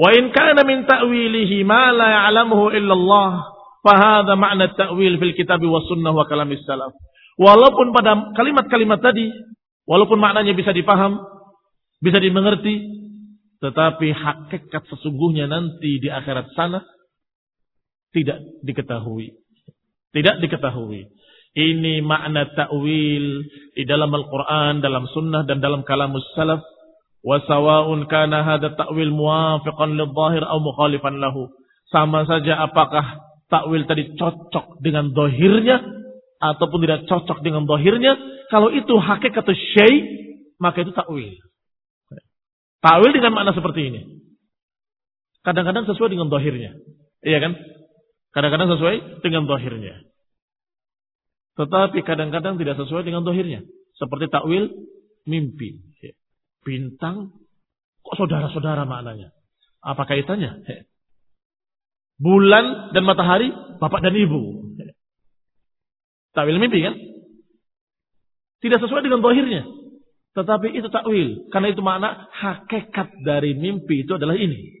Wa 0.00 0.16
in 0.16 0.32
kana 0.32 0.64
min 0.64 0.88
ta'wilihi 0.88 1.60
ma 1.68 1.92
la 1.92 2.08
ya'lamuhu 2.08 2.72
illa 2.72 2.96
Allah, 2.96 3.30
fa 3.84 3.92
hadha 4.00 4.32
ma'na 4.32 4.72
ta'wil 4.72 5.20
fil 5.20 5.36
kitab 5.36 5.60
wa 5.60 5.84
sunnah 5.84 6.16
wa 6.16 6.24
kalamis 6.24 6.64
salaf. 6.64 6.96
Walaupun 7.36 7.92
pada 7.92 8.32
kalimat-kalimat 8.32 9.04
tadi, 9.04 9.28
walaupun 9.84 10.16
maknanya 10.16 10.56
bisa 10.56 10.72
dipaham, 10.72 11.20
bisa 12.00 12.16
dimengerti, 12.16 12.80
tetapi 13.60 14.08
hakikat 14.16 14.88
sesungguhnya 14.88 15.44
nanti 15.44 16.00
di 16.00 16.08
akhirat 16.08 16.48
sana 16.56 16.80
tidak 18.16 18.40
diketahui. 18.64 19.36
Tidak 20.16 20.40
diketahui. 20.40 21.06
Ini 21.50 22.00
makna 22.00 22.48
ta'wil 22.48 23.26
di 23.76 23.84
dalam 23.84 24.10
Al-Quran, 24.16 24.80
dalam 24.80 25.04
sunnah, 25.12 25.44
dan 25.44 25.60
dalam 25.60 25.84
kalamus 25.84 26.24
salaf. 26.32 26.64
Wasawa'un 27.20 28.08
kana 28.08 28.40
hada 28.42 28.72
ta'wil 28.76 29.12
muwafiqan 29.12 29.96
lidhahir 29.96 30.42
atau 30.44 30.60
mukhalifan 30.64 31.20
lahu. 31.20 31.52
Sama 31.92 32.24
saja 32.24 32.56
apakah 32.64 33.20
ta'wil 33.52 33.84
tadi 33.84 34.16
cocok 34.16 34.80
dengan 34.80 35.12
dohirnya 35.12 35.84
ataupun 36.40 36.78
tidak 36.86 37.04
cocok 37.10 37.44
dengan 37.44 37.68
dohirnya. 37.68 38.16
Kalau 38.48 38.72
itu 38.72 38.96
hakikat 38.96 39.46
syai, 39.76 39.96
maka 40.56 40.80
itu 40.80 40.96
ta'wil. 40.96 41.36
Ta'wil 42.80 43.12
dengan 43.12 43.36
makna 43.36 43.52
seperti 43.52 43.92
ini. 43.92 44.00
Kadang-kadang 45.44 45.84
sesuai 45.88 46.12
dengan 46.12 46.32
dohirnya. 46.32 46.72
Iya 47.20 47.38
kan? 47.40 47.52
Kadang-kadang 48.32 48.68
sesuai 48.76 49.24
dengan 49.24 49.44
dohirnya. 49.44 50.04
Tetapi 51.60 51.98
kadang-kadang 52.06 52.56
tidak 52.56 52.80
sesuai 52.80 53.04
dengan 53.04 53.20
dohirnya. 53.26 53.60
Seperti 54.00 54.32
takwil 54.32 54.72
mimpi. 55.28 55.84
Bintang, 56.60 57.32
kok 58.04 58.16
saudara-saudara 58.20 58.84
maknanya? 58.84 59.32
Apa 59.80 60.04
kaitannya? 60.04 60.60
Bulan 62.20 62.92
dan 62.92 63.02
matahari, 63.08 63.48
bapak 63.80 64.04
dan 64.04 64.12
ibu. 64.12 64.68
Takwil 66.36 66.60
mimpi 66.60 66.84
kan? 66.84 66.94
Tidak 68.60 68.76
sesuai 68.76 69.00
dengan 69.00 69.24
dohirnya. 69.24 69.64
Tetapi 70.36 70.76
itu 70.76 70.86
takwil. 70.92 71.48
Karena 71.50 71.72
itu 71.72 71.82
makna 71.82 72.28
hakikat 72.30 73.24
dari 73.24 73.56
mimpi 73.56 74.06
itu 74.06 74.14
adalah 74.14 74.36
ini. 74.36 74.78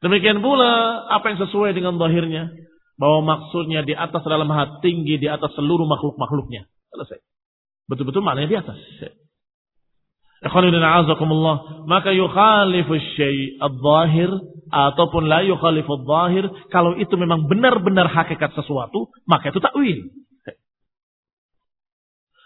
Demikian 0.00 0.44
pula 0.44 1.04
apa 1.10 1.32
yang 1.32 1.38
sesuai 1.42 1.74
dengan 1.74 1.96
zahirnya. 2.00 2.48
Bahwa 2.94 3.34
maksudnya 3.34 3.82
di 3.82 3.92
atas 3.98 4.22
dalam 4.22 4.46
hati 4.46 4.78
tinggi 4.86 5.18
di 5.18 5.26
atas 5.26 5.50
seluruh 5.58 5.84
makhluk-makhluknya. 5.90 6.70
Selesai. 6.94 7.18
Betul-betul 7.90 8.22
maknanya 8.22 8.48
di 8.48 8.58
atas. 8.62 8.78
Maka 11.88 12.10
yukhalifu 12.12 12.92
syai' 13.16 13.56
al-zahir 13.60 14.30
ataupun 14.68 15.28
la 15.28 15.40
yukhalifu 15.44 15.90
al-zahir. 16.04 16.44
Kalau 16.68 16.96
itu 17.00 17.14
memang 17.16 17.48
benar-benar 17.48 18.12
hakikat 18.12 18.52
sesuatu, 18.52 19.08
maka 19.24 19.48
itu 19.48 19.60
takwil. 19.60 19.98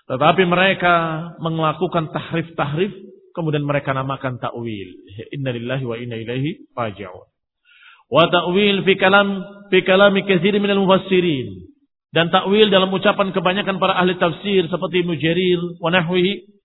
Tetapi 0.08 0.42
mereka 0.48 0.94
melakukan 1.42 2.14
tahrif-tahrif, 2.14 2.94
kemudian 3.36 3.66
mereka 3.66 3.92
namakan 3.92 4.40
takwil. 4.40 4.88
Inna 5.34 5.52
lillahi 5.52 5.84
wa 5.84 5.96
inna 6.00 6.16
ilaihi 6.16 6.70
raji'un 6.72 7.28
wa 8.08 8.24
ta'wil 8.28 8.84
fi 8.88 8.96
kalam 8.96 9.44
fi 9.68 9.84
kalami 9.84 10.24
min 10.24 10.70
al-mufassirin 10.72 11.68
dan 12.08 12.32
takwil 12.32 12.72
dalam 12.72 12.88
ucapan 12.88 13.36
kebanyakan 13.36 13.76
para 13.76 14.00
ahli 14.00 14.16
tafsir 14.16 14.64
seperti 14.64 15.04
Ibnu 15.04 15.14
Jarir 15.20 15.60
wa 15.76 15.92
nahwihi 15.92 16.57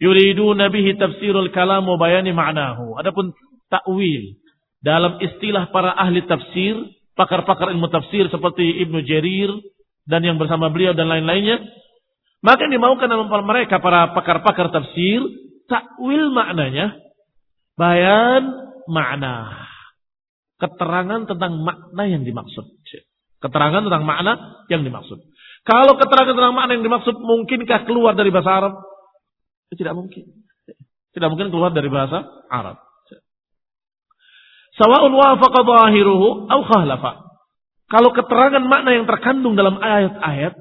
yuriduna 0.00 0.72
bihi 0.72 0.96
tafsirul 0.96 1.50
kalam 1.52 1.84
wa 1.84 1.96
bayani 1.98 2.32
ma'nahu 2.32 2.96
adapun 2.96 3.34
takwil 3.68 4.38
dalam 4.80 5.18
istilah 5.20 5.68
para 5.74 5.92
ahli 5.96 6.24
tafsir 6.24 6.78
pakar-pakar 7.18 7.72
ilmu 7.74 7.90
tafsir 7.92 8.28
seperti 8.32 8.82
Ibnu 8.86 9.04
Jarir 9.04 9.50
dan 10.08 10.24
yang 10.24 10.40
bersama 10.40 10.72
beliau 10.72 10.96
dan 10.96 11.10
lain-lainnya 11.10 11.60
maka 12.42 12.66
yang 12.66 12.80
dimaukan 12.80 13.06
dalam 13.06 13.28
mereka 13.44 13.78
para 13.78 14.10
pakar-pakar 14.16 14.72
tafsir 14.72 15.22
takwil 15.70 16.32
maknanya 16.34 16.96
bayan 17.78 18.50
makna 18.90 19.62
keterangan 20.62 21.26
tentang 21.26 21.58
makna 21.58 22.02
yang 22.06 22.22
dimaksud. 22.22 22.62
Keterangan 23.42 23.82
tentang 23.82 24.06
makna 24.06 24.62
yang 24.70 24.86
dimaksud. 24.86 25.18
Kalau 25.66 25.98
keterangan 25.98 26.38
tentang 26.38 26.54
makna 26.54 26.78
yang 26.78 26.86
dimaksud 26.86 27.18
mungkinkah 27.18 27.82
keluar 27.90 28.14
dari 28.14 28.30
bahasa 28.30 28.62
Arab? 28.62 28.74
Tidak 29.72 29.94
mungkin. 29.96 30.24
Tidak 31.12 31.28
mungkin 31.28 31.48
keluar 31.48 31.72
dari 31.72 31.88
bahasa 31.88 32.24
Arab. 32.48 32.80
Sawa'un 34.76 35.12
wafaqa 35.12 35.60
zahiruhu 35.64 36.48
au 36.48 36.60
khahlafa. 36.64 37.12
Kalau 37.92 38.16
keterangan 38.16 38.64
makna 38.64 38.96
yang 38.96 39.04
terkandung 39.04 39.52
dalam 39.52 39.76
ayat-ayat, 39.76 40.56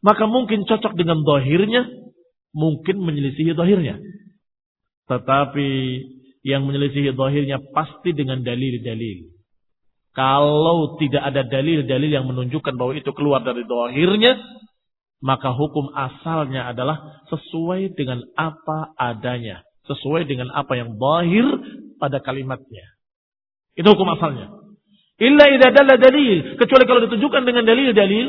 maka 0.00 0.24
mungkin 0.24 0.64
cocok 0.64 0.96
dengan 0.96 1.20
dohirnya, 1.20 1.84
mungkin 2.56 3.04
menyelisihi 3.04 3.52
dohirnya. 3.52 4.00
Tetapi 5.04 5.68
yang 6.44 6.64
menyelisihi 6.68 7.16
zahirnya 7.16 7.60
pasti 7.72 8.12
dengan 8.12 8.44
dalil-dalil. 8.44 9.32
Kalau 10.14 10.94
tidak 11.00 11.24
ada 11.26 11.42
dalil-dalil 11.42 12.10
yang 12.12 12.28
menunjukkan 12.28 12.78
bahwa 12.78 12.94
itu 12.94 13.10
keluar 13.16 13.42
dari 13.42 13.64
zahirnya, 13.66 14.38
maka 15.24 15.56
hukum 15.56 15.88
asalnya 15.96 16.68
adalah 16.68 17.24
sesuai 17.32 17.96
dengan 17.96 18.20
apa 18.36 18.92
adanya. 19.00 19.64
Sesuai 19.88 20.28
dengan 20.28 20.52
apa 20.52 20.76
yang 20.76 21.00
zahir 21.00 21.48
pada 21.96 22.20
kalimatnya. 22.20 22.84
Itu 23.72 23.88
hukum 23.88 24.04
asalnya. 24.12 24.52
Illa 25.16 25.48
idha 25.48 25.72
dalla 25.72 25.96
dalil. 25.96 26.60
Kecuali 26.60 26.84
kalau 26.84 27.00
ditunjukkan 27.08 27.42
dengan 27.48 27.64
dalil-dalil, 27.64 28.26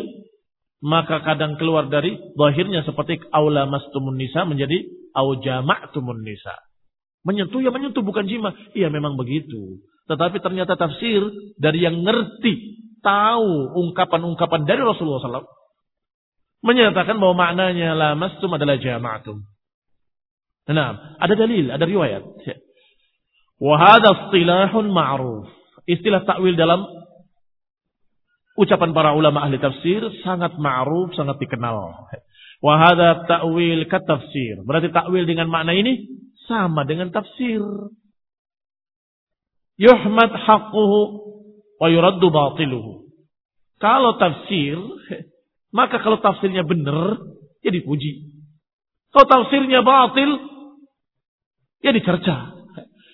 maka 0.88 1.20
kadang 1.20 1.60
keluar 1.60 1.92
dari 1.92 2.16
zahirnya 2.40 2.88
seperti 2.88 3.28
aula 3.28 3.68
mastumun 3.68 4.16
nisa 4.16 4.48
menjadi 4.48 4.88
au 5.12 5.36
jama'tumun 5.36 6.24
nisa. 6.24 6.56
Menyentuh 7.28 7.60
ya 7.60 7.76
menyentuh 7.76 8.08
bukan 8.08 8.24
jima. 8.24 8.56
Iya 8.72 8.88
memang 8.88 9.20
begitu. 9.20 9.84
Tetapi 10.08 10.40
ternyata 10.40 10.80
tafsir 10.80 11.28
dari 11.60 11.84
yang 11.84 12.06
ngerti, 12.08 12.80
tahu 13.04 13.76
ungkapan-ungkapan 13.84 14.64
dari 14.64 14.80
Rasulullah 14.80 15.44
SAW. 15.44 15.65
Menyatakan 16.66 17.22
bahwa 17.22 17.36
maknanya 17.38 17.94
lamastum 17.94 18.50
adalah 18.58 18.82
jama'atum. 18.82 19.46
Nah, 20.66 21.14
ada 21.22 21.34
dalil, 21.38 21.70
ada 21.70 21.86
riwayat. 21.86 22.26
Wahada 23.62 24.34
istilahun 24.34 24.90
ma'ruf. 24.90 25.46
Istilah 25.86 26.26
takwil 26.26 26.58
dalam 26.58 26.82
ucapan 28.58 28.98
para 28.98 29.14
ulama 29.14 29.46
ahli 29.46 29.62
tafsir 29.62 30.02
sangat 30.26 30.58
ma'ruf, 30.58 31.14
sangat 31.14 31.38
dikenal. 31.38 32.10
Wahada 32.66 33.30
ta'wil 33.30 33.86
tafsir. 33.86 34.66
Berarti 34.66 34.90
takwil 34.90 35.30
dengan 35.30 35.54
makna 35.54 35.78
ini 35.78 36.10
sama 36.50 36.82
dengan 36.90 37.14
tafsir. 37.14 37.62
Yuhmad 39.78 40.34
haqquhu 40.34 41.00
wa 41.78 41.88
yuraddu 41.94 42.26
batiluhu. 42.34 43.06
Kalau 43.78 44.18
tafsir, 44.18 44.82
maka 45.76 46.00
kalau 46.00 46.24
tafsirnya 46.24 46.64
benar, 46.64 47.20
ya 47.60 47.68
dipuji. 47.68 48.32
Kalau 49.12 49.28
tafsirnya 49.28 49.84
batil, 49.84 50.40
ya 51.84 51.92
dicerca. 51.92 52.56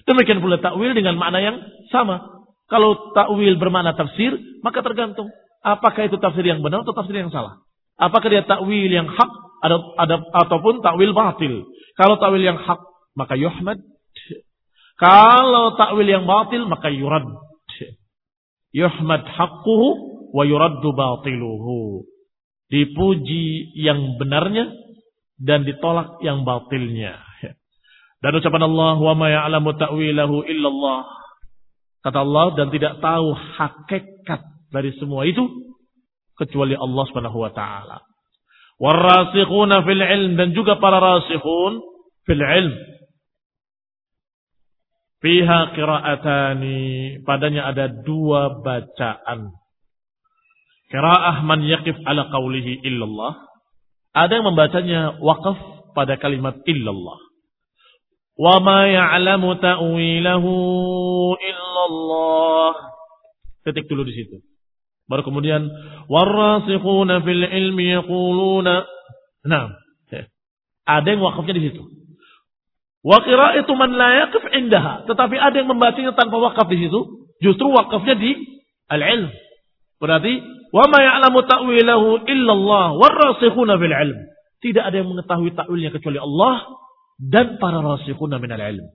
Demikian 0.06 0.46
pula 0.46 0.62
takwil 0.62 0.94
dengan 0.94 1.18
makna 1.18 1.42
yang 1.42 1.58
sama. 1.90 2.46
Kalau 2.70 3.18
takwil 3.18 3.58
bermakna 3.58 3.98
tafsir, 3.98 4.38
maka 4.62 4.86
tergantung. 4.86 5.34
Apakah 5.66 6.06
itu 6.06 6.22
tafsir 6.22 6.46
yang 6.46 6.62
benar 6.62 6.86
atau 6.86 6.94
tafsir 6.94 7.18
yang 7.18 7.34
salah. 7.34 7.66
Apakah 7.98 8.30
dia 8.30 8.46
takwil 8.46 8.90
yang 8.94 9.10
hak 9.10 9.32
ada, 9.62 9.78
ada, 9.98 10.16
ataupun 10.46 10.86
takwil 10.86 11.18
batil. 11.18 11.66
Kalau 11.98 12.22
takwil 12.22 12.46
yang 12.46 12.62
hak, 12.62 12.82
maka 13.18 13.34
yuhmad. 13.38 13.82
Kalau 15.02 15.78
takwil 15.82 16.06
yang 16.06 16.30
batil 16.30 16.70
maka 16.70 16.94
yurad. 16.94 17.26
Yuhmad 18.72 19.26
haqquhu 19.26 19.88
wa 20.30 20.44
yuraddu 20.46 20.90
batiluhu. 20.94 22.11
Dipuji 22.72 23.76
yang 23.76 24.16
benarnya 24.16 24.72
dan 25.36 25.68
ditolak 25.68 26.24
yang 26.24 26.48
batilnya. 26.48 27.20
Dan 28.22 28.38
ucapan 28.38 28.64
Allah 28.70 28.96
wa 29.02 29.14
ma 29.18 29.28
ya'lamu 29.28 29.76
ta'wilahu 29.76 30.46
illallah. 30.48 31.04
Kata 32.06 32.22
Allah 32.22 32.54
dan 32.56 32.72
tidak 32.72 33.02
tahu 33.04 33.34
hakikat 33.34 34.42
dari 34.72 34.96
semua 34.98 35.28
itu 35.28 35.42
kecuali 36.40 36.78
Allah 36.78 37.04
Subhanahu 37.12 37.38
wa 37.44 37.52
taala. 37.52 38.00
Warasikhuna 38.82 39.86
fil 39.86 40.02
ilm 40.02 40.34
dan 40.38 40.54
juga 40.58 40.80
para 40.80 40.98
rasikhun 40.98 41.82
fil 42.26 42.42
ilm 42.42 42.74
Fiha 45.22 45.78
qira'atani. 45.78 47.22
Padanya 47.22 47.70
ada 47.70 47.86
dua 47.94 48.58
bacaan. 48.66 49.54
Qira'ah 50.92 51.40
man 51.48 51.64
yakif 51.64 51.96
ala 52.04 52.28
qawlihi 52.28 52.84
illallah. 52.84 53.48
Ada 54.12 54.44
yang 54.44 54.52
membacanya 54.52 55.16
wakaf 55.24 55.56
pada 55.96 56.20
kalimat 56.20 56.60
illallah. 56.68 57.20
Wa 58.36 58.60
ma 58.60 58.92
ya'lamu 58.92 59.56
ta'wilahu 59.56 60.52
illallah. 61.40 62.72
Titik 63.64 63.88
dulu 63.88 64.04
di 64.04 64.14
situ. 64.20 64.44
Baru 65.08 65.24
kemudian 65.24 65.68
warasikhuna 66.12 67.24
fil 67.24 67.44
ilmi 67.48 67.96
yaquluna. 67.96 68.84
Nah, 69.48 69.72
ada 70.86 71.08
yang 71.08 71.22
wakafnya 71.24 71.56
di 71.56 71.72
situ. 71.72 71.84
Wakira 73.02 73.58
itu 73.58 73.72
man 73.74 73.98
la 73.98 74.30
indaha. 74.54 75.08
Tetapi 75.10 75.36
ada 75.40 75.56
yang 75.58 75.70
membacanya 75.72 76.14
tanpa 76.14 76.38
wakaf 76.38 76.70
di 76.70 76.86
situ. 76.86 77.32
Justru 77.42 77.74
wakafnya 77.74 78.14
di 78.18 78.62
al-ilm. 78.92 79.34
Berarti 80.02 80.62
Wa 80.72 80.88
ma 80.88 81.04
ya'lamu 81.04 81.44
ta'wilahu 81.44 82.10
illallah 82.32 82.96
warasikhuna 82.96 83.76
fil 83.76 83.92
ilm. 83.92 84.20
Tidak 84.64 84.80
ada 84.80 84.96
yang 84.96 85.12
mengetahui 85.12 85.52
takwilnya 85.52 85.92
kecuali 85.92 86.16
Allah 86.16 86.80
dan 87.20 87.60
para 87.60 87.84
rasikhuna 87.84 88.40
minal 88.40 88.64
ilm. 88.64 88.88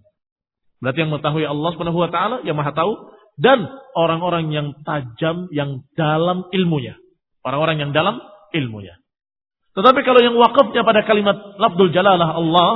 Berarti 0.80 0.98
yang 1.04 1.12
mengetahui 1.12 1.44
Allah 1.44 1.68
Subhanahu 1.76 2.00
wa 2.00 2.10
taala 2.10 2.36
yang 2.48 2.56
Maha 2.56 2.72
tahu 2.72 3.12
dan 3.36 3.68
orang-orang 3.92 4.48
yang 4.48 4.72
tajam 4.88 5.52
yang 5.52 5.84
dalam 5.92 6.48
ilmunya. 6.48 6.96
Orang-orang 7.44 7.76
yang 7.84 7.92
dalam 7.92 8.24
ilmunya. 8.56 8.96
Tetapi 9.76 10.00
kalau 10.00 10.24
yang 10.24 10.32
wakafnya 10.40 10.80
pada 10.80 11.04
kalimat 11.04 11.36
lafzul 11.60 11.92
jalalah 11.92 12.32
Allah, 12.32 12.72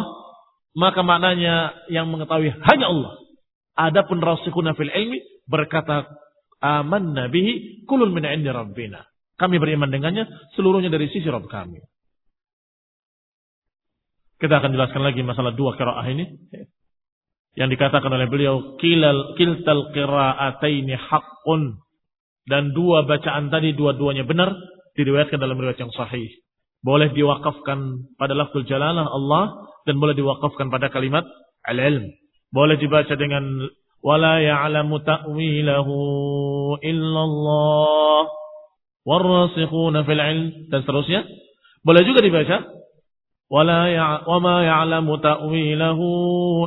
maka 0.77 1.01
maknanya 1.01 1.73
yang 1.89 2.13
mengetahui 2.13 2.53
hanya 2.53 2.87
Allah. 2.93 3.17
Adapun 3.81 4.21
rasikhuna 4.21 4.77
fil 4.77 4.93
ilmi 4.93 5.25
berkata 5.49 6.05
amanna 6.61 7.29
bihi 7.33 7.85
kulun 7.89 8.13
min 8.13 8.25
indi 8.29 8.49
rabbina. 8.53 9.05
Kami 9.41 9.57
beriman 9.57 9.89
dengannya 9.89 10.29
seluruhnya 10.53 10.93
dari 10.93 11.09
sisi 11.09 11.25
Rabb 11.25 11.49
kami. 11.49 11.81
Kita 14.41 14.57
akan 14.61 14.73
jelaskan 14.73 15.05
lagi 15.05 15.21
masalah 15.25 15.57
dua 15.57 15.77
kiraah 15.77 16.05
ini. 16.13 16.29
Yang 17.57 17.77
dikatakan 17.77 18.09
oleh 18.09 18.29
beliau, 18.29 18.77
kilal, 18.81 19.37
kiltal 19.37 19.93
qira'ataini 19.97 20.97
haqqun. 20.97 21.81
Dan 22.49 22.73
dua 22.73 23.05
bacaan 23.05 23.53
tadi, 23.53 23.77
dua-duanya 23.77 24.25
benar, 24.25 24.55
diriwayatkan 24.97 25.37
dalam 25.37 25.61
riwayat 25.61 25.81
yang 25.81 25.93
sahih. 25.93 26.29
Boleh 26.81 27.13
diwakafkan 27.13 28.13
pada 28.17 28.33
lafzul 28.33 28.65
jalalah 28.65 29.05
Allah, 29.05 29.69
dan 29.85 30.01
boleh 30.01 30.17
diwakafkan 30.17 30.73
pada 30.73 30.89
kalimat 30.89 31.25
al-ilm. 31.69 32.09
Boleh 32.49 32.81
dibaca 32.81 33.13
dengan 33.17 33.69
ولا 34.03 34.35
يعلم 34.41 34.97
تأويله 34.97 35.89
إلا 36.85 37.21
الله. 37.25 38.27
والراسخون 39.07 40.03
في 40.03 40.13
العلم 40.13 40.53
تسرسيا 40.73 41.25
بل 41.85 41.97
جوك 42.07 42.19
دباشا 42.25 42.59
ولا 43.51 43.81
يع... 43.89 44.29
وما 44.29 44.57
يعلم 44.65 45.17
تأويله 45.17 46.01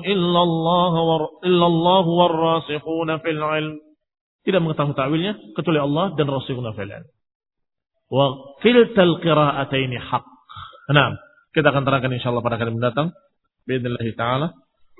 إلا 0.05 0.41
الله 0.43 0.93
ور... 1.09 1.21
إلا 1.45 1.65
الله 1.65 2.05
والراسخون 2.07 3.17
في 3.17 3.29
العلم. 3.29 3.79
إذا 4.47 4.59
ما 4.59 4.73
تعرف 4.73 4.91
تأويلنا 4.97 5.39
كتولي 5.57 5.79
الله 5.84 6.15
دن 6.17 6.29
راسخون 6.29 6.71
في 6.73 6.84
العلم 6.84 7.09
وكلتا 8.11 9.03
القراءتين 9.03 9.99
حق 9.99 10.25
نعم 10.91 11.13
كده 11.53 11.69
ان 11.69 12.19
شاء 12.19 12.29
الله 12.34 12.43
pada 12.43 12.57
kali 12.57 12.71
mendatang. 12.73 13.09
باذن 13.67 13.86
الله 13.86 14.07
تعالى 14.17 14.47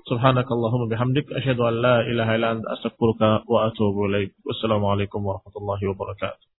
سبحانك 0.10 0.52
اللهم 0.52 0.90
بحمدك 0.90 1.32
أشهد 1.34 1.60
أن 1.60 1.74
لا 1.82 2.00
إله 2.02 2.36
إلا 2.36 2.52
أنت 2.52 2.66
أستغفرك 2.66 3.22
وأتوب 3.50 4.06
إليك 4.06 4.36
والسلام 4.46 4.86
عليكم 4.86 5.26
ورحمة 5.26 5.54
الله 5.58 5.80
وبركاته 5.90 6.53